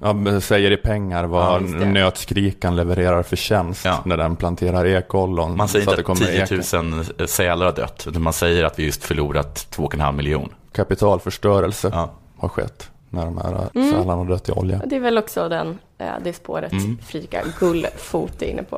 ja, 0.00 0.40
säger 0.40 0.70
i 0.70 0.76
pengar 0.76 1.22
Ja, 1.22 1.28
vad 1.28 1.62
det. 1.62 1.86
nötskrikan 1.86 2.76
levererar 2.76 3.22
för 3.22 3.36
tjänst 3.36 3.86
när 4.04 4.16
den 4.16 4.36
planterar 4.36 4.86
ekollon. 4.86 5.56
Man 5.56 5.68
säger 5.68 5.84
så 5.84 5.90
inte 5.90 6.02
det 6.02 6.12
att 6.12 6.18
kommer 6.18 6.32
10 6.32 6.42
eko. 6.62 7.14
000 7.18 7.28
sälar 7.28 7.66
har 7.66 7.72
dött, 7.72 8.04
utan 8.08 8.22
man 8.22 8.32
säger 8.32 8.64
att 8.64 8.78
vi 8.78 8.84
just 8.84 9.04
förlorat 9.04 9.66
2,5 9.76 10.12
miljon. 10.12 10.48
Kapitalförstörelse 10.72 12.08
har 12.38 12.48
skett 12.48 12.90
när 13.10 13.24
de 13.24 13.38
här 13.38 13.68
Mm. 13.74 13.90
sälarna 13.92 14.12
har 14.14 14.24
dött 14.24 14.48
i 14.48 14.52
olja. 14.52 14.80
Det 14.86 14.96
är 14.96 15.00
väl 15.00 15.18
också 15.18 15.48
den, 15.48 15.78
eh, 15.98 16.06
det 16.24 16.32
spåret 16.32 16.72
Mm. 16.72 16.98
Fredrika 17.06 17.42
Gullfot 17.60 18.42
är 18.42 18.46
inne 18.46 18.62
på. 18.62 18.76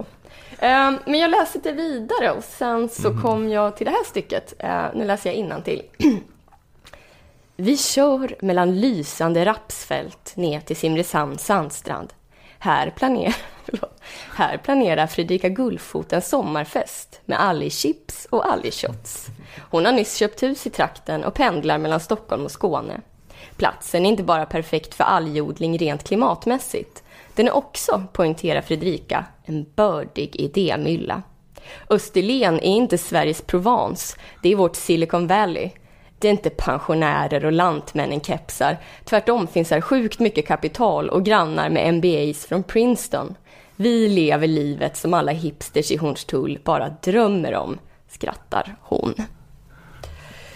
Eh, 0.58 0.90
Men 1.06 1.18
jag 1.20 1.30
läste 1.30 1.58
lite 1.58 1.72
vidare 1.72 2.30
och 2.30 2.44
sen 2.44 2.88
så 2.88 3.08
Mm. 3.08 3.22
kom 3.22 3.48
jag 3.48 3.76
till 3.76 3.84
det 3.86 3.90
här 3.92 4.04
stycket. 4.04 4.54
Eh, 4.58 4.82
Nu 4.94 5.04
läser 5.04 5.30
jag 5.30 5.36
till. 5.62 5.82
Vi 7.60 7.76
kör 7.76 8.36
mellan 8.40 8.80
lysande 8.80 9.44
rapsfält 9.44 10.36
ner 10.36 10.60
till 10.60 10.76
Simrishamns 10.76 11.44
sandstrand. 11.44 12.12
Här 12.58 12.90
planerar, 12.90 13.36
här 14.34 14.56
planerar 14.56 15.06
Fredrika 15.06 15.48
Gullfot 15.48 16.12
en 16.12 16.22
sommarfest 16.22 17.20
med 17.24 17.40
algchips 17.40 18.26
och 18.30 18.52
algshots. 18.52 19.26
Hon 19.70 19.84
har 19.84 19.92
nyss 19.92 20.16
köpt 20.16 20.42
hus 20.42 20.66
i 20.66 20.70
trakten 20.70 21.24
och 21.24 21.34
pendlar 21.34 21.78
mellan 21.78 22.00
Stockholm 22.00 22.44
och 22.44 22.50
Skåne. 22.50 23.00
Platsen 23.56 24.06
är 24.06 24.10
inte 24.10 24.22
bara 24.22 24.46
perfekt 24.46 24.94
för 24.94 25.04
algodling 25.04 25.78
rent 25.78 26.04
klimatmässigt. 26.04 27.02
Den 27.34 27.46
är 27.46 27.56
också, 27.56 28.04
poängterar 28.12 28.62
Fredrika, 28.62 29.24
en 29.44 29.66
bördig 29.74 30.36
idémylla. 30.36 31.22
Österlen 31.90 32.54
är 32.54 32.76
inte 32.76 32.98
Sveriges 32.98 33.42
Provence, 33.42 34.16
det 34.42 34.52
är 34.52 34.56
vårt 34.56 34.76
Silicon 34.76 35.26
Valley. 35.26 35.70
Det 36.18 36.28
är 36.28 36.32
inte 36.32 36.50
pensionärer 36.50 37.44
och 37.44 37.52
lantmännen-kepsar. 37.52 38.76
Tvärtom 39.04 39.46
finns 39.46 39.70
här 39.70 39.80
sjukt 39.80 40.18
mycket 40.18 40.46
kapital 40.48 41.08
och 41.08 41.24
grannar 41.24 41.70
med 41.70 41.94
MBAs 41.94 42.46
från 42.46 42.62
Princeton. 42.62 43.34
Vi 43.76 44.08
lever 44.08 44.46
livet 44.46 44.96
som 44.96 45.14
alla 45.14 45.32
hipsters 45.32 45.90
i 45.90 45.96
Hornstull 45.96 46.58
bara 46.64 46.88
drömmer 47.02 47.54
om, 47.54 47.78
skrattar 48.08 48.76
hon. 48.80 49.14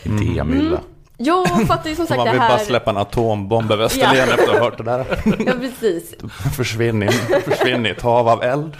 Idémylla. 0.05 0.81
Jag 1.17 1.67
fattar 1.67 1.91
ju 1.91 1.97
som 1.97 2.07
sagt 2.07 2.17
Man 2.17 2.27
det 2.27 2.33
vill 2.33 2.41
bara 2.41 2.49
här... 2.49 2.65
släppa 2.65 2.91
en 2.91 2.97
atombomb 2.97 3.71
över 3.73 3.85
Österlen 3.85 4.17
Ja. 4.17 4.23
efter 4.35 4.43
att 4.53 4.59
ha 4.59 4.65
hört 4.65 4.79
det 4.79 4.85
där. 4.85 5.05
Ja, 5.47 5.53
precis. 5.61 6.15
Försvinn 6.57 7.03
i, 7.03 7.09
försvinn 7.45 7.87
i 7.87 7.89
ett 7.91 8.03
hav 8.03 8.29
av 8.29 8.43
eld. 8.43 8.77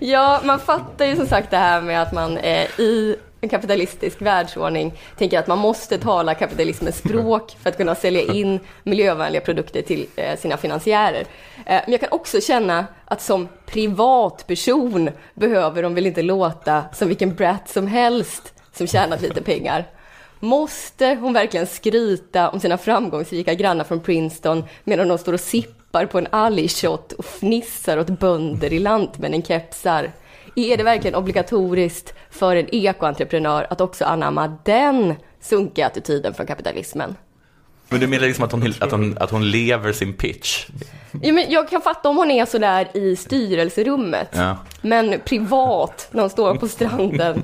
Ja, 0.00 0.40
man 0.44 0.60
fattar 0.60 1.04
ju 1.04 1.16
som 1.16 1.26
sagt 1.26 1.50
det 1.50 1.56
här 1.56 1.82
med 1.82 2.02
att 2.02 2.12
man 2.12 2.36
eh, 2.38 2.80
i 2.80 3.16
en 3.40 3.48
kapitalistisk 3.48 4.22
världsordning 4.22 4.92
tänker 5.18 5.38
att 5.38 5.46
man 5.46 5.58
måste 5.58 5.98
tala 5.98 6.34
kapitalismens 6.34 6.98
språk 6.98 7.56
för 7.62 7.70
att 7.70 7.76
kunna 7.76 7.94
sälja 7.94 8.20
in 8.34 8.60
miljövänliga 8.82 9.40
produkter 9.40 9.82
till 9.82 10.06
eh, 10.16 10.38
sina 10.38 10.56
finansiärer. 10.56 11.20
Eh, 11.66 11.80
men 11.84 11.92
jag 11.92 12.00
kan 12.00 12.12
också 12.12 12.40
känna 12.40 12.86
att 13.04 13.22
som 13.22 13.48
privatperson 13.66 15.10
behöver 15.34 15.82
de 15.82 15.94
väl 15.94 16.06
inte 16.06 16.22
låta 16.22 16.84
som 16.92 17.08
vilken 17.08 17.34
brat 17.34 17.68
som 17.68 17.86
helst 17.86 18.54
som 18.72 18.86
tjänat 18.86 19.20
lite 19.20 19.42
pengar. 19.42 19.86
Måste 20.40 21.14
hon 21.20 21.32
verkligen 21.32 21.66
skryta 21.66 22.48
om 22.48 22.60
sina 22.60 22.78
framgångsrika 22.78 23.54
grannar 23.54 23.84
från 23.84 24.00
Princeton 24.00 24.64
medan 24.84 25.08
de 25.08 25.18
står 25.18 25.32
och 25.32 25.40
sippar 25.40 26.06
på 26.06 26.18
en 26.18 26.26
algshot 26.30 27.12
och 27.12 27.24
fnissar 27.24 27.98
åt 27.98 28.06
bönder 28.06 28.72
i 28.72 28.78
lantmännen-kepsar? 28.78 30.10
Är 30.60 30.76
det 30.76 30.82
verkligen 30.82 31.14
obligatoriskt 31.14 32.14
för 32.30 32.56
en 32.56 32.74
ekoentreprenör 32.74 33.66
att 33.70 33.80
också 33.80 34.04
anamma 34.04 34.56
den 34.64 35.14
sunkiga 35.40 35.86
attityden 35.86 36.34
från 36.34 36.46
kapitalismen? 36.46 37.16
Men 37.88 38.00
du 38.00 38.06
menar 38.06 38.26
liksom 38.26 38.44
att 38.44 38.52
hon, 38.52 38.74
att 38.80 38.90
hon, 38.90 39.18
att 39.20 39.30
hon 39.30 39.50
lever 39.50 39.92
sin 39.92 40.12
pitch? 40.12 40.66
Ja, 41.22 41.32
men 41.32 41.50
jag 41.50 41.68
kan 41.68 41.80
fatta 41.80 42.08
om 42.08 42.16
hon 42.16 42.30
är 42.30 42.46
sådär 42.46 42.88
i 42.96 43.16
styrelserummet, 43.16 44.28
Ja. 44.32 44.56
men 44.82 45.20
privat 45.24 46.08
när 46.10 46.20
hon 46.20 46.30
står 46.30 46.54
på 46.54 46.68
stranden 46.68 47.42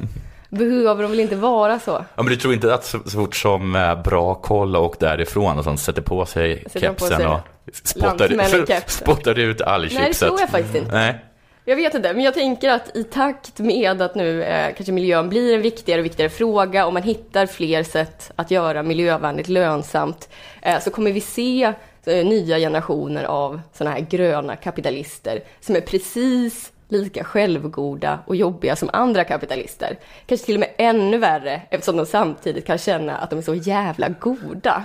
behöver 0.48 1.02
de 1.02 1.10
väl 1.10 1.20
inte 1.20 1.36
vara 1.36 1.78
så? 1.78 1.90
Ja, 2.14 2.22
men 2.22 2.26
du 2.26 2.36
tror 2.36 2.54
inte 2.54 2.74
att 2.74 2.84
så, 2.84 2.98
så 3.04 3.10
fort 3.10 3.36
som 3.36 3.76
eh, 3.76 4.02
bra 4.02 4.34
koll 4.34 4.76
och 4.76 4.96
därifrån 4.98 5.58
och 5.58 5.64
sånt 5.64 5.80
sätter 5.80 6.02
på 6.02 6.26
sig 6.26 6.64
Sätter 6.66 6.92
på 6.92 7.06
kepsen 7.06 7.16
sig 7.18 7.26
och 7.26 7.40
spottar, 7.82 8.82
spottar 8.90 9.38
ut 9.38 9.60
algchipset? 9.60 10.00
Nej, 10.00 10.08
det 10.12 10.18
tror 10.18 10.40
jag 10.40 10.50
faktiskt 10.50 10.74
inte. 10.74 10.92
Nej. 10.92 11.24
Jag 11.68 11.76
vet 11.76 11.94
inte, 11.94 12.12
men 12.12 12.24
jag 12.24 12.34
tänker 12.34 12.70
att 12.70 12.96
i 12.96 13.04
takt 13.04 13.58
med 13.58 14.02
att 14.02 14.14
nu 14.14 14.42
eh, 14.42 14.74
kanske 14.74 14.92
miljön 14.92 15.28
blir 15.28 15.54
en 15.54 15.62
viktigare 15.62 16.00
och 16.00 16.04
viktigare 16.04 16.30
fråga 16.30 16.86
och 16.86 16.92
man 16.92 17.02
hittar 17.02 17.46
fler 17.46 17.82
sätt 17.82 18.32
att 18.36 18.50
göra 18.50 18.82
miljövänligt 18.82 19.48
lönsamt 19.48 20.28
eh, 20.62 20.80
så 20.80 20.90
kommer 20.90 21.12
vi 21.12 21.20
se 21.20 21.72
eh, 22.04 22.26
nya 22.26 22.58
generationer 22.58 23.24
av 23.24 23.60
sådana 23.72 23.96
här 23.96 24.06
gröna 24.10 24.56
kapitalister 24.56 25.40
som 25.60 25.76
är 25.76 25.80
precis 25.80 26.72
lika 26.88 27.24
självgoda 27.24 28.18
och 28.26 28.36
jobbiga 28.36 28.76
som 28.76 28.90
andra 28.92 29.24
kapitalister. 29.24 29.98
Kanske 30.26 30.46
till 30.46 30.56
och 30.56 30.60
med 30.60 30.72
ännu 30.78 31.18
värre 31.18 31.62
eftersom 31.70 31.96
de 31.96 32.06
samtidigt 32.06 32.66
kan 32.66 32.78
känna 32.78 33.16
att 33.16 33.30
de 33.30 33.38
är 33.38 33.42
så 33.42 33.54
jävla 33.54 34.08
goda, 34.08 34.84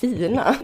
fina. 0.00 0.56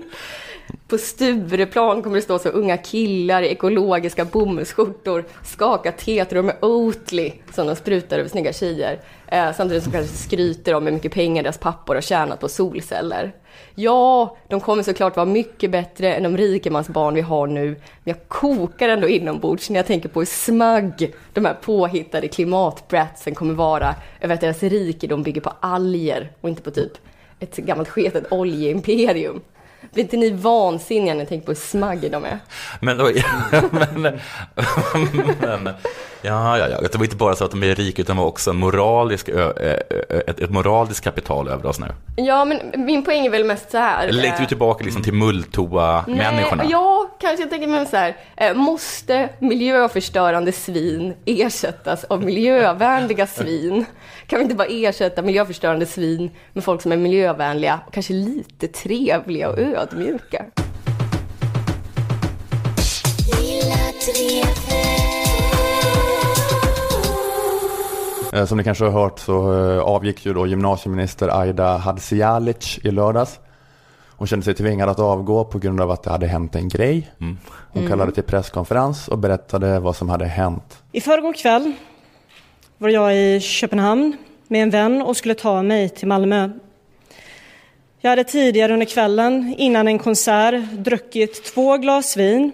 På 0.88 0.98
Stureplan 0.98 2.02
kommer 2.02 2.16
det 2.16 2.22
stå 2.22 2.38
så 2.38 2.48
unga 2.48 2.76
killar 2.76 3.42
i 3.42 3.48
ekologiska 3.48 4.24
bomullsskjortor, 4.24 5.24
skaka 5.44 5.92
tetror 5.92 6.42
med 6.42 6.56
Oatly 6.60 7.32
som 7.54 7.66
de 7.66 7.76
sprutar 7.76 8.18
över 8.18 8.28
snygga 8.28 8.52
tjejer. 8.52 9.00
Eh, 9.26 9.52
samtidigt 9.52 9.82
som 9.82 9.92
kanske 9.92 10.16
skryter 10.16 10.74
om 10.74 10.86
hur 10.86 10.92
mycket 10.92 11.12
pengar 11.12 11.42
deras 11.42 11.58
pappor 11.58 11.94
har 11.94 12.02
tjänat 12.02 12.40
på 12.40 12.48
solceller. 12.48 13.32
Ja, 13.74 14.36
de 14.48 14.60
kommer 14.60 14.82
såklart 14.82 15.16
vara 15.16 15.26
mycket 15.26 15.70
bättre 15.70 16.14
än 16.14 16.22
de 16.22 16.36
rikemansbarn 16.36 17.14
vi 17.14 17.20
har 17.20 17.46
nu, 17.46 17.66
men 17.68 17.78
jag 18.04 18.28
kokar 18.28 18.88
ändå 18.88 19.08
inombords 19.08 19.70
när 19.70 19.76
jag 19.76 19.86
tänker 19.86 20.08
på 20.08 20.20
hur 20.20 20.26
smagg 20.26 21.14
de 21.32 21.44
här 21.44 21.54
påhittade 21.54 22.28
klimatbratsen 22.28 23.34
kommer 23.34 23.54
vara 23.54 23.94
över 24.20 24.34
att 24.34 24.40
deras 24.40 24.62
rikedom 24.62 25.22
bygger 25.22 25.40
på 25.40 25.52
alger 25.60 26.32
och 26.40 26.48
inte 26.48 26.62
på 26.62 26.70
typ 26.70 26.92
ett 27.40 27.56
gammalt 27.56 27.88
sketet 27.88 28.32
oljeimperium. 28.32 29.40
Blir 29.92 30.04
inte 30.04 30.16
ni 30.16 30.30
vansinniga 30.30 31.14
när 31.14 31.20
ni 31.20 31.26
tänker 31.26 31.46
på 31.46 31.52
hur 31.52 31.56
smagg 31.56 32.10
de 32.10 32.24
är? 32.24 32.38
Men, 32.80 32.96
men, 33.70 34.02
men 35.40 35.74
ja, 36.22 36.58
ja, 36.58 36.68
ja, 36.68 36.80
det 36.80 36.94
var 36.98 37.04
inte 37.04 37.16
bara 37.16 37.34
så 37.34 37.44
att 37.44 37.50
de 37.50 37.62
är 37.62 37.74
rika 37.74 38.02
utan 38.02 38.16
de 38.16 38.22
var 38.22 38.28
också 38.28 38.50
en 38.50 38.56
moralisk, 38.56 39.28
ö, 39.28 39.52
ö, 39.56 39.76
ö, 39.90 40.20
ett, 40.26 40.40
ett 40.40 40.50
moraliskt 40.50 41.04
kapital 41.04 41.48
över 41.48 41.66
oss 41.66 41.78
nu. 41.78 41.86
Ja, 42.16 42.44
men 42.44 42.60
min 42.76 43.04
poäng 43.04 43.26
är 43.26 43.30
väl 43.30 43.44
mest 43.44 43.70
så 43.70 43.78
här. 43.78 44.12
Längtar 44.12 44.36
du 44.38 44.42
eh, 44.42 44.48
tillbaka 44.48 44.84
liksom 44.84 45.02
till 45.02 45.12
mulltoa-människorna? 45.14 46.62
Nej, 46.62 46.72
ja, 46.72 47.10
kanske 47.20 47.42
jag 47.42 47.50
tänker 47.50 47.66
mig 47.68 47.86
så 47.86 47.96
här. 47.96 48.16
eh, 48.36 48.54
Måste 48.54 49.28
miljöförstörande 49.38 50.52
svin 50.52 51.14
ersättas 51.24 52.04
av 52.04 52.22
miljövänliga 52.24 53.26
svin? 53.26 53.84
Kan 54.26 54.38
vi 54.38 54.42
inte 54.42 54.54
bara 54.56 54.68
ersätta 54.68 55.22
miljöförstörande 55.22 55.86
svin 55.86 56.30
med 56.52 56.64
folk 56.64 56.82
som 56.82 56.92
är 56.92 56.96
miljövänliga 56.96 57.80
och 57.86 57.92
kanske 57.94 58.12
lite 58.12 58.68
trevliga 58.68 59.48
och 59.48 59.58
ödmjuka? 59.58 60.44
Eh, 64.68 64.97
Som 68.46 68.58
ni 68.58 68.64
kanske 68.64 68.84
har 68.84 68.90
hört 68.90 69.18
så 69.18 69.52
eh, 69.58 69.80
avgick 69.80 70.26
ju 70.26 70.34
då 70.34 70.46
gymnasieminister 70.46 71.40
Aida 71.40 71.76
Hadzialic 71.76 72.78
i 72.82 72.90
lördags. 72.90 73.38
Hon 74.10 74.26
kände 74.26 74.44
sig 74.44 74.54
tvingad 74.54 74.88
att 74.88 74.98
avgå 74.98 75.44
på 75.44 75.58
grund 75.58 75.80
av 75.80 75.90
att 75.90 76.02
det 76.02 76.10
hade 76.10 76.26
hänt 76.26 76.54
en 76.54 76.68
grej. 76.68 77.10
Hon 77.18 77.38
Mm. 77.74 77.88
kallade 77.88 78.12
till 78.12 78.22
presskonferens 78.22 79.08
och 79.08 79.18
berättade 79.18 79.78
vad 79.78 79.96
som 79.96 80.08
hade 80.08 80.24
hänt. 80.26 80.82
I 80.92 81.00
förrgår 81.00 81.32
kväll 81.32 81.72
var 82.78 82.88
jag 82.88 83.16
i 83.16 83.40
Köpenhamn 83.40 84.16
med 84.48 84.62
en 84.62 84.70
vän 84.70 85.02
och 85.02 85.16
skulle 85.16 85.34
ta 85.34 85.62
mig 85.62 85.88
till 85.88 86.08
Malmö. 86.08 86.50
Jag 88.00 88.10
hade 88.10 88.24
tidigare 88.24 88.72
under 88.72 88.86
kvällen, 88.86 89.54
innan 89.58 89.88
en 89.88 89.98
konsert, 89.98 90.70
druckit 90.72 91.44
två 91.54 91.76
glas 91.76 92.16
vin, 92.16 92.52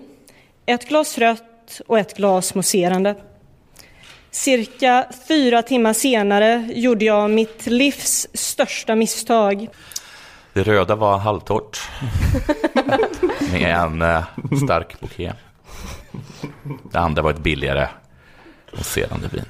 ett 0.67 0.89
glas 0.89 1.19
rött 1.19 1.81
och 1.87 1.99
ett 1.99 2.17
glas 2.17 2.55
mousserande. 2.55 3.15
Cirka 4.35 5.07
fyra 5.29 5.63
timmar 5.63 5.93
senare 5.93 6.69
gjorde 6.75 7.05
jag 7.05 7.31
mitt 7.31 7.67
livs 7.67 8.27
största 8.33 8.95
misstag. 8.95 9.69
Det 10.53 10.63
röda 10.63 10.95
var 10.95 11.19
halvtorrt. 11.19 11.81
med 13.53 13.77
en 13.77 14.03
eh, 14.03 14.25
stark 14.65 15.01
bouquet. 15.01 15.37
Det 16.93 16.99
andra 16.99 17.23
var 17.23 17.31
ett 17.31 17.39
billigare 17.39 17.89
mousserande 18.73 19.29
vin. 19.33 19.45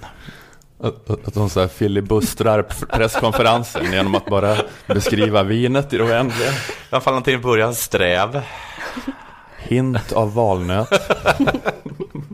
Att, 0.80 1.10
att, 1.10 1.28
att 1.28 1.34
de 1.34 1.50
så 1.50 1.60
här 1.60 1.68
filibustrar 1.68 2.62
presskonferensen 2.88 3.92
genom 3.92 4.14
att 4.14 4.26
bara 4.26 4.56
beskriva 4.86 5.42
vinet 5.42 5.92
i 5.92 5.96
det 5.96 6.04
oändliga. 6.04 6.50
I 6.50 6.54
alla 6.90 7.00
fall 7.00 7.22
till 7.22 7.34
en 7.34 7.42
början 7.42 7.74
sträv. 7.74 8.42
Hint 9.58 10.12
av 10.12 10.34
valnöt. 10.34 10.88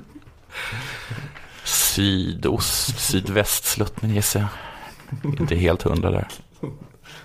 Sydost, 1.94 2.98
sydvästsluttning 3.00 4.10
gissar 4.10 4.40
jag. 4.40 5.40
Inte 5.40 5.56
helt 5.56 5.82
hundra 5.82 6.10
där. 6.10 6.28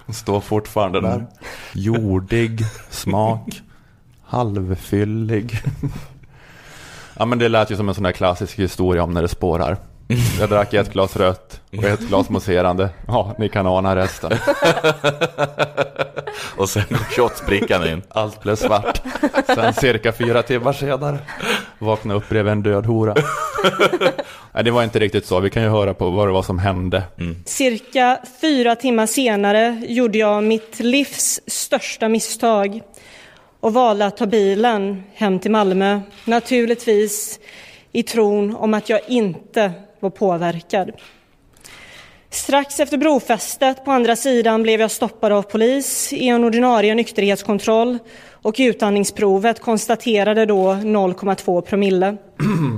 Den 0.06 0.16
står 0.16 0.42
fortfarande 0.42 1.02
där. 1.02 1.26
Jordig 1.74 2.62
smak. 2.90 3.62
Halvfyllig. 4.24 5.62
Ja 7.18 7.26
men 7.26 7.40
det 7.40 7.50
lät 7.50 7.72
ju 7.72 7.76
som 7.76 7.90
en 7.90 7.96
sån 7.96 8.04
där 8.04 8.12
klassisk 8.12 8.60
historia 8.60 9.04
om 9.04 9.12
när 9.12 9.22
det 9.22 9.28
spårar. 9.28 9.78
Jag 10.40 10.50
drack 10.50 10.74
ett 10.74 10.94
glas 10.94 11.16
rött 11.16 11.62
och 11.78 11.84
ett 11.84 12.00
glas 12.00 12.30
mousserande. 12.30 12.90
Ja, 13.08 13.36
ni 13.38 13.50
kan 13.50 13.68
ana 13.68 13.96
resten. 13.96 14.32
och 16.58 16.70
sen 16.70 16.84
kom 16.84 16.98
shotsbrickan 16.98 17.88
in. 17.88 18.02
Allt 18.10 18.44
blev 18.44 18.56
svart. 18.56 19.02
Sen 19.46 19.74
cirka 19.74 20.12
fyra 20.12 20.44
timmar 20.44 20.74
senare 20.74 21.18
vaknade 21.80 22.20
upp 22.20 22.30
bredvid 22.30 22.52
en 22.52 22.64
död 22.64 22.86
hora. 22.86 23.16
Nej, 24.52 24.64
det 24.64 24.72
var 24.72 24.84
inte 24.84 25.00
riktigt 25.00 25.26
så. 25.26 25.40
Vi 25.40 25.50
kan 25.50 25.64
ju 25.64 25.70
höra 25.70 25.94
på 25.94 26.10
vad 26.10 26.28
det 26.28 26.32
var 26.32 26.44
som 26.44 26.60
hände. 26.60 27.04
Mm. 27.20 27.36
Cirka 27.46 28.20
fyra 28.42 28.76
timmar 28.76 29.06
senare 29.06 29.82
gjorde 29.88 30.18
jag 30.18 30.44
mitt 30.44 30.80
livs 30.80 31.42
största 31.48 32.10
misstag 32.10 32.82
och 33.60 33.74
valde 33.74 34.06
att 34.06 34.18
ta 34.18 34.26
bilen 34.26 35.04
hem 35.14 35.40
till 35.40 35.52
Malmö. 35.52 36.00
Naturligtvis 36.26 37.40
i 37.92 38.04
tron 38.04 38.56
om 38.56 38.74
att 38.74 38.90
jag 38.90 39.00
inte 39.08 39.72
var 40.06 40.10
påverkad. 40.10 40.92
Strax 42.30 42.80
efter 42.80 42.98
brofästet 42.98 43.86
på 43.86 43.92
andra 43.92 44.16
sidan 44.16 44.64
blev 44.64 44.82
jag 44.82 44.92
stoppad 44.92 45.32
av 45.32 45.42
polis 45.42 46.14
i 46.14 46.28
en 46.28 46.44
ordinarie 46.44 46.96
nykterhetskontroll 46.96 47.98
och 48.32 48.56
utandningsprovet 48.58 49.62
konstaterade 49.62 50.46
då 50.46 50.74
0,2 50.74 51.62
promille. 51.62 52.18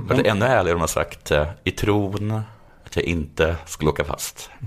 Det 0.09 0.15
är 0.15 0.27
ännu 0.31 0.45
ärligare 0.45 0.73
om 0.73 0.79
man 0.79 0.87
sagt 0.87 1.31
eh, 1.31 1.47
i 1.63 1.71
tron 1.71 2.41
att 2.85 2.95
jag 2.95 3.05
inte 3.05 3.55
skulle 3.65 3.91
åka 3.91 4.03
fast. 4.03 4.49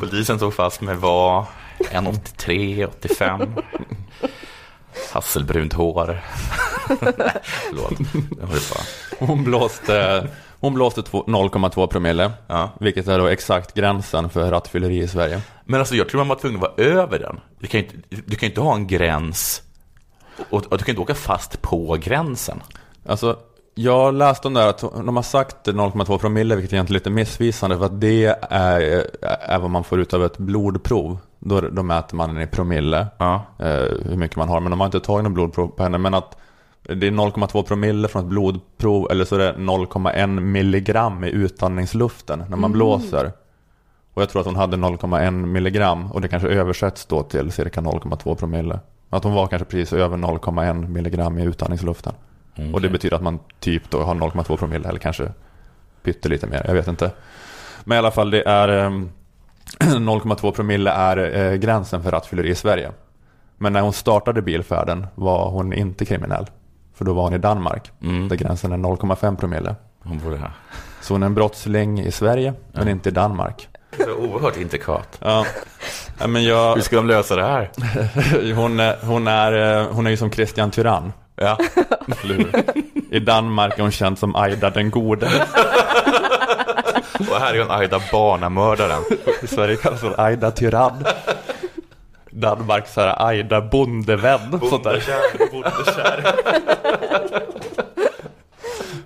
Polisen 0.00 0.38
tog 0.38 0.54
fast 0.54 0.80
mig 0.80 0.96
var 0.96 1.44
1,83, 1.80 2.86
85. 2.86 3.54
Hasselbrunt 5.12 5.72
hår. 5.72 6.20
Förlåt. 6.88 7.92
Hon 9.18 9.44
blåste, 9.44 10.28
hon 10.60 10.74
blåste 10.74 11.02
två- 11.02 11.24
0,2 11.26 11.86
promille. 11.86 12.32
Ja. 12.46 12.70
Vilket 12.80 13.08
är 13.08 13.18
då 13.18 13.26
exakt 13.26 13.74
gränsen 13.74 14.30
för 14.30 14.50
rattfylleri 14.50 14.98
i 14.98 15.08
Sverige. 15.08 15.40
Men 15.64 15.80
alltså 15.80 15.94
jag 15.96 16.08
tror 16.08 16.18
man 16.18 16.28
var 16.28 16.36
tvungen 16.36 16.56
att 16.56 16.62
vara 16.78 16.88
över 16.88 17.18
den. 17.18 17.40
Du 17.58 17.66
kan 17.66 17.80
ju 17.80 17.86
inte, 17.86 18.22
du 18.26 18.36
kan 18.36 18.48
inte 18.48 18.60
ha 18.60 18.74
en 18.74 18.86
gräns 18.86 19.62
och, 20.50 20.64
och 20.72 20.78
du 20.78 20.84
kan 20.84 20.92
inte 20.92 21.02
åka 21.02 21.14
fast 21.14 21.62
på 21.62 21.96
gränsen. 22.02 22.62
Alltså, 23.06 23.38
jag 23.74 24.14
läste 24.14 24.48
om 24.48 24.54
det 24.54 24.60
här 24.60 24.68
att 24.68 24.80
de 24.80 25.16
har 25.16 25.22
sagt 25.22 25.66
0,2 25.68 26.18
promille, 26.18 26.54
vilket 26.56 26.72
är 26.72 26.74
egentligen 26.76 26.98
lite 26.98 27.10
missvisande, 27.10 27.78
för 27.78 27.84
att 27.86 28.00
det 28.00 28.24
är, 28.50 29.06
är 29.40 29.58
vad 29.58 29.70
man 29.70 29.84
får 29.84 30.00
ut 30.00 30.14
av 30.14 30.24
ett 30.24 30.38
blodprov. 30.38 31.18
Då, 31.38 31.60
då 31.60 31.82
mäter 31.82 32.16
man 32.16 32.34
den 32.34 32.42
i 32.42 32.46
promille, 32.46 33.06
Ja. 33.18 33.42
eh, 33.58 33.66
hur 34.04 34.16
mycket 34.16 34.36
man 34.36 34.48
har. 34.48 34.60
Men 34.60 34.70
de 34.70 34.80
har 34.80 34.86
inte 34.86 35.00
tagit 35.00 35.24
något 35.24 35.32
blodprov 35.32 35.68
på 35.68 35.82
henne. 35.82 35.98
Men 35.98 36.14
att 36.14 36.36
det 36.82 37.06
är 37.06 37.10
0,2 37.10 37.62
promille 37.62 38.08
från 38.08 38.22
ett 38.22 38.28
blodprov, 38.28 39.08
eller 39.10 39.24
så 39.24 39.34
är 39.34 39.38
det 39.38 39.52
0,1 39.58 40.40
milligram 40.40 41.24
i 41.24 41.28
utandningsluften 41.30 42.38
när 42.38 42.46
man 42.48 42.58
Mm. 42.58 42.72
blåser. 42.72 43.32
Och 44.14 44.22
jag 44.22 44.28
tror 44.30 44.40
att 44.40 44.46
hon 44.46 44.56
hade 44.56 44.76
0,1 44.76 45.30
milligram 45.46 46.12
och 46.12 46.20
det 46.20 46.28
kanske 46.28 46.48
översätts 46.48 47.06
då 47.06 47.22
till 47.22 47.52
cirka 47.52 47.80
0,2 47.80 48.34
promille. 48.34 48.78
Att 49.10 49.24
hon 49.24 49.32
var 49.34 49.46
kanske 49.46 49.64
precis 49.66 49.92
över 49.92 50.16
0,1 50.16 50.88
milligram 50.88 51.38
i 51.38 51.42
utandningsluften. 51.44 52.12
Och 52.72 52.80
det 52.80 52.88
betyder 52.88 53.16
att 53.16 53.22
man 53.22 53.38
typ 53.60 53.90
då 53.90 54.02
har 54.02 54.14
0,2 54.14 54.56
promille 54.56 54.88
eller 54.88 54.98
kanske 54.98 55.32
pyttelite 56.02 56.46
mer, 56.46 56.62
jag 56.66 56.74
vet 56.74 56.88
inte. 56.88 57.10
Men 57.84 57.96
i 57.96 57.98
alla 57.98 58.10
fall 58.10 58.30
det 58.30 58.42
är 58.48 58.68
ehm, 58.68 59.10
0,2 59.78 60.52
promille 60.52 60.90
är 60.90 61.36
eh, 61.36 61.54
gränsen 61.54 62.02
för 62.02 62.10
rattfylleri 62.10 62.48
i 62.48 62.54
Sverige. 62.54 62.90
Men 63.58 63.72
när 63.72 63.80
hon 63.80 63.92
startade 63.92 64.42
bilfärden 64.42 65.06
var 65.14 65.50
hon 65.50 65.72
inte 65.72 66.04
kriminell. 66.04 66.46
För 66.94 67.04
då 67.04 67.12
var 67.12 67.22
hon 67.22 67.34
i 67.34 67.38
Danmark, 67.38 67.90
Mm. 68.02 68.28
där 68.28 68.36
gränsen 68.36 68.72
är 68.72 68.76
0,5 68.76 69.36
promille. 69.36 69.74
Hon 70.02 70.18
borde 70.18 70.36
ha. 70.36 70.50
Så 71.00 71.14
hon 71.14 71.22
är 71.22 71.26
en 71.26 71.34
brottsling 71.34 72.00
i 72.00 72.10
Sverige, 72.12 72.54
men 72.72 72.88
inte 72.88 73.08
i 73.08 73.12
Danmark. 73.12 73.68
Det 73.96 74.02
är 74.02 74.12
oerhört 74.12 74.56
intrikat. 74.56 75.18
Ja. 75.22 75.46
Men 76.28 76.44
jag... 76.44 76.74
Hur 76.74 76.82
ska 76.82 76.96
de 76.96 77.06
lösa 77.06 77.36
det 77.36 77.42
här? 77.44 77.70
hon, 78.54 78.80
är, 78.80 78.96
hon, 79.06 79.26
är, 79.26 79.80
eh, 79.80 79.86
hon 79.92 80.06
är 80.06 80.10
ju 80.10 80.16
som 80.16 80.30
Christian 80.30 80.70
Tyrann. 80.70 81.12
Ja. 81.40 81.58
Eller 82.22 82.34
hur? 82.34 82.52
I 83.10 83.20
Danmark 83.20 83.78
är 83.78 83.82
hon 83.82 83.90
känd 83.90 84.18
som 84.18 84.36
Aida 84.36 84.70
den 84.70 84.90
gode. 84.90 85.26
Och 87.18 87.36
här 87.40 87.54
är 87.54 87.58
hon 87.58 87.70
Aida 87.70 88.00
barnamördaren. 88.12 89.02
I 89.42 89.46
Sverige 89.46 89.76
kallas 89.76 90.02
hon 90.02 90.14
Aida 90.18 90.50
Tyrann. 90.50 91.04
Danmark 92.30 92.88
så 92.88 93.00
här 93.00 93.26
Aida 93.26 93.60
bondevän. 93.60 94.50
Bondekär, 94.50 95.50
bondekär. 95.50 96.34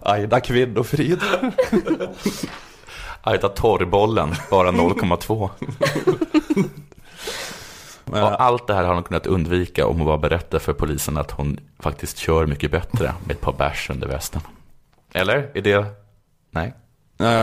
Aida 0.01 0.41
kvinnofrid. 0.41 1.21
Aida 3.23 3.49
torrbollen, 3.49 4.35
bara 4.51 4.71
0,2. 4.71 5.51
Och 8.23 8.41
allt 8.43 8.67
det 8.67 8.75
här 8.75 8.85
har 8.85 8.95
hon 8.95 9.03
kunnat 9.03 9.27
undvika 9.27 9.87
om 9.87 9.97
hon 9.97 10.07
bara 10.07 10.19
berättar 10.19 10.59
för 10.59 10.73
polisen 10.73 11.17
att 11.17 11.31
hon 11.31 11.61
faktiskt 11.81 12.19
kör 12.19 12.47
mycket 12.47 12.71
bättre 12.71 13.13
med 13.25 13.35
ett 13.37 13.41
par 13.41 13.53
bärs 13.53 13.91
under 13.91 14.09
västen. 14.09 14.41
Eller? 15.13 15.51
Är 15.55 15.63
det... 15.63 15.85
Nej? 16.51 16.75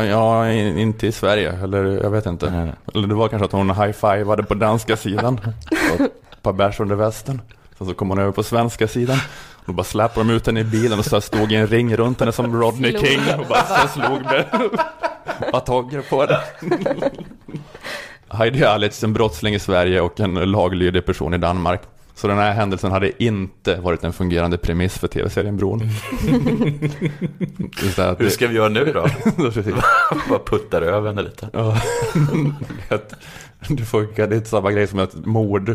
Ja, 0.10 0.52
inte 0.52 1.08
i 1.08 1.12
Sverige, 1.12 1.52
eller 1.64 1.84
jag 1.84 2.10
vet 2.10 2.26
inte. 2.26 2.50
Nej, 2.50 2.66
nej. 2.66 2.76
Eller 2.94 3.08
det 3.08 3.16
var 3.16 3.28
kanske 3.28 3.46
att 3.46 3.52
hon 3.52 3.70
high-fivade 3.70 4.44
på 4.44 4.54
danska 4.54 4.98
sidan. 4.98 5.42
Och 5.94 6.02
ett 6.02 6.42
par 6.42 6.54
bärs 6.54 6.80
under 6.80 6.96
västen. 6.96 7.42
Sen 7.78 7.88
så 7.88 7.94
kom 7.94 8.10
hon 8.10 8.20
över 8.20 8.32
på 8.32 8.44
svenska 8.44 8.88
sidan. 8.88 9.18
Och 9.56 9.64
då 9.66 9.74
bara 9.74 9.84
släpade 9.84 10.28
de 10.28 10.34
ut 10.34 10.46
henne 10.46 10.60
i 10.60 10.64
bilen 10.64 11.00
och 11.00 11.06
så 11.06 11.22
stod 11.22 11.52
i 11.52 11.56
en 11.56 11.68
ring 11.68 11.98
runt 11.98 12.20
henne 12.20 12.32
som 12.32 12.62
Rodney 12.62 12.92
Slog. 12.92 13.06
King. 13.06 13.40
Och 13.40 13.46
bara 13.48 13.64
så 13.64 13.88
slog 13.88 14.22
med 14.22 14.46
batonger 15.52 16.02
på 16.10 16.26
det. 16.26 16.42
Heidi 18.34 18.64
Alitz, 18.64 19.04
en 19.04 19.14
brottsling 19.14 19.56
i 19.56 19.60
Sverige 19.60 20.02
och 20.02 20.20
en 20.20 20.34
laglydig 20.34 21.06
person 21.06 21.34
i 21.34 21.38
Danmark. 21.38 21.82
Så 22.16 22.28
den 22.28 22.38
här 22.38 22.52
händelsen 22.52 22.92
hade 22.92 23.24
inte 23.24 23.76
varit 23.76 24.04
en 24.04 24.14
fungerande 24.14 24.58
premiss 24.58 24.98
för 24.98 25.08
tv-serien 25.08 25.58
Bron. 25.58 25.80
Det 27.96 28.20
Hur 28.20 28.30
ska 28.30 28.48
vi 28.48 28.56
göra 28.56 28.70
nu 28.70 28.86
då? 28.86 29.02
Bara 30.30 30.40
puttar 30.40 30.82
över 30.82 31.08
henne 31.08 31.22
lite. 31.22 31.50
Det 33.70 33.86
funkar, 33.86 34.28
det 34.28 34.36
är 34.36 34.38
inte 34.38 34.50
samma 34.50 34.72
grej 34.72 34.88
som 34.88 35.00
ett 35.00 35.26
mord, 35.26 35.70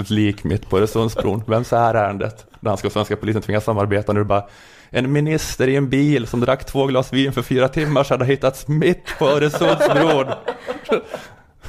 ett 0.00 0.10
lik 0.10 0.44
mitt 0.44 0.70
på 0.70 0.78
Öresundsbron. 0.78 1.42
Vems 1.46 1.72
är 1.72 1.94
ärendet? 1.94 2.46
Danska 2.60 2.88
och 2.88 2.92
svenska 2.92 3.16
polisen 3.16 3.42
tvingas 3.42 3.64
samarbeta 3.64 4.12
nu 4.12 4.24
bara 4.24 4.44
en 4.90 5.12
minister 5.12 5.68
i 5.68 5.76
en 5.76 5.88
bil 5.88 6.26
som 6.26 6.40
drack 6.40 6.64
två 6.64 6.86
glas 6.86 7.12
vin 7.12 7.32
för 7.32 7.42
fyra 7.42 7.68
timmar 7.68 8.04
sedan 8.04 8.20
har 8.20 8.26
hittats 8.26 8.68
mitt 8.68 9.18
på 9.18 9.28
Öresundsbron. 9.28 10.26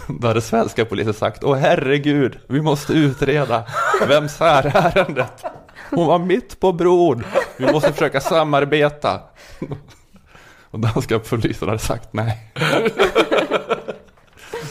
Då 0.19 0.27
hade 0.27 0.41
svenska 0.41 0.85
polisen 0.85 1.13
sagt, 1.13 1.43
åh 1.43 1.55
herregud, 1.55 2.39
vi 2.47 2.61
måste 2.61 2.93
utreda. 2.93 3.63
Vems 4.07 4.41
är 4.41 4.71
ärendet? 4.75 5.45
Hon 5.89 6.07
var 6.07 6.19
mitt 6.19 6.59
på 6.59 6.71
bron. 6.71 7.23
Vi 7.57 7.71
måste 7.71 7.93
försöka 7.93 8.21
samarbeta. 8.21 9.19
Och 10.71 10.79
danska 10.79 11.19
polisen 11.19 11.67
hade 11.67 11.79
sagt 11.79 12.07
nej. 12.11 12.51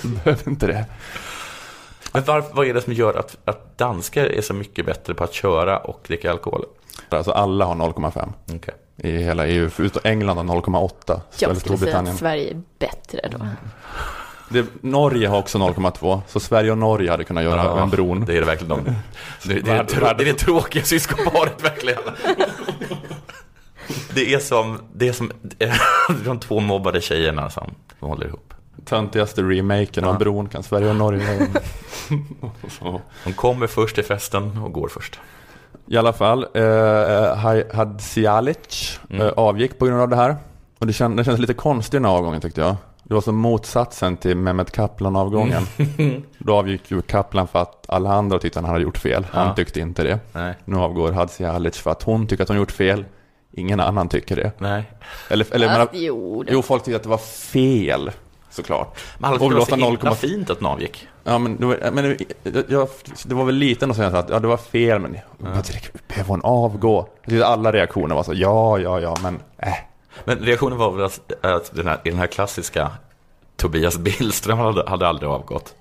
Du 0.02 0.08
behöver 0.08 0.48
inte 0.48 0.66
det. 0.66 0.86
Men 2.12 2.24
varför, 2.24 2.54
vad 2.54 2.66
är 2.66 2.74
det 2.74 2.80
som 2.80 2.92
gör 2.92 3.14
att, 3.14 3.36
att 3.44 3.78
danskar 3.78 4.26
är 4.26 4.40
så 4.40 4.54
mycket 4.54 4.86
bättre 4.86 5.14
på 5.14 5.24
att 5.24 5.32
köra 5.32 5.78
och 5.78 6.00
dricka 6.06 6.30
alkohol? 6.30 6.64
Alltså 7.08 7.30
alla 7.30 7.64
har 7.64 7.74
0,5. 7.74 8.32
Okej. 8.54 8.74
i 8.96 9.10
hela 9.10 9.46
EU. 9.46 9.70
Förutom 9.70 10.02
England 10.04 10.36
har 10.36 10.44
0,8. 10.44 11.20
Jag 11.38 11.56
skulle 11.56 11.78
säga 11.78 11.98
att 11.98 12.16
Sverige 12.16 12.50
är 12.50 12.62
bättre 12.78 13.28
då. 13.32 13.46
Det, 14.48 14.66
Norge 14.80 15.28
har 15.28 15.38
också 15.38 15.58
0,2. 15.58 16.20
Så 16.28 16.40
Sverige 16.40 16.70
och 16.72 16.78
Norge 16.78 17.10
hade 17.10 17.24
kunnat 17.24 17.44
göra 17.44 17.64
Ja, 17.64 17.82
en 17.82 17.90
bron. 17.90 18.24
Det 18.26 18.36
är 18.36 18.40
det 18.40 18.46
verkligen. 18.46 18.68
De, 18.84 18.84
det, 19.48 19.60
det, 19.60 19.70
är, 19.70 19.78
det, 19.84 19.84
trå- 19.94 20.14
det 20.18 20.22
är 20.24 20.26
det 20.26 20.34
tråkiga 20.34 20.82
syskonparet 20.84 21.64
verkligen. 21.64 21.98
Det 24.14 24.34
är 24.34 24.38
som, 24.38 24.78
det 24.92 25.08
är 25.08 25.12
som 25.12 25.32
de 26.24 26.38
två 26.40 26.60
mobbade 26.60 27.00
tjejerna 27.00 27.50
som 27.50 27.70
håller 28.00 28.26
ihop. 28.26 28.54
Töntigaste 28.84 29.42
remaken 29.42 30.04
av 30.04 30.18
bron 30.18 30.48
kan 30.48 30.62
Sverige 30.62 30.90
och 30.90 30.96
Norge. 30.96 31.48
De 33.24 33.32
kommer 33.32 33.66
först 33.66 33.94
till 33.94 34.04
festen 34.04 34.58
och 34.58 34.72
går 34.72 34.88
först. 34.88 35.20
I 35.86 35.96
alla 35.96 36.12
fall, 36.12 36.46
eh, 36.54 36.62
Ha- 37.36 37.74
Hadzialic 37.74 39.00
Mm. 39.10 39.26
eh, 39.26 39.32
avgick 39.36 39.78
på 39.78 39.86
grund 39.86 40.00
av 40.00 40.08
det 40.08 40.16
här. 40.16 40.36
Och 40.78 40.86
det, 40.86 40.92
känd, 40.92 41.16
det 41.16 41.24
kändes 41.24 41.40
lite 41.40 41.54
konstigt 41.54 41.92
den 41.92 42.04
här 42.04 42.12
avgången 42.12 42.40
tyckte 42.40 42.60
jag. 42.60 42.76
Det 43.08 43.14
var 43.14 43.20
som 43.20 43.36
motsatsen 43.36 44.16
till 44.16 44.36
Mehmet 44.36 44.70
Kaplan-avgången. 44.70 45.62
Mm. 45.98 46.22
Då 46.38 46.54
avgick 46.54 46.90
ju 46.90 47.02
Kaplan 47.02 47.48
för 47.48 47.58
att 47.62 47.84
alla 47.88 48.12
andra 48.12 48.38
tyckte 48.38 48.58
att 48.58 48.64
han 48.64 48.72
hade 48.72 48.84
gjort 48.84 48.98
fel. 48.98 49.26
Han 49.30 49.46
Ja. 49.48 49.54
tyckte 49.54 49.80
inte 49.80 50.02
det. 50.02 50.18
Nej. 50.32 50.54
Nu 50.64 50.76
avgår 50.76 51.12
Hadzialic 51.12 51.76
för 51.78 51.90
att 51.90 52.02
hon 52.02 52.26
tycker 52.26 52.42
att 52.42 52.48
hon 52.48 52.58
gjort 52.58 52.72
fel. 52.72 53.04
Ingen 53.52 53.80
annan 53.80 54.08
tycker 54.08 54.36
det. 54.36 54.52
Nej. 54.58 54.90
Eller, 55.30 55.54
eller 55.54 55.68
Fast 55.76 55.92
men, 55.92 56.02
jo, 56.02 56.42
det- 56.42 56.52
jo, 56.52 56.62
folk 56.62 56.84
tyckte 56.84 56.96
att 56.96 57.02
det 57.02 57.08
var 57.08 57.18
fel. 57.18 58.10
Såklart. 58.50 58.98
Men 59.18 59.30
alla 59.30 59.38
tyckte 59.38 59.54
det 59.54 59.58
var 59.58 59.66
så 59.66 59.74
himla 59.74 59.88
0,5 60.10 60.14
fint 60.14 60.50
att 60.50 60.58
den 60.58 60.66
avgick. 60.66 61.08
Ja, 61.24 61.38
men, 61.38 61.56
det 61.56 61.66
var, 61.66 61.90
men 61.92 62.04
det- 62.42 62.70
jag, 62.70 62.88
det 63.24 63.34
var 63.34 63.44
väl 63.44 63.54
lite 63.54 63.86
att 63.86 63.96
säga 63.96 64.08
att 64.18 64.30
ja, 64.30 64.38
det 64.40 64.48
var 64.48 64.56
fel, 64.56 64.98
men 65.00 65.16
Patrik, 65.54 65.90
behöver 66.08 66.28
hon 66.28 66.40
avgå? 66.44 67.08
Jag 67.22 67.30
tyckte 67.30 67.46
alla 67.46 67.72
reaktioner 67.72 68.14
var 68.14 68.22
så, 68.22 68.32
ja, 68.34 68.78
ja, 68.78 69.00
ja, 69.00 69.16
men 69.22 69.40
äh. 69.58 69.72
Men 70.24 70.38
reaktionen 70.38 70.78
var 70.78 70.90
väl 70.90 71.04
att, 71.04 71.44
att 71.44 71.74
den, 71.74 71.86
här, 71.86 72.00
i 72.04 72.10
den 72.10 72.18
här 72.18 72.26
klassiska 72.26 72.90
Tobias 73.56 73.98
Billström 73.98 74.58
hade, 74.58 74.90
hade 74.90 75.08
aldrig 75.08 75.30
avgått. 75.30 75.74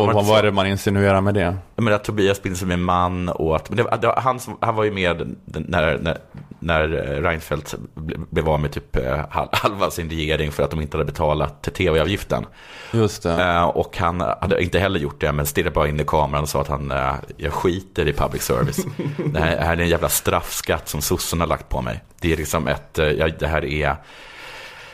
Och 0.00 0.12
Var 0.12 0.22
vad, 0.22 0.38
är 0.38 0.42
det 0.42 0.52
man 0.52 0.66
insinuerar 0.66 1.20
med 1.20 1.34
det? 1.34 1.56
Men 1.76 1.94
att 1.94 2.04
Tobias 2.04 2.42
Billström 2.42 2.70
är 2.70 2.76
man 2.76 3.28
och 3.28 3.56
att, 3.56 3.76
det, 3.76 3.82
var- 3.82 3.96
det, 3.98 4.06
var 4.06 4.20
han, 4.20 4.40
som, 4.40 4.58
han 4.60 4.74
var 4.74 4.84
ju 4.84 4.90
med 4.90 5.36
när, 5.44 5.98
när, 5.98 6.18
när 6.58 6.88
Reinfeldt 7.22 7.74
ble- 7.94 8.24
blev 8.30 8.48
av 8.48 8.60
med 8.60 8.72
typ 8.72 8.96
eh, 8.96 9.20
hal- 9.30 9.48
halva 9.52 9.90
sin 9.90 10.10
regering 10.10 10.52
för 10.52 10.62
att 10.62 10.70
de 10.70 10.80
inte 10.80 10.96
hade 10.96 11.04
betalat 11.12 11.62
tv-avgiften. 11.74 12.44
Just 12.92 13.22
det. 13.22 13.42
Eh, 13.42 13.62
Och 13.64 13.96
han 13.98 14.20
hade 14.20 14.62
inte 14.62 14.78
heller 14.78 15.00
gjort 15.00 15.20
det, 15.20 15.32
men 15.32 15.46
stirrade 15.46 15.70
bara 15.70 15.88
in 15.88 16.00
i 16.00 16.04
kameran 16.04 16.42
och 16.42 16.48
sa 16.48 16.60
att 16.60 16.68
han, 16.68 16.90
eh, 16.90 17.14
jag 17.36 17.52
skiter 17.52 18.08
i 18.08 18.12
public 18.12 18.42
service. 18.42 18.84
Det 19.32 19.38
här, 19.40 19.56
är 19.76 19.80
en 19.80 19.88
jävla 19.88 20.08
straffskatt 20.08 20.88
som 20.88 21.02
sossarna 21.02 21.42
har 21.42 21.48
lagt 21.48 21.68
på 21.68 21.80
mig. 21.82 22.02
Det 22.20 22.32
är 22.32 22.36
liksom 22.36 22.68
ett, 22.68 22.98
eh, 22.98 23.08
det 23.38 23.46
här 23.46 23.64
är, 23.64 23.96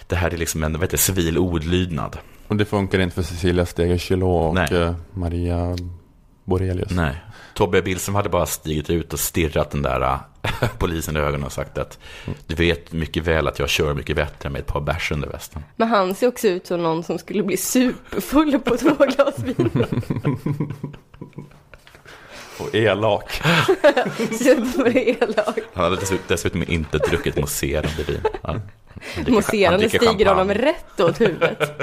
det 0.06 0.16
här 0.16 0.30
är 0.34 0.36
liksom 0.36 0.62
en 0.62 0.74
heter, 0.74 0.88
det, 0.90 0.98
civil 0.98 1.38
olydnad. 1.38 2.18
Och 2.48 2.56
det 2.56 2.64
funkar 2.64 2.98
inte 2.98 3.14
för 3.14 3.22
Cecilia 3.22 3.66
Steger 3.66 4.22
och 4.22 4.54
Nej. 4.54 4.68
eh, 4.72 4.94
Maria 5.12 5.76
Borelius. 6.44 6.90
Nej. 6.90 7.14
Tobbe 7.54 7.82
Billström 7.82 8.14
hade 8.14 8.28
bara 8.28 8.46
stigit 8.46 8.90
ut 8.90 9.12
och 9.12 9.20
stirrat 9.20 9.70
den 9.70 9.82
där 9.82 10.00
äh, 10.00 10.18
polisen 10.78 11.16
i 11.16 11.20
ögonen 11.20 11.44
och 11.44 11.52
sagt 11.52 11.78
att 11.78 11.98
du 12.46 12.54
vet 12.54 12.92
mycket 12.92 13.24
väl 13.24 13.48
att 13.48 13.58
jag 13.58 13.68
kör 13.68 13.94
mycket 13.94 14.16
bättre 14.16 14.50
med 14.50 14.58
ett 14.58 14.66
par 14.66 14.80
bärs 14.80 15.12
under 15.12 15.28
västen. 15.28 15.62
Men 15.76 15.88
han 15.88 16.14
ser 16.14 16.28
också 16.28 16.48
ut 16.48 16.66
som 16.66 16.82
någon 16.82 17.02
som 17.02 17.18
skulle 17.18 17.42
bli 17.42 17.56
superfull 17.56 18.58
på 18.58 18.76
två 18.76 18.94
glas 18.94 19.38
vin. 19.38 19.70
Och 22.58 22.74
elak. 22.74 23.30
Superelak. 24.32 25.58
Han 25.72 25.84
hade 25.84 25.96
dessutom, 26.28 26.64
inte 26.68 26.98
druckit 26.98 27.36
mousserande 27.36 28.02
vin. 28.06 28.20
Mousserande 29.28 29.88
stiger 29.88 30.26
honom 30.26 30.54
rätt 30.54 31.00
åt 31.00 31.20
huvudet. 31.20 31.80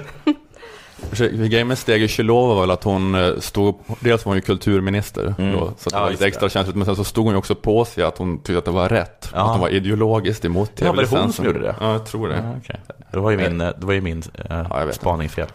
Grejen 1.20 1.68
med 1.68 1.78
Steger 1.78 2.08
Chilova 2.08 2.54
var 2.54 2.62
väl 2.62 2.72
att 2.72 2.84
hon 2.84 3.16
eh, 3.16 3.40
stod, 3.40 3.76
dels 4.00 4.26
var 4.26 4.30
hon 4.30 4.36
ju 4.38 4.42
kulturminister 4.42 5.36
Mm. 5.38 5.52
då, 5.52 5.74
så 5.78 5.90
det 5.90 5.96
Ja, 5.96 6.02
var 6.02 6.10
lite 6.12 6.28
extra 6.28 6.50
känsligt, 6.50 6.76
men 6.76 6.86
sen 6.86 6.96
så 6.96 7.04
stod 7.04 7.24
hon 7.26 7.34
ju 7.34 7.38
också 7.38 7.56
på 7.56 7.86
sig 7.86 8.04
att 8.04 8.18
hon 8.18 8.38
tyckte 8.38 8.58
att 8.58 8.66
det 8.66 8.72
var 8.72 8.90
rätt. 8.90 9.30
Ja. 9.34 9.40
Att 9.44 9.52
hon 9.52 9.60
var 9.60 9.70
ideologiskt 9.70 10.46
emot 10.46 10.72
Ja, 10.76 10.86
var 10.88 10.94
det 10.96 11.00
hon 11.02 11.06
tv-licensen. 11.08 11.34
som 11.34 11.46
gjorde 11.46 11.60
det? 11.60 11.76
Ja, 11.80 11.92
jag 11.92 12.06
tror 12.06 12.28
det. 12.28 12.36
Ja, 12.36 12.54
okej. 12.64 12.80
Det 13.12 13.20
var 13.20 13.32
ju 13.32 13.38
min, 13.38 13.62
eh, 13.62 13.70
det 13.80 13.86
var 13.86 13.94
ju 13.94 14.02
min 14.02 14.24
eh, 14.50 14.90
spaning 14.92 15.30
fel. 15.30 15.48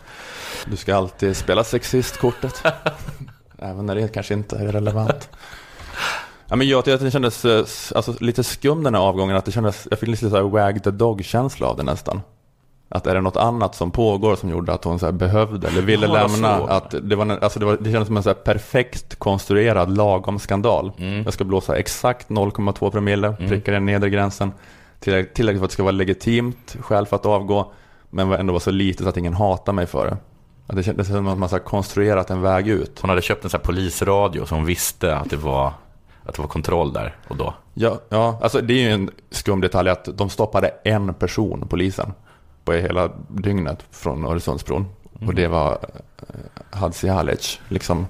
Du 0.67 0.77
ska 0.77 0.97
alltid 0.97 1.37
spela 1.37 1.65
sexistkortet. 1.65 2.63
Även 3.59 3.87
när 3.87 3.95
det 3.95 4.09
kanske 4.09 4.35
inte 4.35 4.57
är 4.57 4.67
relevant. 4.73 5.29
Ja, 6.49 6.57
men 6.57 6.69
jag 6.69 6.85
tyckte 6.85 6.95
att 6.95 7.01
det 7.01 7.11
kändes 7.11 7.45
eh, 7.45 7.59
alltså, 7.97 8.15
lite 8.21 8.45
skum 8.45 8.83
den 8.83 8.95
här 8.95 9.03
avgången. 9.03 9.37
Att 9.37 9.45
det 9.45 9.53
kändes, 9.53 9.87
jag 9.91 9.99
fick 9.99 10.09
lite 10.09 10.31
så 10.31 10.37
här 10.37 10.43
wag 10.43 10.85
the 10.85 10.91
dog-känsla 10.91 11.67
av 11.67 11.77
det 11.77 11.83
nästan. 11.83 12.21
Att 12.93 13.07
är 13.07 13.15
det 13.15 13.21
något 13.21 13.37
annat 13.37 13.75
som 13.75 13.91
pågår 13.91 14.37
som 14.37 14.51
gjorde 14.51 14.73
att 14.73 14.85
hon 14.85 14.99
så 14.99 15.13
behövde 15.13 15.69
eller 15.69 15.83
ville 15.83 16.07
Ja, 16.07 16.13
lämna. 16.13 16.59
så. 16.59 16.67
Att 16.67 16.95
det, 17.03 17.17
var, 17.17 17.39
alltså 17.43 17.59
det, 17.61 17.67
var, 17.67 17.77
det 17.81 17.91
kändes 17.91 18.07
som 18.07 18.17
en 18.17 18.23
så 18.23 18.35
perfekt 18.35 19.17
konstruerad 19.19 19.97
lagom 19.97 20.39
skandal. 20.39 20.93
Mm. 20.99 21.23
Jag 21.23 21.33
ska 21.33 21.45
blåsa 21.45 21.77
exakt 21.77 22.29
0,2 22.29 22.91
promille, 22.91 23.33
pricka 23.49 23.73
den 23.73 23.87
nedre 23.87 24.11
gränsen. 24.11 24.53
Tillräckligt 25.01 25.35
tillräckligt 25.35 25.61
för 25.61 25.65
att 25.65 25.71
det 25.71 25.75
ska 25.75 25.83
vara 25.83 25.93
legitimt 25.93 26.77
skäl 26.81 27.07
för 27.07 27.17
att 27.17 27.27
avgå. 27.27 27.73
Men 28.11 28.33
ändå 28.33 28.53
vara 28.53 28.61
så 28.61 28.71
litet 28.71 29.03
så 29.03 29.09
att 29.09 29.17
ingen 29.17 29.35
hatar 29.35 29.73
mig 29.73 29.87
för 29.87 30.07
det. 30.07 30.17
Att 30.67 30.77
det 30.77 30.83
kändes 30.83 31.09
som 31.09 31.29
att 31.29 31.39
man 31.39 31.49
så 31.49 31.59
konstruerat 31.59 32.31
en 32.31 32.43
väg 32.43 32.69
ut. 32.69 32.99
Hon 33.01 33.11
hade 33.11 33.23
köpt 33.23 33.45
en 33.45 33.51
här 33.53 33.59
polisradio 33.59 34.47
som 34.47 34.65
visste 34.65 35.17
att 35.17 35.31
det 35.31 35.37
var, 35.37 35.73
att 36.25 36.35
det 36.35 36.43
var 36.43 36.49
kontroll 36.49 36.93
där 36.93 37.17
och 37.29 37.37
då. 37.37 37.55
Ja, 37.75 37.99
ja, 38.09 38.39
alltså 38.43 38.61
det 38.61 38.75
är 38.75 38.83
ju 38.83 38.91
en 38.91 39.11
skum 39.31 39.61
detalj 39.61 39.91
att 39.91 40.09
de 40.19 40.31
stoppade 40.31 40.69
en 40.85 41.15
person, 41.15 41.67
polisen, 41.71 42.13
på 42.71 42.75
hela 42.75 43.11
dygnet 43.29 43.85
från 43.91 44.25
Öresundsbron. 44.25 44.87
Och 45.27 45.35
det 45.35 45.49
var 45.49 45.79
eh, 46.19 46.79
Hadzialic, 46.79 47.61
liksom. 47.69 48.07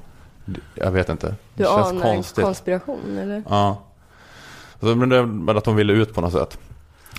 Jag 0.74 0.90
vet 0.90 1.08
inte. 1.08 1.26
Du 1.26 1.34
Det 1.54 1.64
känns 1.64 1.86
anar 1.86 2.06
en 2.06 2.14
konstigt. 2.14 2.44
konspiration 2.44 3.18
eller? 3.18 3.42
Ja. 3.48 3.82
Så, 4.80 4.86
men 4.94 5.08
det 5.08 5.22
var 5.22 5.54
att 5.54 5.66
hon 5.66 5.76
ville 5.76 5.92
ut 5.92 6.14
på 6.14 6.20
något 6.20 6.32
sätt. 6.32 6.58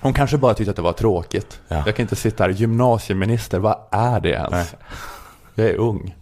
Hon 0.02 0.14
kanske 0.14 0.38
bara 0.38 0.54
tyckte 0.54 0.70
att 0.70 0.76
det 0.76 0.82
var 0.82 0.94
tråkigt. 0.94 1.60
Ja. 1.68 1.84
Jag 1.86 1.96
kan 1.96 2.04
inte 2.04 2.16
sitta 2.16 2.44
här, 2.44 2.50
gymnasieminister, 2.52 3.60
vad 3.60 3.78
är 3.92 4.20
det 4.20 4.30
ens? 4.30 4.52
Nej. 4.52 4.66
Jag 5.56 5.68
är 5.68 5.76
ung. 5.76 6.16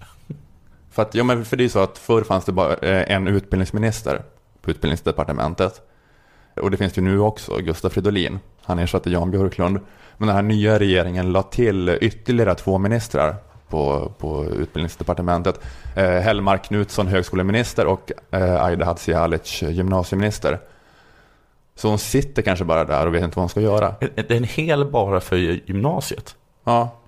För, 0.92 1.02
att, 1.02 1.16
ja, 1.16 1.24
men 1.24 1.46
för 1.46 1.58
det 1.58 1.64
är 1.64 1.70
så 1.70 1.80
att 1.80 1.98
förr 1.98 2.24
fanns 2.24 2.46
det 2.46 2.52
bara 2.52 2.74
eh, 2.74 3.16
en 3.16 3.28
utbildningsminister 3.28 4.22
på 4.62 4.72
utbildningsdepartementet. 4.72 5.82
Och 6.60 6.72
det 6.72 6.78
finns 6.78 6.98
ju 6.98 7.02
nu 7.02 7.20
också, 7.20 7.58
Gustav 7.58 7.90
Fridolin. 7.90 8.40
Han 8.62 8.80
ersatte 8.80 9.10
Jan 9.10 9.32
Björklund. 9.32 9.80
Men 10.18 10.28
den 10.28 10.36
här 10.36 10.44
nya 10.44 10.80
regeringen 10.80 11.32
la 11.32 11.44
till 11.44 11.98
ytterligare 12.02 12.56
två 12.56 12.78
ministrar 12.78 13.36
på, 13.70 14.12
på 14.18 14.46
utbildningsdepartementet. 14.46 15.60
Eh, 15.96 16.10
Hellmark 16.10 16.64
Knutsson, 16.64 17.08
högskoleminister 17.08 17.86
och 17.86 18.12
eh, 18.32 18.64
Aida 18.64 18.86
Hadzialic, 18.86 19.62
gymnasieminister. 19.62 20.60
Så 21.76 21.88
hon 21.88 22.00
sitter 22.00 22.42
kanske 22.42 22.66
bara 22.66 22.86
där 22.86 23.08
och 23.08 23.16
vet 23.16 23.24
inte 23.24 23.36
vad 23.36 23.44
hon 23.44 23.50
ska 23.50 23.62
göra. 23.62 23.96
Det 24.00 24.32
är 24.32 24.38
en 24.38 24.44
hel 24.44 24.86
bara 24.86 25.20
för 25.20 25.36
gymnasiet. 25.36 26.36
Ja, 26.64 27.00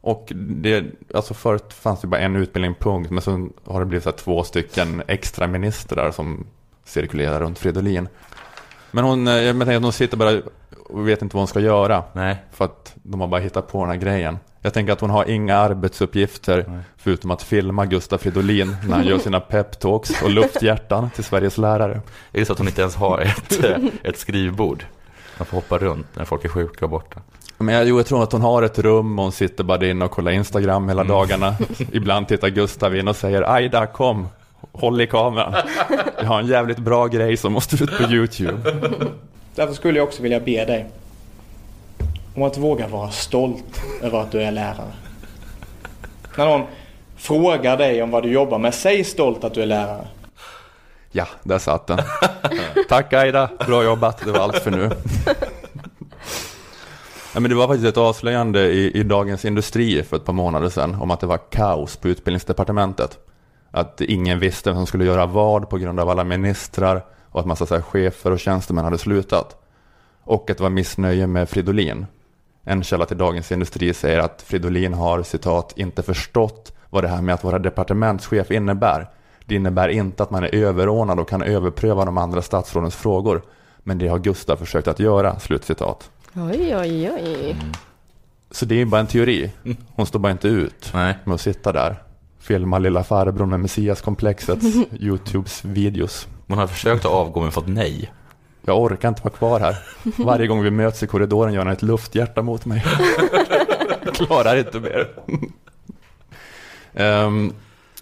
och 0.00 0.32
det, 0.34 0.84
alltså 1.14 1.34
förut 1.34 1.72
fanns 1.72 2.00
det 2.00 2.06
bara 2.06 2.20
en 2.20 2.36
utbildning, 2.36 2.74
punkt. 2.74 3.10
Men 3.10 3.22
så 3.22 3.48
har 3.64 3.80
det 3.80 3.86
blivit 3.86 4.04
så 4.04 4.12
två 4.12 4.44
stycken 4.44 5.02
extra 5.06 5.46
ministrar 5.46 6.10
som 6.10 6.46
cirkulerar 6.84 7.40
runt 7.40 7.58
Fridolin. 7.58 8.08
Men 8.90 9.04
hon, 9.04 9.28
eh, 9.28 9.34
jag 9.34 9.56
tänker 9.56 9.76
att 9.76 9.82
hon 9.82 9.92
sitter 9.92 10.16
bara 10.16 10.40
och 10.88 11.08
vet 11.08 11.22
inte 11.22 11.36
vad 11.36 11.40
hon 11.40 11.48
ska 11.48 11.60
göra. 11.60 12.02
Nej. 12.12 12.36
För 12.52 12.64
att 12.64 12.92
de 13.02 13.20
har 13.20 13.28
bara 13.28 13.40
hittat 13.40 13.72
på 13.72 13.80
den 13.80 13.90
här 13.90 13.96
grejen. 13.96 14.38
Jag 14.62 14.74
tänker 14.74 14.92
att 14.92 15.00
hon 15.00 15.10
har 15.10 15.30
inga 15.30 15.56
arbetsuppgifter 15.56 16.82
förutom 16.96 17.30
att 17.30 17.42
filma 17.42 17.86
Gustav 17.86 18.18
Fridolin 18.18 18.76
när 18.88 18.96
han 18.96 19.06
gör 19.06 19.18
sina 19.18 19.40
peptalks 19.40 20.22
och 20.22 20.30
lufthjärtan 20.30 21.10
till 21.10 21.24
Sveriges 21.24 21.58
lärare. 21.58 22.00
Det 22.32 22.40
är 22.40 22.44
så 22.44 22.52
att 22.52 22.58
hon 22.58 22.68
inte 22.68 22.80
ens 22.80 22.96
har 22.96 23.18
ett, 23.20 23.64
eh, 23.64 23.76
ett 24.02 24.18
skrivbord. 24.18 24.84
Man 25.38 25.46
får 25.46 25.56
hoppa 25.56 25.78
runt 25.78 26.06
när 26.16 26.24
folk 26.24 26.44
är 26.44 26.48
sjuka 26.48 26.84
och 26.84 26.90
borta. 26.90 27.20
Men 27.58 27.74
jag, 27.74 27.88
jo, 27.88 27.96
jag 27.96 28.06
tror 28.06 28.22
att 28.22 28.32
hon 28.32 28.40
har 28.40 28.62
ett 28.62 28.78
rum 28.78 29.18
och 29.18 29.22
hon 29.22 29.32
sitter 29.32 29.64
bara 29.64 29.86
inne 29.86 30.04
och 30.04 30.10
kollar 30.10 30.32
Instagram 30.32 30.88
hela 30.88 31.04
dagarna. 31.04 31.54
Ibland 31.92 32.28
tittar 32.28 32.48
Gustav 32.48 32.96
in 32.96 33.08
och 33.08 33.16
säger 33.16 33.42
Aida 33.42 33.86
kom, 33.86 34.28
håll 34.72 35.00
i 35.00 35.06
kameran. 35.06 35.54
Jag 36.18 36.24
har 36.24 36.40
en 36.40 36.46
jävligt 36.46 36.78
bra 36.78 37.06
grej 37.06 37.36
som 37.36 37.52
måste 37.52 37.84
ut 37.84 37.98
på 37.98 38.02
YouTube. 38.02 38.56
Därför 39.54 39.74
skulle 39.74 39.98
jag 39.98 40.08
också 40.08 40.22
vilja 40.22 40.40
be 40.40 40.64
dig 40.64 40.86
om 42.34 42.42
att 42.42 42.58
våga 42.58 42.88
vara 42.88 43.10
stolt 43.10 43.82
över 44.02 44.20
att 44.20 44.32
du 44.32 44.42
är 44.42 44.52
lärare. 44.52 44.92
När 46.36 46.46
någon 46.46 46.66
frågar 47.16 47.76
dig 47.76 48.02
om 48.02 48.10
vad 48.10 48.22
du 48.22 48.32
jobbar 48.32 48.58
med, 48.58 48.74
säg 48.74 49.04
stolt 49.04 49.44
att 49.44 49.54
du 49.54 49.62
är 49.62 49.66
lärare. 49.66 50.08
Ja, 51.12 51.26
där 51.42 51.58
satt 51.58 51.86
den. 51.86 51.98
Tack 52.88 53.12
Aida, 53.12 53.50
bra 53.66 53.84
jobbat. 53.84 54.24
Det 54.24 54.32
var 54.32 54.40
allt 54.40 54.58
för 54.58 54.70
nu. 54.70 54.90
Ja, 57.34 57.40
men 57.40 57.50
det 57.50 57.54
var 57.54 57.66
faktiskt 57.66 57.88
ett 57.88 57.96
avslöjande 57.96 58.60
i, 58.72 58.90
i 59.00 59.02
Dagens 59.02 59.44
Industri 59.44 60.02
för 60.02 60.16
ett 60.16 60.24
par 60.24 60.32
månader 60.32 60.68
sedan 60.68 60.94
om 60.94 61.10
att 61.10 61.20
det 61.20 61.26
var 61.26 61.38
kaos 61.50 61.96
på 61.96 62.08
utbildningsdepartementet. 62.08 63.18
Att 63.70 64.00
ingen 64.00 64.38
visste 64.38 64.70
vem 64.70 64.76
som 64.76 64.86
skulle 64.86 65.04
göra 65.04 65.26
vad 65.26 65.68
på 65.70 65.78
grund 65.78 66.00
av 66.00 66.10
alla 66.10 66.24
ministrar 66.24 67.04
och 67.28 67.40
att 67.40 67.46
massa 67.46 67.66
så 67.66 67.74
här 67.74 67.82
chefer 67.82 68.30
och 68.30 68.40
tjänstemän 68.40 68.84
hade 68.84 68.98
slutat. 68.98 69.56
och 70.24 70.50
att 70.50 70.56
det 70.56 70.62
var 70.62 70.70
missnöje 70.70 71.26
med 71.26 71.48
Fridolin. 71.48 72.06
En 72.64 72.82
källa 72.82 73.06
till 73.06 73.18
Dagens 73.18 73.52
Industri 73.52 73.94
säger 73.94 74.18
att 74.18 74.42
Fridolin 74.42 74.94
har 74.94 75.22
citat 75.22 75.72
inte 75.76 76.02
förstått 76.02 76.72
vad 76.90 77.04
det 77.04 77.08
här 77.08 77.22
med 77.22 77.34
att 77.34 77.44
vara 77.44 77.58
departementschef 77.58 78.50
innebär. 78.50 79.08
Det 79.44 79.54
innebär 79.54 79.88
inte 79.88 80.22
att 80.22 80.30
man 80.30 80.44
är 80.44 80.54
överordnad 80.54 81.20
och 81.20 81.28
kan 81.28 81.42
överpröva 81.42 82.04
de 82.04 82.18
andra 82.18 82.42
statsrådens 82.42 82.96
frågor. 82.96 83.42
Men 83.82 83.98
det 83.98 84.08
har 84.08 84.18
Gustav 84.18 84.56
försökt 84.56 84.88
att 84.88 85.00
göra, 85.00 85.38
slutcitat. 85.38 86.10
Oj, 86.34 86.76
oj, 86.76 87.10
oj. 87.10 87.56
Så 88.50 88.64
det 88.64 88.80
är 88.80 88.84
bara 88.84 89.00
en 89.00 89.06
teori. 89.06 89.52
Hon 89.94 90.06
står 90.06 90.18
bara 90.18 90.32
inte 90.32 90.48
ut 90.48 90.90
Nej. 90.94 91.18
med 91.24 91.34
att 91.34 91.40
sitta 91.40 91.72
där. 91.72 92.02
Filma 92.40 92.78
lilla 92.78 93.04
farbrorn 93.04 93.50
med 93.50 93.60
Messias-komplexets 93.60 94.66
Youtubes 95.00 95.64
videos. 95.64 96.28
Hon 96.48 96.58
har 96.58 96.66
försökt 96.66 97.04
att 97.04 97.12
avgå 97.12 97.40
men 97.40 97.52
fått 97.52 97.68
nej. 97.68 98.12
Jag 98.62 98.80
orkar 98.80 99.08
inte 99.08 99.22
vara 99.22 99.34
kvar 99.34 99.60
här. 99.60 99.76
Varje 100.24 100.46
gång 100.46 100.62
vi 100.62 100.70
möts 100.70 101.02
i 101.02 101.06
korridoren 101.06 101.54
gör 101.54 101.64
han 101.64 101.72
ett 101.72 101.82
lufthjärta 101.82 102.42
mot 102.42 102.66
mig. 102.66 102.84
Klarar 104.14 104.56
inte 104.56 104.80
mer. 104.80 105.08
Ehm, 106.94 107.52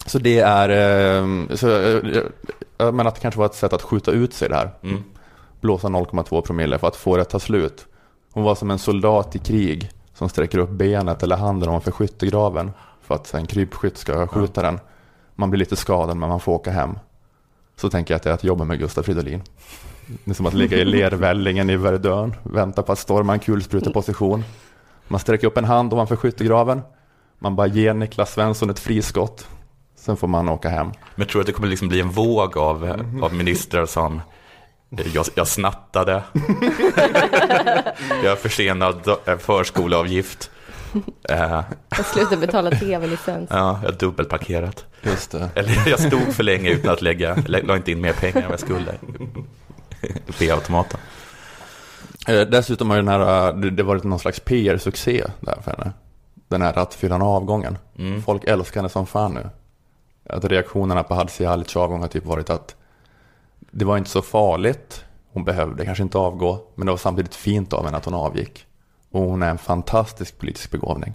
så 0.07 0.19
det 0.19 0.39
är, 0.39 0.69
ehm, 0.69 1.49
så, 1.55 1.69
uh, 1.69 2.23
jag 2.79 2.95
menar 2.95 3.09
att 3.09 3.15
det 3.15 3.21
kanske 3.21 3.39
var 3.39 3.47
ett 3.47 3.55
sätt 3.55 3.73
att 3.73 3.83
skjuta 3.83 4.11
ut 4.11 4.35
sig 4.35 4.49
där. 4.49 4.71
Mm. 4.83 5.05
Blåsa 5.61 5.89
0,2 5.89 6.41
promille 6.41 6.79
för 6.79 6.89
att 6.89 6.97
få 6.97 7.17
det 7.17 7.23
att 7.23 7.31
ta 7.31 7.39
slut. 7.39 7.87
Hon 8.33 8.45
var 8.45 8.55
som 8.55 8.71
en 8.71 8.79
soldat 8.79 9.37
i 9.37 9.39
krig 9.39 9.91
som 10.15 10.29
sträcker 10.29 10.59
upp 10.59 10.71
benet 10.71 11.23
eller 11.23 11.37
handen 11.37 11.69
ovanför 11.69 11.91
skyttegraven 11.91 12.71
för 13.09 13.15
att 13.15 13.35
en 13.35 13.47
krypskytt 13.47 13.99
ska 13.99 14.27
skjuta 14.27 14.63
den. 14.63 14.81
Man 15.35 15.51
blir 15.51 15.59
lite 15.59 15.77
skadad 15.77 16.17
men 16.17 16.29
man 16.29 16.41
får 16.41 16.53
åka 16.53 16.71
hem. 16.71 16.99
Så 17.77 17.91
tänker 17.91 18.15
jag 18.15 18.17
att 18.17 18.23
det 18.23 18.31
är 18.31 18.35
att 18.35 18.45
jobba 18.45 18.65
med 18.65 18.79
Gustaf 18.79 19.07
Fridolin. 19.07 19.43
Det 20.25 20.31
är 20.31 20.35
som 20.35 20.47
att 20.47 20.55
ligga 20.55 20.77
i 20.77 20.85
lervällingen 20.85 21.71
i 21.71 21.77
Verdun, 21.77 22.35
vänta 22.43 22.83
på 22.83 22.93
att 22.93 22.99
storma 22.99 23.33
en 23.33 23.39
kulspruteposition. 23.39 24.45
Man 25.09 25.21
sträcker 25.21 25.47
upp 25.47 25.57
en 25.57 25.65
hand 25.65 25.93
ovanför 25.93 26.17
skyttegraven. 26.17 26.83
Man 27.39 27.57
bara 27.57 27.67
ger 27.67 27.95
Niklas 27.95 28.33
Svensson 28.33 28.71
ett 28.71 28.79
friskott. 28.79 29.49
Sen 29.97 30.17
får 30.17 30.29
man 30.29 30.49
åka 30.49 30.69
hem. 30.69 30.87
Men 30.87 30.97
jag 31.17 31.29
tror 31.29 31.41
att 31.41 31.47
det 31.47 31.53
kommer 31.53 31.69
liksom 31.69 31.89
bli 31.89 32.01
en 32.01 32.11
våg 32.11 32.59
av, 32.59 33.05
av 33.23 33.35
ministrar 33.35 33.87
som 33.87 34.21
jag, 34.89 35.27
jag 35.35 35.49
snattade. 35.49 36.23
jag 38.23 38.33
är 38.33 38.37
försenad 38.37 39.09
eh, 39.27 39.39
förskoleavgift. 39.39 40.51
Eh, 41.29 41.63
Jag 41.97 42.07
slutar 42.07 42.37
betala 42.37 42.71
tv-licens. 42.71 43.49
ja, 43.53 43.57
jag 43.83 43.91
har 43.91 43.99
dubbelparkerat. 43.99 44.85
Just 45.03 45.31
det. 45.31 45.51
Eller 45.55 45.89
jag 45.89 46.01
stod 46.01 46.35
för 46.35 46.43
länge 46.43 46.71
utan 46.71 46.93
att 46.93 47.03
lägga, 47.03 47.35
lä- 47.47 47.63
la 47.63 47.77
inte 47.77 47.93
in 47.93 48.01
mer 48.01 48.13
pengar 48.13 48.37
än 48.37 48.43
vad 48.43 48.53
jag 48.53 48.61
skulle. 48.61 48.95
P-automaten. 50.39 51.01
Eh, 52.29 52.41
Dessutom 52.41 52.91
har 52.91 52.97
ju 52.97 53.03
den 53.03 53.21
här, 53.21 53.53
det, 53.53 53.71
det 53.71 53.83
varit 53.83 54.05
någon 54.05 54.19
slags 54.19 54.41
PR-succé 54.41 55.25
där 55.41 55.59
för 55.65 55.71
henne. 55.71 55.93
Den 56.49 56.63
här 56.63 56.73
rattfyllan 56.73 57.23
avgången. 57.23 57.79
Mm. 57.99 58.23
Folk 58.23 58.45
älskar 58.45 58.81
henne 58.81 58.89
som 58.89 59.07
fan 59.07 59.35
nu. 59.35 59.49
Att 60.31 60.45
reaktionerna 60.45 61.03
på 61.03 61.15
Hadzialics 61.15 61.77
avgång 61.77 62.01
har 62.01 62.09
typ 62.09 62.25
varit 62.27 62.51
att 62.51 62.77
det 63.71 63.85
var 63.85 63.97
inte 63.99 64.11
så 64.11 64.23
farligt. 64.23 65.05
Hon 65.33 65.45
behövde 65.45 65.85
kanske 65.85 66.03
inte 66.03 66.19
avgå. 66.19 66.59
Men 66.75 66.87
det 66.87 66.93
var 66.93 66.97
samtidigt 66.99 67.35
fint 67.35 67.73
av 67.73 67.85
henne 67.85 67.97
att 67.97 68.05
hon 68.05 68.15
avgick. 68.15 68.67
Och 69.11 69.21
hon 69.23 69.43
är 69.43 69.51
en 69.51 69.59
fantastisk 69.59 70.39
politisk 70.39 70.71
begåvning. 70.71 71.15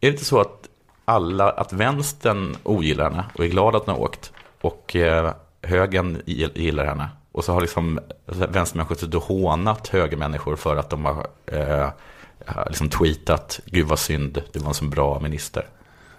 Är 0.00 0.06
det 0.06 0.08
inte 0.08 0.24
så 0.24 0.40
att 0.40 0.68
alla, 1.04 1.50
att 1.50 1.72
vänstern 1.72 2.56
ogillar 2.62 3.10
henne 3.10 3.24
och 3.34 3.44
är 3.44 3.48
glad 3.48 3.76
att 3.76 3.86
hon 3.86 3.94
har 3.94 4.02
åkt 4.02 4.32
och 4.60 4.96
eh, 4.96 5.32
högern 5.62 6.22
gill- 6.26 6.58
gillar 6.58 6.84
henne 6.86 7.08
och 7.32 7.44
så 7.44 7.52
har 7.52 7.60
liksom 7.60 8.00
vänstermänniskor 8.26 8.94
suttit 8.94 9.14
och 9.14 9.22
hånat 9.22 9.88
högermänniskor 9.88 10.56
för 10.56 10.76
att 10.76 10.90
de 10.90 11.04
har 11.04 11.26
eh, 11.46 11.88
liksom 12.68 12.88
tweetat 12.88 13.60
Gud 13.64 13.86
vad 13.86 13.98
synd, 13.98 14.42
det 14.52 14.58
var 14.58 14.68
en 14.68 14.74
så 14.74 14.84
bra 14.84 15.20
minister. 15.20 15.66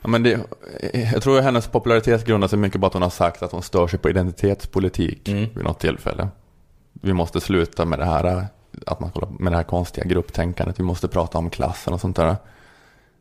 Ja, 0.02 0.08
men 0.08 0.24
det, 0.24 0.40
jag 1.14 1.24
tror 1.24 1.38
att 1.38 1.44
hennes 1.44 1.68
popularitet 1.68 2.26
grundar 2.26 2.48
sig 2.48 2.60
mycket 2.60 2.82
på 2.82 2.88
att 2.88 2.94
hon 2.94 3.02
har 3.02 3.10
sagt 3.10 3.44
att 3.44 3.52
hon 3.52 3.62
stör 3.62 3.88
sig 3.88 4.00
på 4.00 4.10
identitetspolitik 4.10 5.28
Mm. 5.30 5.50
vid 5.56 5.64
något 5.64 5.80
tillfälle. 5.80 6.28
Vi 6.94 7.14
måste 7.14 7.42
sluta 7.42 7.86
med 7.86 8.00
det 8.00 8.06
här, 8.06 8.46
att 8.86 9.00
man 9.00 9.10
håller- 9.14 9.28
med 9.40 9.52
det 9.52 9.56
här 9.56 9.64
konstiga 9.64 10.08
grupptänkandet. 10.08 10.80
Vi 10.80 10.84
måste 10.84 11.08
prata 11.08 11.38
om 11.38 11.50
klassen 11.50 11.94
och 11.94 12.02
sånt 12.02 12.16
där. 12.16 12.36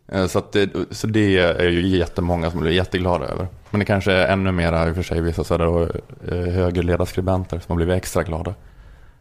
Eh, 0.09 0.27
Så, 0.27 0.43
det, 0.53 0.71
så 0.91 1.07
det 1.07 1.39
är 1.39 1.69
ju 1.69 1.87
jättemånga 1.97 2.51
som 2.51 2.61
blir 2.61 2.73
jätteglada 2.73 3.25
över. 3.27 3.49
Men 3.71 3.79
det 3.79 3.85
kanske 3.85 4.13
är 4.13 4.29
ännu 4.33 4.53
mera 4.53 4.89
i 4.89 4.91
och 4.91 4.95
för 4.95 5.03
sig 5.03 5.21
vissa 5.21 5.45
sådär 5.45 5.91
eh, 6.29 6.53
högerledarskribenter 6.53 7.59
som 7.59 7.65
har 7.73 7.77
blivit 7.77 7.95
extra 7.97 8.23
glada. 8.23 8.55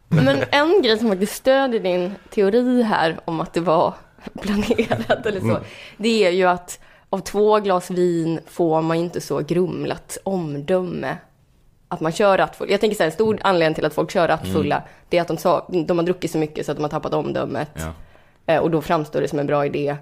Men 0.08 0.28
en 0.50 0.82
grej 0.82 0.98
som 0.98 1.08
faktiskt 1.08 1.34
stödjer 1.34 1.80
din 1.80 2.14
teori 2.30 2.82
här 2.82 3.20
om 3.24 3.40
att 3.40 3.52
det 3.54 3.60
var 3.60 3.94
planerat 4.42 5.26
eller 5.26 5.40
så. 5.40 5.46
Mm. 5.46 5.62
Det 5.96 6.24
är 6.26 6.30
ju 6.30 6.44
att 6.44 6.78
av 7.10 7.18
två 7.18 7.60
glas 7.60 7.90
vin 7.90 8.40
får 8.46 8.82
man 8.82 8.96
inte 8.96 9.20
så 9.20 9.38
grumlat 9.40 10.18
omdöme. 10.24 11.16
Att 11.94 12.00
man 12.00 12.12
kör 12.12 12.38
rattfull. 12.38 12.70
Jag 12.70 12.80
tänker 12.80 12.96
så 12.96 13.02
här, 13.02 13.10
en 13.10 13.14
stor 13.14 13.38
anledning 13.42 13.74
till 13.74 13.84
att 13.84 13.94
folk 13.94 14.10
kör 14.10 14.28
rattfulla, 14.28 14.76
Mm. 14.76 14.88
det 15.08 15.16
är 15.18 15.22
att 15.22 15.28
de, 15.28 15.36
sa, 15.36 15.66
de 15.86 15.98
har 15.98 16.04
druckit 16.04 16.30
så 16.30 16.38
mycket 16.38 16.66
så 16.66 16.72
att 16.72 16.78
de 16.78 16.82
har 16.82 16.90
tappat 16.90 17.14
omdömet. 17.14 17.68
Ja. 17.74 17.92
Eh, 18.54 18.60
Och 18.60 18.70
då 18.70 18.80
framstår 18.82 19.20
det 19.20 19.28
som 19.28 19.38
en 19.38 19.46
bra 19.46 19.66
idé. 19.66 19.96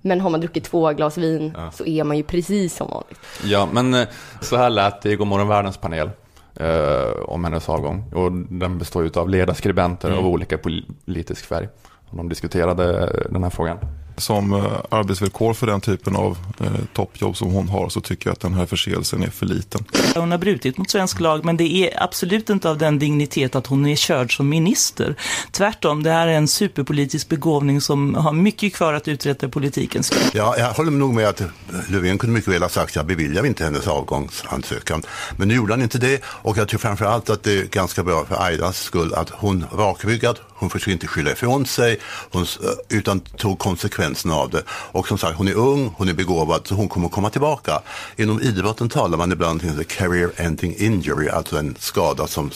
Men 0.00 0.20
har 0.20 0.30
man 0.30 0.40
druckit 0.40 0.64
två 0.64 0.92
glas 0.92 1.18
vin 1.18 1.52
Ja. 1.56 1.70
så 1.70 1.86
är 1.86 2.04
man 2.04 2.16
ju 2.16 2.22
precis 2.22 2.76
som 2.76 2.88
vanligt. 2.90 3.18
Ja, 3.44 3.68
men 3.72 3.94
eh, 3.94 4.08
så 4.40 4.56
här 4.56 4.70
lät 4.70 5.02
det 5.02 5.10
i 5.10 5.16
Godmorgon 5.16 5.48
Världens 5.48 5.76
panel 5.76 6.10
eh, 6.56 7.10
om 7.26 7.44
hennes 7.44 7.68
avgång. 7.68 8.12
Och 8.14 8.32
den 8.32 8.78
består 8.78 9.04
ju 9.04 9.10
av 9.20 9.28
ledarskribenter 9.28 10.08
Mm. 10.08 10.20
av 10.20 10.26
olika 10.26 10.58
politisk 10.58 11.46
färg. 11.46 11.68
Och 12.10 12.16
de 12.16 12.28
diskuterade 12.28 13.00
eh, 13.02 13.30
den 13.32 13.42
här 13.42 13.50
frågan. 13.50 13.78
Som 14.16 14.52
eh, 14.52 14.64
arbetsvillkor 14.90 15.54
för 15.54 15.66
den 15.66 15.80
typen 15.80 16.16
av 16.16 16.38
eh, 16.60 16.66
toppjobb 16.92 17.36
som 17.36 17.50
hon 17.50 17.68
har 17.68 17.88
så 17.88 18.00
tycker 18.00 18.28
jag 18.28 18.32
att 18.32 18.40
den 18.40 18.54
här 18.54 18.66
förseelsen 18.66 19.22
är 19.22 19.30
för 19.30 19.46
liten. 19.46 19.84
Hon 20.14 20.30
har 20.30 20.38
brutit 20.38 20.78
mot 20.78 20.90
svensk 20.90 21.20
lag, 21.20 21.44
men 21.44 21.56
det 21.56 21.72
är 21.72 22.02
absolut 22.02 22.50
inte 22.50 22.70
av 22.70 22.78
den 22.78 22.98
dignitet 22.98 23.54
att 23.54 23.66
hon 23.66 23.86
är 23.86 23.96
körd 23.96 24.36
som 24.36 24.48
minister. 24.48 25.16
Tvärtom, 25.50 26.02
det 26.02 26.10
här 26.10 26.26
är 26.26 26.32
en 26.32 26.48
superpolitisk 26.48 27.28
begåvning 27.28 27.80
som 27.80 28.14
har 28.14 28.32
mycket 28.32 28.74
kvar 28.74 28.92
att 28.92 29.08
uträtta 29.08 29.46
i 29.46 29.48
politiken. 29.48 30.02
Ja, 30.32 30.54
jag 30.58 30.72
håller 30.72 30.90
nog 30.90 31.14
med 31.14 31.28
att 31.28 31.42
Löfven 31.88 32.18
kunde 32.18 32.34
mycket 32.34 32.52
väl 32.52 32.62
ha 32.62 32.68
sagt 32.68 32.96
jag 32.96 33.06
beviljar 33.06 33.46
inte 33.46 33.64
hennes 33.64 33.88
avgångsansökan. 33.88 35.02
Men 35.36 35.48
nu 35.48 35.54
gjorde 35.54 35.72
han 35.72 35.82
inte 35.82 35.98
det 35.98 36.22
och 36.24 36.58
jag 36.58 36.68
tror 36.68 36.78
framför 36.78 37.04
allt 37.04 37.30
att 37.30 37.42
det 37.42 37.58
är 37.58 37.64
ganska 37.64 38.02
bra 38.02 38.24
för 38.24 38.42
Aidas 38.42 38.82
skull 38.82 39.14
att 39.14 39.30
hon 39.30 39.64
rakryggad, 39.72 40.38
hon 40.54 40.70
försöker 40.70 40.92
inte 40.92 41.06
skylla 41.06 41.30
ifrån 41.30 41.66
sig 41.66 41.98
hon, 42.32 42.42
eh, 42.42 42.98
utan 42.98 43.20
tog 43.20 43.58
konsekvenserna 43.58 44.34
av 44.34 44.50
det. 44.50 44.62
Och 44.68 45.08
som 45.08 45.18
sagt, 45.18 45.38
hon 45.38 45.48
är 45.48 45.54
ung, 45.54 45.94
hon 45.96 46.08
är 46.08 46.12
begåvad 46.12 46.66
så 46.66 46.74
hon 46.74 46.88
kommer 46.88 47.08
komma 47.08 47.30
tillbaka. 47.30 47.82
Inom 48.16 48.40
idrotten 48.40 48.88
talar 48.88 49.18
man 49.18 49.32
ibland 49.32 49.62
om 49.62 49.68
en 49.68 49.84
career 49.84 50.30
ending 50.36 50.74
injury, 50.78 51.28
alltså 51.28 51.58
en 51.58 51.76
skada 51.78 52.26
som 52.26 52.50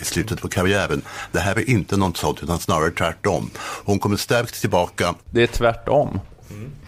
i 0.00 0.04
slutet 0.04 0.40
på 0.40 0.48
karriären. 0.48 1.02
Det 1.32 1.40
här 1.40 1.58
är 1.58 1.70
inte 1.70 1.96
något 1.96 2.16
sånt 2.16 2.42
utan 2.42 2.58
snarare 2.58 2.90
tvärtom. 2.90 3.50
Hon 3.84 3.98
kommer 3.98 4.16
stärkt 4.16 4.60
tillbaka. 4.60 5.14
Det 5.30 5.42
är 5.42 5.46
tvärtom. 5.46 6.20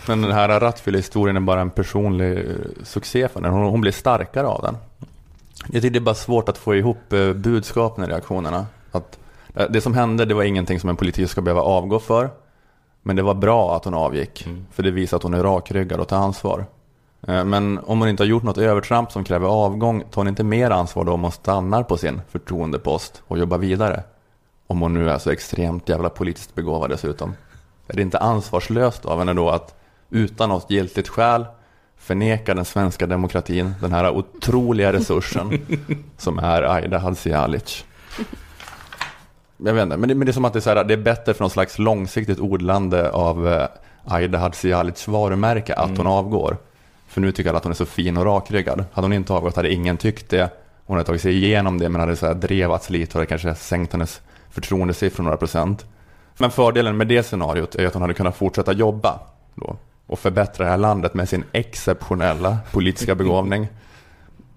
Men 0.06 0.22
den 0.22 0.32
här 0.32 0.60
rattfyllehistorien 0.60 1.36
är 1.36 1.40
bara 1.40 1.60
en 1.60 1.70
personlig 1.70 2.38
eh, 2.38 2.44
succé 2.82 3.28
för 3.28 3.40
henne. 3.40 3.54
Hon, 3.54 3.70
hon 3.70 3.80
blir 3.80 3.92
starkare 3.92 4.46
av 4.46 4.62
den. 4.62 4.76
Jag 5.72 5.82
tycker 5.82 5.90
det 5.90 5.98
är 5.98 6.00
bara 6.00 6.14
svårt 6.14 6.48
att 6.48 6.58
få 6.58 6.74
ihop 6.74 7.12
eh, 7.12 7.32
budskapen 7.32 8.04
i 8.04 8.06
reaktionerna. 8.06 8.66
Att 8.92 9.18
det 9.70 9.80
som 9.80 9.94
hände, 9.94 10.24
det 10.24 10.34
var 10.34 10.42
ingenting 10.42 10.80
som 10.80 10.90
en 10.90 10.96
politiker 10.96 11.26
ska 11.26 11.40
behöva 11.40 11.60
avgå 11.62 11.98
för. 11.98 12.30
Men 13.02 13.16
det 13.16 13.22
var 13.22 13.34
bra 13.34 13.76
att 13.76 13.84
hon 13.84 13.94
avgick. 13.94 14.46
För 14.72 14.82
det 14.82 14.90
visar 14.90 15.16
att 15.16 15.22
hon 15.22 15.34
är 15.34 15.42
rakryggad 15.42 16.00
och 16.00 16.08
tar 16.08 16.16
ansvar. 16.16 16.66
Eh, 17.28 17.44
Men 17.44 17.78
om 17.86 18.00
hon 18.00 18.08
inte 18.08 18.22
har 18.22 18.28
gjort 18.28 18.42
något 18.42 18.58
övertramp 18.58 19.12
som 19.12 19.24
kräver 19.24 19.48
avgång, 19.48 20.00
tar 20.00 20.20
hon 20.20 20.28
inte 20.28 20.44
mer 20.44 20.70
ansvar 20.70 21.04
då 21.04 21.12
om 21.12 21.22
hon 21.22 21.32
stannar 21.32 21.82
på 21.82 21.96
sin 21.96 22.20
förtroendepost 22.30 23.22
och 23.26 23.38
jobbar 23.38 23.58
vidare? 23.58 24.02
Om 24.66 24.80
hon 24.80 24.94
nu 24.94 25.10
är 25.10 25.18
så 25.18 25.30
extremt 25.30 25.88
jävla 25.88 26.08
politiskt 26.08 26.54
begåvad 26.54 26.90
dessutom. 26.90 27.34
Är 27.88 27.96
det 27.96 28.02
inte 28.02 28.18
ansvarslöst 28.18 29.04
av 29.06 29.18
henne 29.18 29.32
då 29.32 29.50
att 29.50 29.74
utan 30.10 30.48
något 30.48 30.70
giltigt 30.70 31.08
skäl 31.08 31.46
förneka 31.96 32.54
den 32.54 32.64
svenska 32.64 33.06
demokratin, 33.06 33.74
den 33.80 33.92
här 33.92 34.10
otroliga 34.10 34.92
resursen 34.92 35.66
som 36.18 36.38
är 36.38 36.62
Aida 36.62 36.98
Hadzialic? 36.98 37.84
Jag 39.56 39.74
vet 39.74 39.82
inte, 39.82 39.96
men 39.96 40.08
det, 40.08 40.14
men 40.14 40.26
det 40.26 40.30
är 40.30 40.32
som 40.32 40.44
att 40.44 40.52
det 40.52 40.58
är, 40.58 40.60
så 40.60 40.70
här, 40.70 40.84
det 40.84 40.94
är 40.94 40.98
bättre 40.98 41.34
för 41.34 41.40
någon 41.40 41.50
slags 41.50 41.78
långsiktigt 41.78 42.40
odlande 42.40 43.10
av 43.10 43.48
eh, 43.48 43.66
Aida 44.04 44.38
Hadzialics 44.38 45.08
varumärke 45.08 45.74
att 45.74 45.98
hon 45.98 46.06
avgår. 46.06 46.56
För 47.08 47.20
nu 47.20 47.32
tycker 47.32 47.50
alla 47.50 47.58
att 47.58 47.64
hon 47.64 47.72
är 47.72 47.76
så 47.76 47.86
fin 47.86 48.16
och 48.16 48.24
rakryggad. 48.24 48.84
Hade 48.92 49.04
hon 49.04 49.12
inte 49.12 49.32
avgått 49.32 49.56
hade 49.56 49.72
ingen 49.72 49.96
tyckt 49.96 50.30
det. 50.30 50.50
Hon 50.86 50.96
hade 50.96 51.06
tagit 51.06 51.22
sig 51.22 51.44
igenom 51.44 51.78
det 51.78 51.88
men 51.88 52.00
hade 52.00 52.16
så 52.16 52.26
här 52.26 52.34
drevats 52.34 52.90
lite 52.90 53.18
och 53.18 53.20
det 53.20 53.26
kanske 53.26 53.54
sänkt 53.54 53.92
hennes 53.92 54.20
förtroendesiffror 54.50 55.24
några 55.24 55.36
procent. 55.36 55.86
Men 56.38 56.50
fördelen 56.50 56.96
med 56.96 57.06
det 57.06 57.22
scenariot 57.22 57.74
är 57.74 57.86
att 57.86 57.92
hon 57.92 58.02
hade 58.02 58.14
kunnat 58.14 58.36
fortsätta 58.36 58.72
jobba 58.72 59.20
då 59.54 59.76
och 60.06 60.18
förbättra 60.18 60.64
det 60.64 60.70
här 60.70 60.78
landet 60.78 61.14
med 61.14 61.28
sin 61.28 61.44
exceptionella 61.52 62.58
politiska 62.72 63.14
begåvning. 63.14 63.68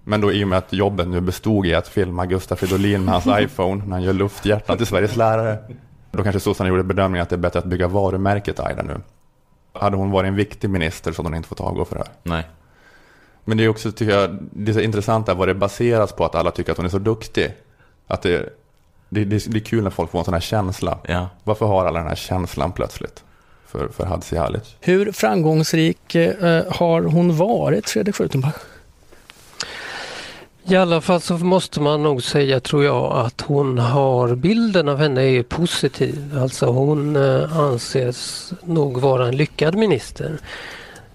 Men 0.08 0.20
då 0.20 0.32
i 0.32 0.44
och 0.44 0.48
med 0.48 0.58
att 0.58 0.72
jobbet 0.72 1.08
nu 1.08 1.20
bestod 1.20 1.66
i 1.66 1.74
att 1.74 1.88
filma 1.88 2.26
Gustaf 2.26 2.58
Fridolin 2.58 3.04
med 3.04 3.14
hans 3.14 3.40
iPhone 3.44 3.84
när 3.84 3.92
han 3.92 4.02
gör 4.02 4.12
lufthjärtan 4.12 4.76
till 4.76 4.86
Sveriges 4.86 5.16
lärare. 5.16 5.58
Då 6.10 6.22
kanske 6.22 6.40
sossarna 6.40 6.70
gjorde 6.70 6.82
bedömningen 6.82 7.22
att 7.22 7.28
det 7.28 7.36
är 7.36 7.38
bättre 7.38 7.58
att 7.58 7.64
bygga 7.64 7.88
varumärket 7.88 8.60
Aida 8.60 8.82
nu. 8.82 9.00
Hade 9.72 9.96
hon 9.96 10.10
varit 10.10 10.28
en 10.28 10.34
viktig 10.34 10.70
minister 10.70 11.12
så 11.12 11.22
hade 11.22 11.28
hon 11.28 11.36
inte 11.36 11.48
fått 11.48 11.60
avgå 11.60 11.84
för 11.84 11.94
det 11.94 12.00
här. 12.00 12.12
Nej. 12.22 12.48
Men 13.44 13.58
det 13.58 13.64
är 13.64 13.68
också, 13.68 13.92
tycker 13.92 14.14
jag, 14.14 14.38
det 14.52 14.70
är 14.70 14.74
så 14.74 14.80
intressant 14.80 15.28
vad 15.28 15.48
det 15.48 15.54
baseras 15.54 16.12
på 16.12 16.24
att 16.24 16.34
alla 16.34 16.50
tycker 16.50 16.72
att 16.72 16.76
hon 16.76 16.86
är 16.86 16.90
så 16.90 16.98
duktig. 16.98 17.54
Att 18.06 18.22
det, 18.22 18.52
det, 19.08 19.24
det, 19.24 19.46
det 19.46 19.58
är 19.58 19.64
kul 19.64 19.84
när 19.84 19.90
folk 19.90 20.10
får 20.10 20.18
en 20.18 20.24
sån 20.24 20.34
här 20.34 20.40
känsla. 20.40 20.98
Ja. 21.06 21.28
Varför 21.44 21.66
har 21.66 21.86
alla 21.86 21.98
den 21.98 22.08
här 22.08 22.14
känslan 22.14 22.72
plötsligt 22.72 23.24
för, 23.66 23.88
för 23.88 24.04
Hadzialic? 24.04 24.76
Hur 24.80 25.12
framgångsrik 25.12 26.14
eh, 26.14 26.64
har 26.72 27.02
hon 27.02 27.36
varit, 27.36 27.90
Fredrik 27.90 28.14
Schultenbach? 28.14 28.56
I 30.70 30.76
alla 30.76 31.00
fall 31.00 31.20
så 31.20 31.34
måste 31.34 31.80
man 31.80 32.02
nog 32.02 32.22
säga, 32.22 32.60
tror 32.60 32.84
jag, 32.84 33.12
att 33.12 33.40
hon 33.40 33.78
har 33.78 34.34
bilden 34.34 34.88
av 34.88 34.98
henne 34.98 35.22
är 35.22 35.42
positiv. 35.42 36.38
Alltså 36.40 36.66
hon 36.66 37.16
eh, 37.16 37.58
anses 37.58 38.52
nog 38.64 39.00
vara 39.00 39.28
en 39.28 39.36
lyckad 39.36 39.74
minister. 39.74 40.38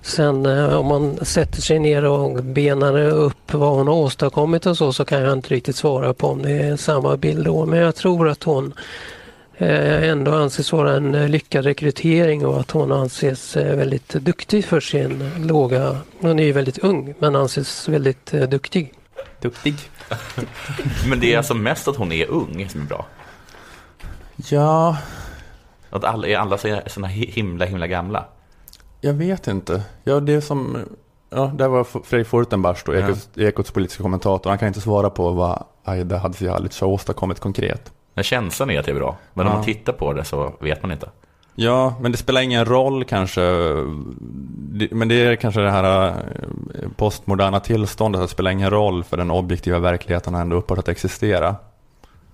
Sen 0.02 0.46
eh, 0.46 0.76
om 0.76 0.86
man 0.86 1.26
sätter 1.26 1.62
sig 1.62 1.80
ner 1.80 2.06
och 2.06 2.44
benar 2.44 3.00
upp 3.00 3.54
vad 3.54 3.78
hon 3.78 3.88
har 3.88 3.96
åstadkommit 3.96 4.66
och 4.66 4.78
så, 4.78 4.94
så 4.94 5.06
kan 5.06 5.22
jag 5.22 5.34
inte 5.34 5.54
riktigt 5.54 5.76
svara 5.76 6.14
på 6.14 6.28
om 6.28 6.42
det 6.42 6.52
är 6.52 6.76
samma 6.76 7.18
bild 7.18 7.46
då. 7.46 7.66
Men 7.66 7.80
jag 7.80 7.96
tror 7.96 8.30
att 8.30 8.44
hon 8.44 8.74
eh, 9.58 10.10
ändå 10.10 10.32
anses 10.32 10.72
vara 10.72 10.96
en 10.96 11.32
lyckad 11.32 11.66
rekrytering 11.66 12.46
och 12.46 12.60
att 12.60 12.72
hon 12.72 12.92
anses 12.92 13.56
väldigt 13.56 14.10
duktig 14.10 14.66
för 14.66 14.80
sin 14.80 15.32
låga, 15.38 15.98
hon 16.22 16.40
är 16.40 16.44
ju 16.44 16.52
väldigt 16.52 16.78
ung, 16.78 17.14
men 17.20 17.36
anses 17.36 17.90
väldigt 17.90 18.32
duktig. 18.32 18.94
Duktig. 19.44 19.76
Men 21.10 21.20
det 21.20 21.34
är 21.34 21.38
alltså 21.38 21.54
mest 21.54 21.88
att 21.88 21.96
hon 21.96 22.12
är 22.12 22.26
ung 22.30 22.70
som 22.70 22.82
är 22.82 22.86
bra. 22.86 23.06
Ja, 24.36 24.98
Att 25.90 26.04
alla, 26.04 26.28
är 26.28 26.38
alla 26.38 26.58
så 26.58 26.80
såna 26.88 27.08
himla, 27.08 27.66
himla 27.66 27.88
gamla. 27.88 28.26
jag 29.02 29.14
vet 29.14 29.48
inte. 29.48 29.84
Ja, 30.04 30.20
det 30.20 30.34
är 30.34 30.42
som, 30.42 30.78
ja, 31.30 31.52
där 31.56 31.68
var 31.68 31.84
Fredrik 32.04 32.28
Fortenbach 32.28 32.84
då, 32.86 32.94
Ja. 32.96 33.00
Ekots, 33.00 33.30
Ekots 33.38 33.72
politiska 33.72 34.04
kommentator. 34.04 34.50
Han 34.50 34.60
kan 34.60 34.68
inte 34.68 34.82
svara 34.82 35.10
på 35.10 35.32
vad 35.32 35.64
Aida 35.84 36.18
Hadzialic 36.18 36.82
har 36.82 36.88
åstadkommit 36.88 37.40
konkret. 37.40 37.92
Men 38.14 38.24
känslan 38.24 38.70
är 38.70 38.80
att 38.80 38.86
det 38.86 38.92
är 38.92 38.96
bra. 38.96 39.18
Men 39.34 39.46
om 39.48 39.52
Ja. 39.52 39.56
man 39.58 39.66
tittar 39.66 39.94
på 39.94 40.14
det 40.14 40.24
så 40.24 40.54
vet 40.60 40.82
man 40.82 40.92
inte. 40.92 41.10
Ja, 41.56 41.96
men 42.02 42.12
det 42.12 42.18
spelar 42.18 42.42
ingen 42.42 42.66
roll 42.66 43.04
kanske. 43.04 43.42
Men 44.92 45.08
det 45.08 45.16
är 45.16 45.36
kanske 45.36 45.62
det 45.62 45.72
här 45.72 46.08
eh, 46.08 46.90
postmoderna 46.96 47.60
tillståndet. 47.60 48.22
att 48.22 48.28
Det 48.28 48.32
spelar 48.32 48.52
ingen 48.52 48.70
roll 48.70 49.04
för 49.04 49.18
den 49.18 49.32
objektiva 49.32 49.80
verkligheten 49.80 50.34
har 50.34 50.42
ändå 50.42 50.56
upphört 50.56 50.78
att 50.78 50.88
existera. 50.88 51.56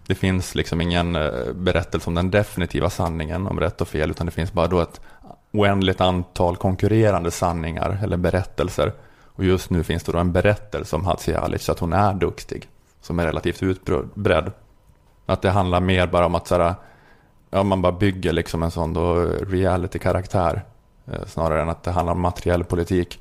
Det 0.08 0.16
finns 0.16 0.56
liksom 0.56 0.82
ingen 0.82 1.16
eh, 1.16 1.54
berättelse 1.54 2.10
om 2.10 2.16
den 2.16 2.32
definitiva 2.32 2.90
sanningen 2.90 3.48
om 3.48 3.60
rätt 3.60 3.82
och 3.82 3.88
fel. 3.88 4.12
Utan 4.12 4.26
det 4.26 4.32
finns 4.32 4.54
bara 4.54 4.68
då 4.68 4.80
ett 4.80 5.02
oändligt 5.52 6.02
antal 6.02 6.56
konkurrerande 6.56 7.32
sanningar 7.32 8.00
eller 8.04 8.18
berättelser. 8.18 8.94
Och 9.26 9.44
just 9.44 9.70
nu 9.70 9.84
finns 9.84 10.04
det 10.04 10.12
då 10.12 10.18
en 10.18 10.32
berättelse 10.32 10.96
om 10.96 11.06
Hadzialic 11.06 11.70
att 11.70 11.80
hon 11.80 11.94
är 11.94 12.14
duktig. 12.14 12.70
Som 13.02 13.20
är 13.20 13.26
relativt 13.26 13.64
utbredd. 13.64 14.52
Att 15.26 15.42
det 15.42 15.50
handlar 15.50 15.80
mer 15.80 16.08
bara 16.08 16.26
om 16.26 16.36
att 16.36 16.48
så 16.48 16.58
här, 16.58 16.76
ja, 17.50 17.64
man 17.64 17.82
bara 17.82 17.92
bygger 17.92 18.34
liksom 18.34 18.64
en 18.64 18.72
sån 18.72 18.94
då 18.94 19.16
reality-karaktär. 19.50 20.64
Eh, 21.12 21.26
snarare 21.28 21.62
än 21.62 21.70
att 21.70 21.84
det 21.84 21.92
handlar 21.92 22.14
om 22.14 22.22
materiell 22.22 22.64
politik. 22.64 23.20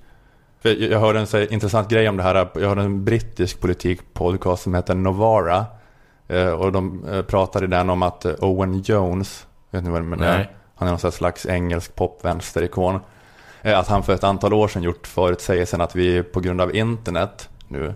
För 0.63 0.91
jag, 0.91 1.01
hörde 1.01 1.19
en 1.19 1.27
så 1.27 1.41
intressant 1.41 1.89
grej 1.89 2.09
om 2.09 2.17
det 2.17 2.23
här. 2.23 2.49
Jag 2.55 2.69
hörde 2.69 2.83
en 2.83 3.05
brittisk 3.05 3.61
politikpodcast 3.61 4.63
som 4.63 4.75
heter 4.75 4.95
Novara. 4.95 5.67
Eh, 6.29 6.51
och 6.51 6.73
de 6.73 7.09
eh, 7.09 7.23
pratade 7.23 7.65
i 7.65 7.69
den 7.69 7.91
om 7.91 8.03
att 8.03 8.25
eh, 8.25 8.35
Owen 8.39 8.83
Jones, 8.83 9.47
vet 9.71 9.85
ni 9.85 9.91
vad 9.91 10.19
det 10.19 10.27
är? 10.27 10.51
Han 10.75 10.89
är 10.89 10.93
någon 10.93 11.13
slags 11.13 11.47
engelsk 11.47 11.95
popvänsterikon. 11.95 13.01
Eh, 13.63 13.79
att 13.79 13.89
han 13.89 14.03
för 14.03 14.15
ett 14.15 14.25
antal 14.25 14.55
år 14.55 14.69
sedan 14.69 14.83
gjort 14.83 15.07
förutsägelsen 15.07 15.81
att 15.81 15.97
vi 15.97 16.23
på 16.23 16.41
grund 16.41 16.61
av 16.61 16.77
internet 16.77 17.49
nu 17.69 17.87
Eh, 17.87 17.93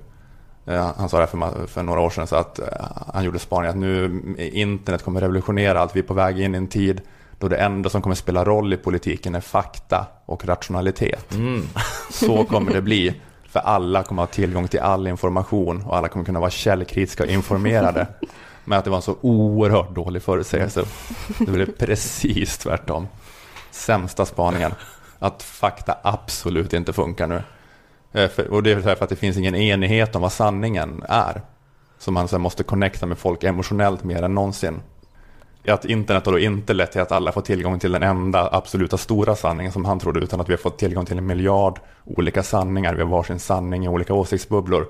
Han 0.67 1.09
sa 1.09 1.21
det 1.21 1.27
för, 1.27 1.67
för 1.67 1.83
några 1.83 2.01
år 2.01 2.11
sedan, 2.11 2.27
så 2.27 2.37
att 2.37 2.59
eh, 2.59 2.67
han 3.15 3.25
gjorde 3.25 3.39
spaningen 3.39 3.71
att 3.71 3.81
nu 3.81 4.23
internet 4.53 5.03
kommer 5.03 5.21
revolutionera 5.21 5.81
allt. 5.81 5.97
Vi 5.97 6.01
är 6.01 6.05
på 6.05 6.15
väg 6.15 6.41
in 6.41 6.55
i 6.55 6.59
en 6.59 6.69
tid 6.69 7.01
då 7.39 7.49
det 7.49 7.57
enda 7.57 7.91
som 7.91 8.03
kommer 8.03 8.17
spela 8.17 8.45
roll 8.45 8.73
i 8.73 8.77
politiken 8.77 9.35
är 9.35 9.41
fakta 9.41 10.07
och 10.27 10.45
rationalitet. 10.45 11.35
Mm. 11.35 11.63
Så 12.11 12.45
kommer 12.45 12.73
det 12.73 12.83
bli. 12.83 13.15
För 13.49 13.61
alla 13.61 14.03
kommer 14.03 14.23
ha 14.23 14.27
tillgång 14.27 14.69
till 14.69 14.81
all 14.81 15.07
information 15.07 15.83
och 15.83 15.97
alla 15.97 16.09
kommer 16.09 16.25
kunna 16.25 16.41
vara 16.41 16.51
källkritiska 16.51 17.23
och 17.23 17.29
informerade. 17.29 18.07
Men 18.65 18.79
att 18.79 18.85
det 18.85 18.91
var 18.91 18.97
en 18.97 19.03
så 19.03 19.17
oerhört 19.21 19.95
dålig 19.95 20.23
förutsägelse. 20.23 20.85
Det 21.39 21.51
blev 21.51 21.73
precis 21.73 22.59
tvärtom. 22.59 23.09
Sämsta 23.71 24.27
spaningen. 24.27 24.73
Att 25.19 25.43
fakta 25.43 25.97
absolut 26.03 26.73
inte 26.73 26.93
funkar 26.93 27.27
nu. 27.27 27.43
Eh, 28.13 28.29
för- 28.29 28.53
Och 28.53 28.63
det 28.63 28.73
är 28.73 28.81
för 28.81 28.91
att 29.05 29.09
det 29.09 29.17
finns 29.17 29.37
ingen 29.37 29.55
enighet 29.55 30.17
om 30.17 30.23
vad 30.23 30.33
sanningen 30.33 31.03
är. 31.09 31.43
Så 31.99 32.11
man 32.11 32.29
så 32.29 32.39
måste 32.39 32.63
connecta 32.63 33.07
med 33.07 33.19
folk 33.19 33.45
emotionellt 33.45 34.05
mer 34.05 34.23
än 34.23 34.35
någonsin. 34.35 34.81
Att 35.69 35.85
internet 35.85 36.27
har 36.27 36.33
då 36.33 36.39
inte 36.39 36.75
lett 36.75 36.93
till 36.93 37.01
att 37.01 37.13
alla 37.13 37.33
får 37.33 37.41
tillgång 37.41 37.79
till 37.79 37.93
den 37.93 38.03
enda 38.03 38.49
absoluta 38.53 38.97
stora 38.97 39.37
sanningen 39.37 39.73
som 39.73 39.85
han 39.85 39.99
trodde, 39.99 40.21
utan 40.21 40.41
att 40.41 40.49
vi 40.49 40.53
har 40.53 40.59
fått 40.59 40.79
tillgång 40.79 41.05
till 41.07 41.19
en 41.19 41.27
miljard 41.27 41.81
olika 42.05 42.43
sanningar. 42.43 42.95
Vi 42.95 43.03
har 43.03 43.09
varsin 43.09 43.39
sanning 43.39 43.85
i 43.85 43.89
olika 43.89 44.15
åsiktsbubblor. 44.15 44.87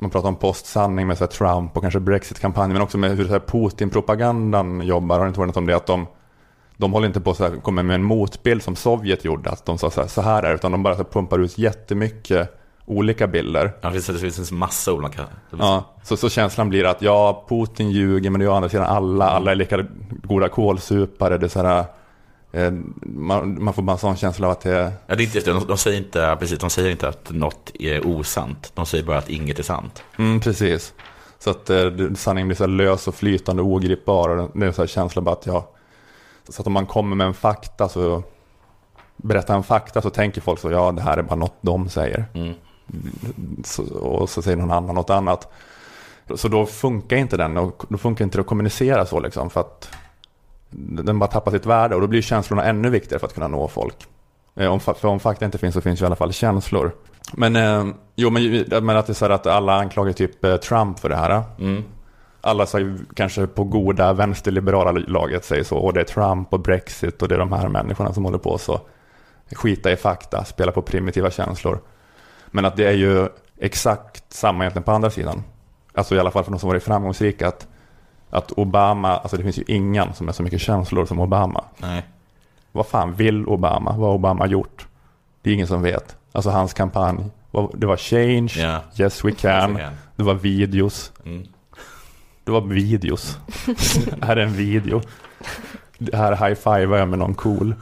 Man 0.00 0.10
pratar 0.10 0.28
om 0.28 0.36
postsanning 0.36 1.06
med 1.06 1.18
så 1.18 1.24
här 1.24 1.30
Trump 1.30 1.76
och 1.76 1.82
kanske 1.82 2.00
Brexit-kampanjen, 2.00 2.72
men 2.72 2.82
också 2.82 2.98
med 2.98 3.16
hur 3.16 3.38
Putin-propagandan 3.38 4.80
jobbar. 4.86 5.18
Har 5.18 5.24
ni 5.24 5.28
inte 5.28 5.40
hört 5.40 5.46
något 5.46 5.56
om 5.56 5.66
det? 5.66 5.76
Att 5.76 5.86
de, 5.86 6.06
de 6.76 6.92
håller 6.92 7.06
inte 7.06 7.20
på 7.20 7.30
att 7.30 7.62
komma 7.62 7.82
med 7.82 7.94
en 7.94 8.02
motbild 8.02 8.62
som 8.62 8.76
Sovjet 8.76 9.24
gjorde, 9.24 9.50
att 9.50 9.66
de 9.66 9.78
sa 9.78 9.90
så 9.90 10.00
här, 10.00 10.08
så 10.08 10.22
här 10.22 10.42
är 10.42 10.54
utan 10.54 10.72
de 10.72 10.82
bara 10.82 10.96
så 10.96 11.04
pumpar 11.04 11.38
ut 11.38 11.58
jättemycket 11.58 12.56
olika 12.86 13.26
bilder. 13.26 13.72
Ja, 13.80 13.88
det 13.88 13.92
finns, 13.92 14.06
det 14.06 14.30
finns 14.30 14.52
en 14.52 14.58
massa 14.58 14.92
olika. 14.92 15.26
Ja, 15.58 15.84
så, 16.02 16.16
så 16.16 16.28
känslan 16.28 16.68
blir 16.68 16.84
att 16.84 17.02
ja, 17.02 17.46
Putin 17.48 17.90
ljuger, 17.90 18.30
men 18.30 18.38
det 18.38 18.44
är 18.44 18.50
å 18.50 18.54
andra 18.54 18.68
sidan 18.68 18.86
alla, 18.86 19.30
alla 19.30 19.50
är 19.50 19.54
lika 19.54 19.86
goda 20.22 20.48
kålsupare. 20.48 21.38
Det 21.38 21.46
är 21.46 21.48
så 21.48 21.62
här, 21.62 21.84
eh, 22.52 22.72
man, 23.02 23.64
man 23.64 23.74
får 23.74 23.82
bara 23.82 23.92
en 23.92 23.98
sån 23.98 24.16
känsla 24.16 24.46
av 24.46 24.52
att 24.52 24.60
det 24.60 24.92
Ja, 25.06 25.14
det 25.14 25.22
är 25.22 25.36
inte, 25.36 25.52
de, 25.52 25.66
de, 25.66 25.78
säger 25.78 25.98
inte, 25.98 26.36
precis, 26.40 26.58
de 26.58 26.70
säger 26.70 26.90
inte 26.90 27.08
att 27.08 27.30
något 27.30 27.72
är 27.78 28.06
osant. 28.06 28.72
De 28.74 28.86
säger 28.86 29.04
bara 29.04 29.18
att 29.18 29.30
inget 29.30 29.58
är 29.58 29.62
sant. 29.62 30.02
Mm, 30.18 30.40
precis. 30.40 30.94
Så 31.38 31.50
att 31.50 31.70
eh, 31.70 31.90
sanningen 32.16 32.48
blir 32.48 32.56
så 32.56 32.66
lös 32.66 33.08
och 33.08 33.14
flytande 33.14 33.62
och 33.62 33.68
ogripbar. 33.68 34.28
Och 34.28 34.50
det 34.54 34.66
är 34.66 34.72
så 34.72 34.82
här 34.82 34.86
känsla 34.86 35.22
bara 35.22 35.32
att 35.32 35.46
ja, 35.46 35.70
så 36.48 36.62
att 36.62 36.66
om 36.66 36.72
man 36.72 36.86
kommer 36.86 37.16
med 37.16 37.26
en 37.26 37.34
fakta 37.34 37.88
så 37.88 38.22
berättar 39.16 39.56
en 39.56 39.62
fakta 39.62 40.02
så 40.02 40.10
tänker 40.10 40.40
folk 40.40 40.60
så 40.60 40.70
ja, 40.70 40.92
det 40.92 41.02
här 41.02 41.16
är 41.16 41.22
bara 41.22 41.34
något 41.34 41.56
de 41.60 41.88
säger. 41.88 42.24
Mm. 42.34 42.54
Så, 43.64 43.82
och 43.98 44.30
så 44.30 44.42
säger 44.42 44.56
någon 44.56 44.70
annan 44.70 44.94
något 44.94 45.10
annat. 45.10 45.52
Så 46.34 46.48
då 46.48 46.66
funkar 46.66 47.16
inte 47.16 47.36
den 47.36 47.56
och 47.56 47.84
då 47.88 47.98
funkar 47.98 48.24
inte 48.24 48.38
det 48.38 48.40
att 48.40 48.46
kommunicera 48.46 49.06
så 49.06 49.20
liksom 49.20 49.50
för 49.50 49.60
att 49.60 49.90
den 50.70 51.18
bara 51.18 51.30
tappar 51.30 51.52
sitt 51.52 51.66
värde 51.66 51.94
och 51.94 52.00
då 52.00 52.06
blir 52.06 52.22
känslorna 52.22 52.64
ännu 52.64 52.90
viktigare 52.90 53.18
för 53.20 53.26
att 53.26 53.34
kunna 53.34 53.48
nå 53.48 53.68
folk. 53.68 53.96
Eh, 54.54 54.72
Om, 54.72 54.80
för 54.80 55.06
om 55.06 55.20
fakta 55.20 55.44
inte 55.44 55.58
finns 55.58 55.74
så 55.74 55.80
finns 55.80 56.00
ju 56.00 56.04
i 56.04 56.06
alla 56.06 56.16
fall 56.16 56.32
känslor. 56.32 56.92
Men, 57.32 57.56
eh, 57.56 57.86
jo, 58.16 58.30
men, 58.30 58.64
men 58.86 58.96
att 58.96 59.06
det 59.06 59.12
är 59.12 59.14
så 59.14 59.24
här 59.24 59.32
att 59.32 59.46
alla 59.46 59.74
anklagar 59.74 60.12
typ 60.12 60.44
eh, 60.44 60.56
Trump 60.56 60.98
för 60.98 61.08
det 61.08 61.16
här. 61.16 61.42
Mm. 61.58 61.84
Alla 62.46 62.66
säger 62.66 62.96
kanske 63.14 63.46
på 63.46 63.64
goda 63.64 64.12
vänsterliberala 64.12 64.90
laget 64.92 65.44
säger 65.44 65.64
så. 65.64 65.76
Och 65.76 65.92
det 65.92 66.00
är 66.00 66.04
Trump 66.04 66.52
och 66.52 66.60
Brexit 66.60 67.22
och 67.22 67.28
det 67.28 67.34
är 67.34 67.38
de 67.38 67.52
här 67.52 67.68
människorna 67.68 68.12
som 68.12 68.24
håller 68.24 68.38
på 68.38 68.58
så. 68.58 68.80
Skita 69.52 69.92
i 69.92 69.96
fakta, 69.96 70.44
spela 70.44 70.72
på 70.72 70.82
primitiva 70.82 71.30
känslor. 71.30 71.78
Men 72.46 72.64
att 72.64 72.76
det 72.76 72.86
är 72.86 72.92
ju 72.92 73.28
exakt 73.60 74.32
samma 74.32 74.64
egentligen 74.64 74.82
på 74.84 74.92
andra 74.92 75.10
sidan. 75.10 75.42
Alltså 75.94 76.14
i 76.14 76.18
alla 76.18 76.30
fall 76.30 76.44
för 76.44 76.50
de 76.50 76.58
som 76.60 76.68
varit 76.68 76.82
framgångsrika. 76.82 77.48
Att, 77.48 77.66
att 78.30 78.52
Obama, 78.52 79.16
alltså 79.16 79.36
det 79.36 79.42
finns 79.42 79.58
ju 79.58 79.64
ingen 79.66 80.14
som 80.14 80.26
har 80.26 80.34
så 80.34 80.42
mycket 80.42 80.60
känslor 80.60 81.06
som 81.06 81.20
Obama. 81.20 81.64
Nej. 81.78 82.02
Vad 82.72 82.86
fan 82.86 83.14
vill 83.14 83.46
Obama? 83.46 83.90
Vad 83.96 84.08
har 84.08 84.14
Obama 84.14 84.46
gjort? 84.46 84.86
Det 85.42 85.50
är 85.50 85.54
ingen 85.54 85.66
som 85.66 85.82
vet. 85.82 86.16
Alltså 86.32 86.50
hans 86.50 86.74
kampanj. 86.74 87.24
Det 87.74 87.86
var 87.86 87.96
change, 87.96 88.52
Ja. 88.56 88.80
yes 88.98 89.24
we 89.24 89.32
can. 89.32 89.74
we 89.74 89.80
can. 89.80 89.92
Det 90.16 90.22
var 90.22 90.34
videos. 90.34 91.12
Mm. 91.24 91.46
Det 92.46 92.52
var 92.52 92.60
videos. 92.60 93.38
det 94.20 94.24
här 94.26 94.36
är 94.36 94.40
en 94.42 94.52
video. 94.52 95.00
Det 95.98 96.16
här 96.16 96.32
high-fivar 96.48 96.98
jag 96.98 97.08
med 97.08 97.18
någon 97.18 97.34
cool. 97.34 97.74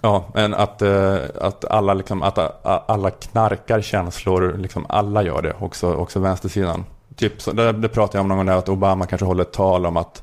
Ja, 0.00 0.24
men 0.34 0.54
att, 0.54 0.82
eh, 0.82 1.16
att, 1.40 1.64
alla, 1.64 1.94
liksom, 1.94 2.22
att 2.22 2.38
a- 2.38 2.84
alla 2.88 3.10
knarkar 3.10 3.80
känslor, 3.80 4.54
liksom 4.58 4.86
alla 4.88 5.22
gör 5.22 5.42
det, 5.42 5.54
också, 5.58 5.94
också 5.94 6.20
vänstersidan. 6.20 6.84
Typ, 7.16 7.42
så, 7.42 7.52
det, 7.52 7.72
det 7.72 7.88
pratade 7.88 8.18
jag 8.18 8.22
om 8.22 8.28
någon 8.28 8.36
gång 8.38 8.46
där, 8.46 8.56
att 8.56 8.68
Obama 8.68 9.06
kanske 9.06 9.24
håller 9.24 9.42
ett 9.42 9.52
tal 9.52 9.86
om 9.86 9.96
att 9.96 10.22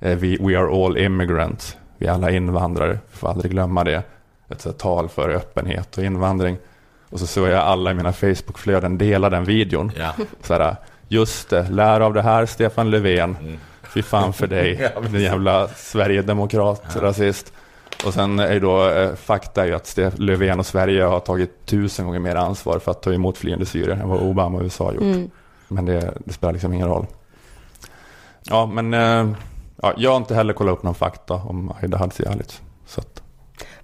eh, 0.00 0.16
we, 0.18 0.36
we 0.40 0.58
are 0.58 0.84
all 0.84 0.98
immigrants, 0.98 1.76
vi 1.98 2.06
är 2.06 2.12
alla 2.12 2.30
invandrare, 2.30 2.92
vi 3.12 3.18
får 3.18 3.28
aldrig 3.28 3.50
glömma 3.52 3.84
det. 3.84 4.02
Ett 4.48 4.60
så 4.60 4.72
tal 4.72 5.08
för 5.08 5.28
öppenhet 5.28 5.98
och 5.98 6.04
invandring. 6.04 6.56
Och 7.10 7.20
så 7.20 7.26
såg 7.26 7.48
jag 7.48 7.58
alla 7.58 7.90
i 7.90 7.94
mina 7.94 8.12
Facebook-flöden 8.12 8.98
dela 8.98 9.30
den 9.30 9.44
videon. 9.44 9.92
Ja. 9.98 10.14
Så 10.42 10.52
här, 10.54 10.76
just 11.08 11.50
det, 11.50 11.68
lär 11.70 12.00
av 12.00 12.14
det 12.14 12.22
här 12.22 12.46
Stefan 12.46 12.90
Löfven. 12.90 13.58
Fy 13.94 14.02
fan 14.02 14.32
för 14.32 14.46
dig, 14.46 14.92
din 15.10 15.20
jävla 15.20 15.68
Sverigedemokrat, 15.68 16.96
rasist. 16.96 17.52
Och 18.06 18.14
sen 18.14 18.38
är 18.38 18.52
ju 18.52 18.60
då 18.60 18.88
eh, 18.90 19.14
fakta 19.14 19.62
är 19.62 19.66
ju 19.66 19.74
att 19.74 19.84
Stef- 19.84 20.20
Löfven 20.20 20.58
och 20.60 20.66
Sverige 20.66 21.02
har 21.04 21.20
tagit 21.20 21.66
tusen 21.66 22.06
gånger 22.06 22.20
mer 22.20 22.34
ansvar 22.36 22.78
för 22.78 22.90
att 22.90 23.02
ta 23.02 23.12
emot 23.12 23.38
flyende 23.38 23.66
syrier 23.66 23.96
än 23.96 24.08
vad 24.08 24.20
Obama 24.20 24.58
och 24.58 24.64
USA 24.64 24.84
har 24.84 24.92
gjort. 24.92 25.02
Mm. 25.02 25.30
Men 25.68 25.84
det, 25.84 26.14
det 26.24 26.32
spelar 26.32 26.52
liksom 26.52 26.72
ingen 26.72 26.88
roll. 26.88 27.06
Ja, 28.42 28.66
men 28.66 28.94
eh, 28.94 29.36
ja, 29.82 29.92
jag 29.96 30.10
har 30.10 30.16
inte 30.16 30.34
heller 30.34 30.52
kollat 30.52 30.72
upp 30.72 30.82
någon 30.82 30.94
fakta 30.94 31.34
om 31.34 31.72
Aida 31.82 31.98
Hadzialic. 31.98 32.60
Så 32.86 33.00
att 33.00 33.22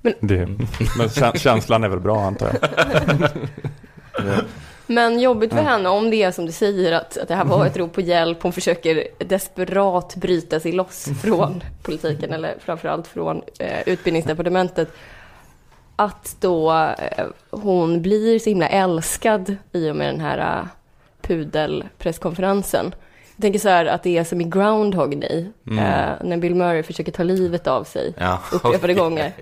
Men- 0.01 0.15
det, 0.21 0.47
men 0.99 1.09
kä- 1.09 1.39
känslan 1.39 1.85
är 1.85 1.89
väl 1.89 2.01
bra 2.01 2.23
antar 2.23 2.47
jag. 2.61 3.29
Men 4.87 5.21
jobbigt 5.21 5.51
för 5.51 5.63
henne 5.63 5.89
om 5.89 6.11
det 6.11 6.23
är 6.23 6.31
som 6.31 6.47
du 6.47 6.53
säger 6.53 6.93
att, 6.93 7.17
att 7.19 7.29
det 7.29 7.35
här 7.35 7.45
var 7.45 7.67
ett 7.67 7.77
rop 7.77 7.93
på 7.93 8.01
hjälp. 8.01 8.43
Hon 8.43 8.53
försöker 8.53 9.09
desperat 9.19 10.17
bryta 10.17 10.61
sig 10.61 10.73
loss 10.73 11.09
från 11.23 11.65
politiken 11.83 12.33
eller 12.33 12.55
framförallt 12.59 13.07
från 13.07 13.43
eh, 13.59 13.89
utbildningsdepartementet. 13.89 14.89
Att 15.97 16.37
då 16.41 16.73
eh, 16.73 17.27
hon 17.51 18.03
blir 18.03 18.39
så 18.39 18.49
himla 18.49 18.69
älskad 18.69 19.57
i 19.73 19.91
och 19.91 19.97
med 19.97 20.15
den 20.15 20.21
här 20.21 20.39
eh, 20.39 20.67
pudelpresskonferensen. 21.23 22.95
Jag 23.37 23.43
tänker 23.43 23.59
så 23.59 23.69
här 23.69 23.87
att 23.87 24.03
det 24.03 24.19
är 24.19 24.25
som 24.25 24.41
i 24.41 24.45
Groundhog 24.45 25.21
Day. 25.21 25.51
Mm. 25.67 25.79
Eh, 25.79 26.11
när 26.25 26.37
Bill 26.37 26.55
Murray 26.55 26.83
försöker 26.83 27.13
ta 27.13 27.23
livet 27.23 27.67
av 27.67 27.85
sig 27.85 28.15
Ja. 28.19 28.39
upprepade 28.53 28.95
gånger. 28.95 29.33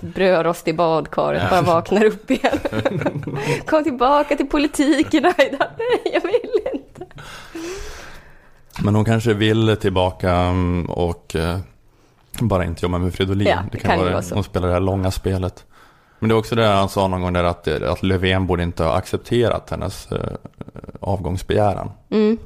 Brödrost 0.00 0.68
i 0.68 0.72
badkaret, 0.72 1.50
bara 1.50 1.62
vaknar 1.62 2.04
upp 2.04 2.30
igen. 2.30 2.58
Kom 3.66 3.84
tillbaka 3.84 4.36
till 4.36 4.46
politiken 4.46 5.24
Aida. 5.24 5.70
Nej, 5.78 6.12
jag 6.12 6.20
vill 6.20 6.72
inte. 6.74 7.06
Men 8.84 8.94
hon 8.94 9.04
kanske 9.04 9.34
vill 9.34 9.76
tillbaka 9.76 10.32
mm, 10.32 10.86
och 10.90 11.36
eh, 11.36 11.58
bara 12.40 12.64
inte 12.64 12.84
jobba 12.86 12.98
med 12.98 13.14
Fridolin. 13.14 13.48
Ja, 13.48 13.58
det 13.72 13.78
kan 13.78 13.98
ju 13.98 14.04
vara 14.04 14.22
så. 14.22 14.34
Hon 14.34 14.44
spelar 14.44 14.68
det 14.68 14.74
här 14.74 14.80
långa 14.80 15.10
spelet. 15.10 15.64
Men 16.18 16.28
det 16.28 16.34
är 16.34 16.38
också 16.38 16.54
det 16.54 16.66
han 16.66 16.88
sa 16.88 17.08
någon 17.08 17.20
gång 17.22 17.32
där 17.32 17.44
att, 17.44 17.68
att 17.68 18.02
Löfven 18.02 18.46
borde 18.46 18.62
inte 18.62 18.84
ha 18.84 18.96
accepterat 18.96 19.70
hennes 19.70 20.12
eh, 20.12 20.18
avgångsbegäran. 21.00 21.90
Mm. 22.10 22.38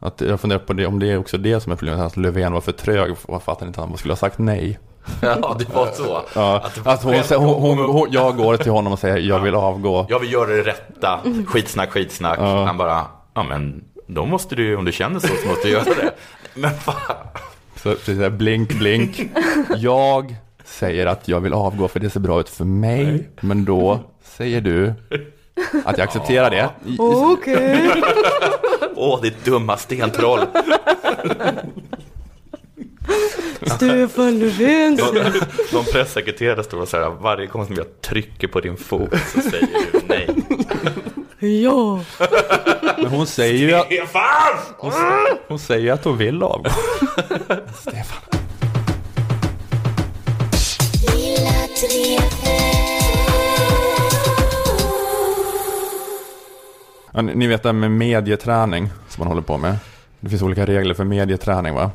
Att 0.00 0.20
jag 0.20 0.40
funderar 0.40 0.60
på 0.60 0.72
det, 0.72 0.86
om 0.86 0.98
det 0.98 1.10
är 1.10 1.18
också 1.18 1.38
det 1.38 1.60
som 1.60 1.72
är 1.72 1.76
problemet, 1.76 2.00
att 2.06 2.16
Löfven 2.16 2.52
var 2.52 2.60
för 2.60 2.72
trög 2.72 3.16
för 3.18 3.52
att 3.52 3.60
han 3.60 3.68
inte 3.68 3.80
han 3.80 3.96
skulle 3.96 4.12
ha 4.12 4.16
sagt 4.16 4.38
nej. 4.38 4.78
Ja, 5.20 5.56
det 5.58 5.74
var 5.74 5.88
så. 5.92 6.22
Ja, 6.34 6.56
Att 6.56 6.86
att 6.86 7.02
hon, 7.02 7.14
hon, 7.14 7.78
hon, 7.78 7.78
hon, 7.78 8.08
jag 8.10 8.36
går 8.36 8.56
till 8.56 8.72
honom 8.72 8.92
och 8.92 8.98
säger 8.98 9.18
jag 9.18 9.40
vill 9.40 9.54
avgå. 9.54 10.06
Jag 10.08 10.18
vill 10.18 10.32
göra 10.32 10.46
det 10.46 10.62
rätta. 10.62 11.20
Skitsnack, 11.46 11.90
skitsnack. 11.90 12.38
Ja. 12.40 12.64
Han 12.64 12.76
bara, 12.76 13.04
ja 13.34 13.42
men 13.42 13.84
då 14.06 14.26
måste 14.26 14.54
du, 14.54 14.76
om 14.76 14.84
du 14.84 14.92
känner 14.92 15.20
så, 15.20 15.26
så 15.26 15.48
måste 15.48 15.66
du 15.66 15.72
göra 15.72 15.84
det. 15.84 16.10
Men 16.54 16.70
fan. 16.70 17.16
Så 17.76 17.90
precis 17.94 18.18
där, 18.18 18.30
blink, 18.30 18.78
blink. 18.78 19.20
Jag 19.76 20.36
säger 20.64 21.06
att 21.06 21.28
jag 21.28 21.40
vill 21.40 21.52
avgå 21.52 21.88
för 21.88 22.00
det 22.00 22.10
ser 22.10 22.20
bra 22.20 22.40
ut 22.40 22.48
för 22.48 22.64
mig. 22.64 23.30
Men 23.40 23.64
då 23.64 24.00
säger 24.24 24.60
du 24.60 24.94
att 25.84 25.98
jag 25.98 26.04
accepterar 26.04 26.50
det. 26.50 26.68
Okej. 26.98 27.90
Åh, 28.96 29.20
ditt 29.22 29.44
dumma 29.44 29.76
stentroll. 29.76 30.40
Stefan 33.62 34.38
Löfven. 34.38 34.96
De, 34.96 35.32
de 35.72 35.84
pressekreterare 35.92 36.64
står 36.64 36.80
och 36.80 36.92
här, 36.92 37.10
varje 37.10 37.46
gång 37.46 37.66
som 37.66 37.74
jag 37.74 38.00
trycker 38.00 38.48
på 38.48 38.60
din 38.60 38.76
fot 38.76 39.10
så 39.34 39.40
säger 39.40 39.68
du 39.92 40.00
nej. 40.08 40.28
Ja. 41.38 42.00
Men 42.96 43.06
hon 43.06 43.26
säger 43.26 43.68
ju 43.68 43.74
att 43.74 43.86
Stefan! 43.86 44.22
hon, 44.78 44.92
hon 45.48 45.58
säger 45.58 45.92
att 45.92 46.04
hon 46.04 46.18
vill 46.18 46.42
avgå. 46.42 46.70
Ja, 57.16 57.22
ni 57.22 57.46
vet 57.46 57.62
det 57.62 57.68
här 57.68 57.74
med 57.74 57.90
medieträning 57.90 58.88
som 59.08 59.22
man 59.22 59.28
håller 59.28 59.42
på 59.42 59.58
med. 59.58 59.76
Det 60.20 60.28
finns 60.28 60.42
olika 60.42 60.66
regler 60.66 60.94
för 60.94 61.04
medieträning 61.04 61.74
va? 61.74 61.90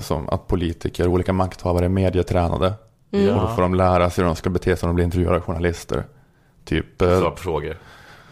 Som 0.00 0.28
att 0.28 0.46
politiker 0.46 1.06
och 1.06 1.12
olika 1.12 1.32
makthavare 1.32 1.84
är 1.84 1.88
medietränade. 1.88 2.72
Mm. 3.12 3.34
Och 3.36 3.42
då 3.42 3.48
får 3.54 3.62
de 3.62 3.74
lära 3.74 4.10
sig 4.10 4.22
hur 4.22 4.26
de 4.26 4.36
ska 4.36 4.50
bete 4.50 4.76
sig 4.76 4.86
när 4.86 4.88
de 4.88 4.94
blir 4.94 5.04
intervjuade 5.04 5.36
av 5.36 5.42
journalister. 5.42 6.04
Typ, 6.64 7.02
eh, 7.02 7.08
Svara 7.18 7.30
på 7.30 7.36
frågor. 7.36 7.76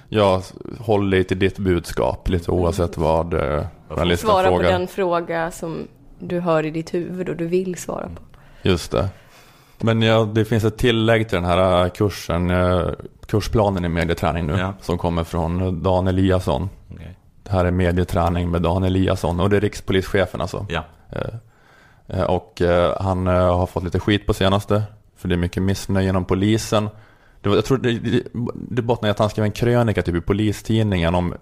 ja, 0.08 0.42
håll 0.78 1.10
dig 1.10 1.24
till 1.24 1.38
ditt 1.38 1.58
budskap 1.58 2.28
lite 2.28 2.50
oavsett 2.50 2.96
vad 2.96 3.34
eh, 3.34 3.66
journalisten 3.88 4.30
Svara 4.30 4.48
på 4.48 4.56
frågar. 4.56 4.72
den 4.72 4.88
fråga 4.88 5.50
som 5.50 5.88
du 6.18 6.40
hör 6.40 6.66
i 6.66 6.70
ditt 6.70 6.94
huvud 6.94 7.28
och 7.28 7.36
du 7.36 7.46
vill 7.46 7.76
svara 7.76 8.08
på. 8.08 8.22
Just 8.62 8.90
det. 8.90 9.08
Men 9.78 10.02
ja, 10.02 10.24
det 10.34 10.44
finns 10.44 10.64
ett 10.64 10.78
tillägg 10.78 11.28
till 11.28 11.36
den 11.36 11.44
här 11.44 11.84
eh, 11.84 11.90
kursen, 11.90 12.50
kursplanen 13.30 13.84
i 13.84 13.88
medieträning 13.88 14.46
nu, 14.46 14.56
Ja. 14.58 14.72
som 14.80 14.98
kommer 14.98 15.24
från 15.24 15.82
Dan 15.82 16.08
Eliasson. 16.08 16.68
Okej. 16.94 17.16
Det 17.42 17.50
här 17.50 17.64
är 17.64 17.70
medieträning 17.70 18.50
med 18.50 18.62
Dan 18.62 18.84
Eliasson 18.84 19.40
och 19.40 19.50
det 19.50 19.56
är 19.56 19.60
rikspolischefen 19.60 20.40
alltså. 20.40 20.66
Ja. 20.68 20.84
Eh, 21.12 22.18
eh, 22.18 22.22
Och 22.24 22.62
eh, 22.62 22.94
han 23.00 23.26
har 23.26 23.66
fått 23.66 23.84
lite 23.84 24.00
skit 24.00 24.26
på 24.26 24.34
senaste, 24.34 24.82
för 25.16 25.28
det 25.28 25.34
är 25.34 25.36
mycket 25.36 25.62
missnöje 25.62 26.08
inom 26.08 26.24
polisen. 26.24 26.88
Det 27.40 27.48
var, 27.48 27.56
jag 27.56 27.64
tror 27.64 27.78
det, 27.78 27.92
det, 27.98 28.22
det 28.54 28.82
bottnar 28.82 29.08
i 29.08 29.10
att 29.10 29.18
han 29.18 29.30
skrev 29.30 29.44
en 29.44 29.52
krönika 29.52 30.02
typ 30.02 30.14
i 30.16 30.20
Polistidningen 30.20 31.14
om 31.14 31.34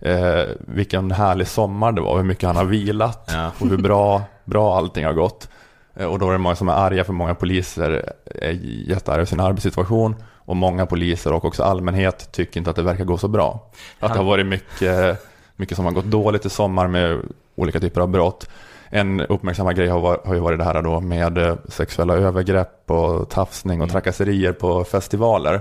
eh, 0.00 0.42
vilken 0.58 1.10
härlig 1.10 1.46
sommar 1.48 1.92
det 1.92 2.00
var, 2.00 2.16
hur 2.16 2.24
mycket 2.24 2.46
han 2.46 2.56
har 2.56 2.64
vilat 2.64 3.30
Ja. 3.32 3.50
och 3.58 3.66
hur 3.68 3.76
bra, 3.78 4.22
bra 4.44 4.76
allting 4.76 5.04
har 5.04 5.12
gått. 5.12 5.48
Eh, 5.94 6.06
Och 6.06 6.18
då 6.18 6.28
är 6.28 6.32
det 6.32 6.38
många 6.38 6.56
som 6.56 6.68
är 6.68 6.72
arga 6.72 7.04
för 7.04 7.12
många 7.12 7.34
poliser 7.34 8.12
är 8.24 8.50
jättearga 8.90 9.16
över 9.16 9.24
sin 9.24 9.40
arbetssituation. 9.40 10.16
Och 10.44 10.56
många 10.56 10.86
poliser 10.86 11.32
och 11.32 11.44
också 11.44 11.62
allmänhet 11.62 12.32
tycker 12.32 12.60
inte 12.60 12.70
att 12.70 12.76
det 12.76 12.82
verkar 12.82 13.04
gå 13.04 13.18
så 13.18 13.28
bra. 13.28 13.70
Att 14.00 14.12
det 14.12 14.18
har 14.18 14.24
varit 14.26 14.46
mycket, 14.46 15.24
mycket 15.56 15.76
som 15.76 15.84
har 15.84 15.92
gått 15.92 16.04
dåligt 16.04 16.46
i 16.46 16.50
sommar 16.50 16.88
med 16.88 17.20
olika 17.54 17.80
typer 17.80 18.00
av 18.00 18.08
brott. 18.08 18.48
En 18.90 19.20
uppmärksammad 19.20 19.76
grej 19.76 19.88
har, 19.88 20.20
har 20.24 20.34
ju 20.34 20.40
varit 20.40 20.58
det 20.58 20.64
här 20.64 20.82
då 20.82 21.00
med 21.00 21.38
eh, 21.38 21.56
sexuella 21.68 22.14
övergrepp 22.14 22.90
och 22.90 23.30
tafsning 23.30 23.80
och 23.82 23.90
trakasserier 23.90 24.52
på 24.52 24.84
festivaler. 24.84 25.60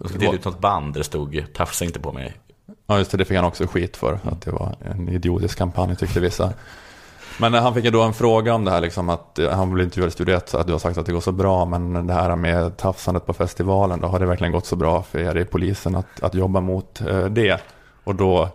Och 0.00 0.10
så 0.10 0.18
delade 0.18 0.36
ut 0.38 0.44
något 0.44 0.60
band 0.60 0.94
där 0.94 1.00
det 1.00 1.04
stod 1.04 1.44
tafsa 1.54 1.84
inte 1.84 2.00
på 2.00 2.12
mig. 2.12 2.36
Ja, 2.86 2.98
just 2.98 3.10
det. 3.10 3.16
Det 3.16 3.24
fick 3.24 3.36
han 3.36 3.44
också 3.46 3.66
skit 3.66 3.96
för. 3.96 4.18
Att 4.24 4.42
det 4.42 4.50
var 4.50 4.74
en 4.84 5.08
idiotisk 5.08 5.58
kampanj 5.58 5.96
tyckte 5.96 6.20
vissa. 6.20 6.52
Men 7.38 7.54
han 7.54 7.74
fick 7.74 7.84
ju 7.84 7.90
då 7.90 8.02
en 8.02 8.14
fråga 8.14 8.54
om 8.54 8.64
det 8.64 8.70
här, 8.70 8.80
liksom 8.80 9.08
att 9.08 9.38
eh, 9.38 9.50
han 9.50 9.72
blev 9.72 9.84
intervjuad 9.84 10.08
i 10.08 10.12
Studio 10.12 10.36
1, 10.36 10.54
att 10.54 10.66
du 10.66 10.72
har 10.72 10.78
sagt 10.78 10.98
att 10.98 11.06
det 11.06 11.12
går 11.12 11.20
så 11.20 11.32
bra, 11.32 11.64
men 11.64 12.06
det 12.06 12.14
här 12.14 12.36
med 12.36 12.76
tafsandet 12.76 13.26
på 13.26 13.32
festivalen, 13.32 14.00
då 14.00 14.06
har 14.06 14.18
det 14.18 14.26
verkligen 14.26 14.52
gått 14.52 14.66
så 14.66 14.76
bra 14.76 15.02
för 15.02 15.18
er 15.18 15.36
i 15.36 15.44
polisen 15.44 15.96
att, 15.96 16.22
att 16.22 16.34
jobba 16.34 16.60
mot 16.60 17.00
eh, 17.00 17.24
det? 17.24 17.60
Och 18.04 18.14
då, 18.14 18.48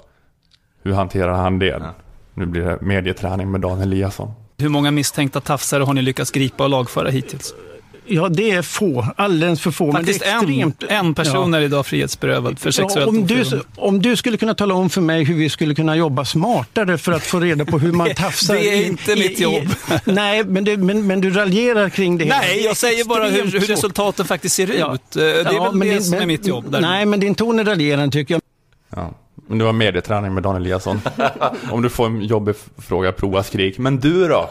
hur 0.83 0.93
hanterar 0.93 1.33
han 1.33 1.59
det? 1.59 1.83
Nu 2.33 2.45
blir 2.45 2.61
det 2.61 2.81
medieträning 2.81 3.51
med 3.51 3.61
Dan 3.61 3.81
Eliasson. 3.81 4.31
Hur 4.57 4.69
många 4.69 4.91
misstänkta 4.91 5.41
tafsare 5.41 5.83
har 5.83 5.93
ni 5.93 6.01
lyckats 6.01 6.31
gripa 6.31 6.63
och 6.63 6.69
lagföra 6.69 7.09
hittills? 7.09 7.53
Ja, 8.09 8.29
det 8.29 8.51
är 8.51 8.61
få. 8.61 9.07
Alldeles 9.17 9.61
för 9.61 9.71
få. 9.71 9.85
men 9.85 9.93
Faktiskt 9.95 10.19
det 10.19 10.25
är 10.25 10.37
extremt... 10.37 10.83
en, 10.83 10.89
en 11.07 11.13
person 11.13 11.53
Ja. 11.53 11.59
är 11.59 11.63
idag 11.63 11.85
frihetsberövad 11.85 12.59
för 12.59 12.71
sexuellt 12.71 12.99
Ja, 13.13 13.19
om, 13.19 13.27
du, 13.27 13.43
om 13.75 14.01
du 14.01 14.15
skulle 14.15 14.37
kunna 14.37 14.53
tala 14.55 14.73
om 14.73 14.89
för 14.89 15.01
mig 15.01 15.23
hur 15.23 15.35
vi 15.35 15.49
skulle 15.49 15.75
kunna 15.75 15.95
jobba 15.95 16.25
smartare 16.25 16.97
för 16.97 17.11
att 17.11 17.23
få 17.23 17.39
reda 17.39 17.65
på 17.65 17.79
hur 17.79 17.91
man 17.91 18.13
tafsar. 18.15 18.53
det 18.55 18.69
är 18.73 18.75
i- 18.81 18.85
inte 18.87 19.11
i- 19.11 19.15
mitt 19.15 19.39
jobb. 19.39 19.53
I, 19.63 19.71
nej, 20.11 20.43
men, 20.43 20.63
det, 20.63 20.77
men, 20.77 21.07
men 21.07 21.21
du 21.21 21.29
raljerar 21.29 21.89
kring 21.89 22.17
det. 22.17 22.23
hela. 22.25 22.37
Nej, 22.39 22.63
jag 22.63 22.77
säger 22.77 23.05
bara 23.05 23.29
hur, 23.29 23.43
hur 23.51 23.59
resultaten 23.59 24.25
faktiskt 24.25 24.55
ser 24.55 24.79
Ja. 24.79 24.95
ut. 24.95 25.15
Eh, 25.15 25.21
Det 25.23 25.31
är 25.31 25.53
Ja, 25.53 25.63
väl 25.63 25.73
men 25.75 25.87
det 25.87 25.93
din- 25.93 26.03
som 26.03 26.13
är 26.13 26.17
men- 26.19 26.27
mitt 26.27 26.47
jobb. 26.47 26.65
däremot. 26.69 26.89
Nej, 26.89 27.05
men 27.05 27.19
din 27.19 27.35
ton 27.35 27.59
är 27.59 27.63
raljerande 27.63 28.11
tycker 28.13 28.33
jag. 28.33 28.41
Ja. 28.95 29.13
Men 29.47 29.57
det 29.57 29.65
var 29.65 29.73
medieträning 29.73 30.33
med 30.33 30.43
Dan 30.43 30.55
Eliasson. 30.55 31.01
om 31.71 31.81
du 31.81 31.89
får 31.89 32.05
en 32.05 32.21
jobbig 32.21 32.55
fråga, 32.77 33.11
prova 33.11 33.43
skrik. 33.43 33.77
Men 33.77 33.99
du 33.99 34.27
då? 34.27 34.49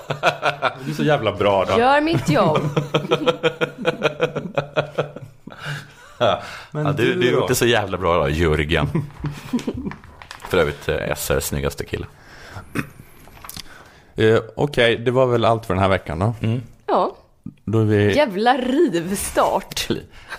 Du 0.84 0.90
är 0.90 0.94
så 0.94 1.05
jävla 1.05 1.32
bra 1.32 1.64
då. 1.64 1.78
Gör 1.78 2.01
mitt 2.01 2.30
jobb. 2.30 2.59
Men 6.70 6.86
ja, 6.86 6.92
du, 6.92 7.14
du 7.14 7.20
du 7.20 7.36
är 7.36 7.42
inte 7.42 7.55
så 7.55 7.66
jävla 7.66 7.99
bra 7.99 8.18
då, 8.18 8.28
Jörgen. 8.28 8.88
För 10.49 10.59
övrigt 10.59 10.88
eh, 10.88 11.14
SRs 11.16 11.44
snyggaste 11.44 11.84
kille. 11.84 12.07
Eh, 14.16 14.38
Okej, 14.57 14.97
det 14.97 15.11
var 15.11 15.26
väl 15.26 15.44
allt 15.44 15.66
för 15.66 15.74
den 15.74 15.82
här 15.82 15.88
veckan 15.88 16.18
då. 16.18 16.34
Ja, 16.86 17.16
Då 17.64 17.78
är 17.78 17.84
vi... 17.84 18.16
jävla 18.16 18.57
rivstart. 18.57 19.88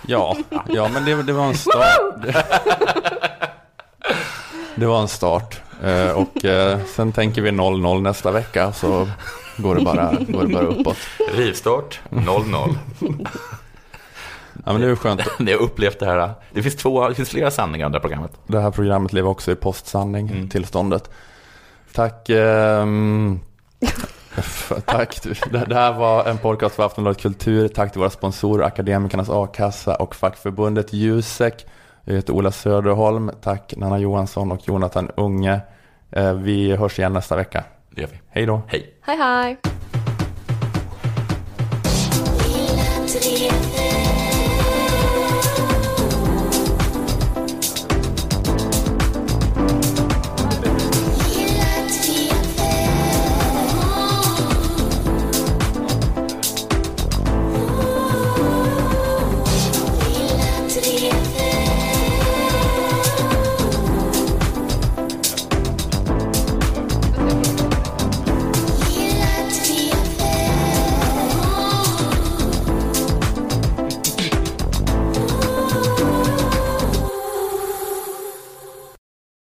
Ja, 0.08 0.38
ja 0.68 0.90
men 0.94 1.06
det, 1.06 1.24
det 1.24 1.34
var 1.34 1.46
en 1.46 1.58
start. 1.58 2.26
Det 4.80 4.86
var 4.86 5.02
en 5.02 5.08
start. 5.08 5.62
Eh, 5.84 6.12
och 6.12 6.46
eh, 6.46 6.80
sen 6.96 7.12
tänker 7.12 7.42
vi 7.42 7.50
0-0 7.50 8.02
nästa 8.02 8.32
vecka 8.32 8.72
så 8.74 9.08
går 9.58 9.76
det 9.76 9.82
bara, 9.82 10.12
går 10.28 10.44
det 10.44 10.54
bara 10.54 10.66
uppåt. 10.66 10.98
Rivstart 11.34 12.00
0-0. 12.10 12.76
Ja, 14.66 14.74
men 14.74 14.82
det 14.82 14.88
är 14.88 14.96
skönt. 14.96 15.22
Ni 15.40 15.52
har 15.52 15.60
upplevt 15.60 16.00
det 16.00 16.06
här. 16.06 16.32
Det 16.52 16.64
finns, 16.64 16.76
två, 16.76 17.10
det 17.10 17.16
finns 17.16 17.30
flera 17.30 17.52
sanningar 17.52 17.88
i 17.88 17.90
det 17.90 17.96
här 17.96 18.02
programmet. 18.02 18.32
Det 18.48 18.60
här 18.60 18.72
programmet 18.72 19.14
lever 19.14 19.30
också 19.30 19.52
i 19.52 19.56
postsanning, 19.56 20.50
tillståndet. 20.50 21.10
Tack 21.94 22.30
ehm, 22.30 23.40
Tack. 24.86 25.24
Det 25.24 25.66
det 25.66 25.76
här 25.76 25.94
var 25.94 26.26
en 26.26 26.38
podcast 26.38 26.76
för 26.76 26.86
Aftonbladet 26.86 27.22
Kultur. 27.22 27.68
Tack 27.68 27.92
till 27.92 28.00
våra 28.00 28.10
sponsorer 28.10 28.66
Akademikernas 28.66 29.30
A-kassa 29.30 29.96
och 29.96 30.16
fackförbundet 30.16 30.94
Jusek. 30.94 31.66
Jag 32.10 32.16
heter 32.16 32.34
Ola 32.34 32.52
Söderholm. 32.52 33.32
Tack 33.42 33.74
Nanna 33.78 34.00
Johansson 34.00 34.52
och 34.52 34.68
Jonathan 34.68 35.12
Unge. 35.18 35.60
Eh, 36.12 36.34
vi 36.34 36.76
hörs 36.76 37.00
igen 37.00 37.14
nästa 37.14 37.36
vecka. 37.36 37.64
Det 37.90 38.02
gör 38.02 38.08
vi. 38.08 38.20
Hej 38.30 38.46
då. 38.46 38.62
Hej. 38.68 38.94
Hej 39.02 39.18
hej. 39.18 39.58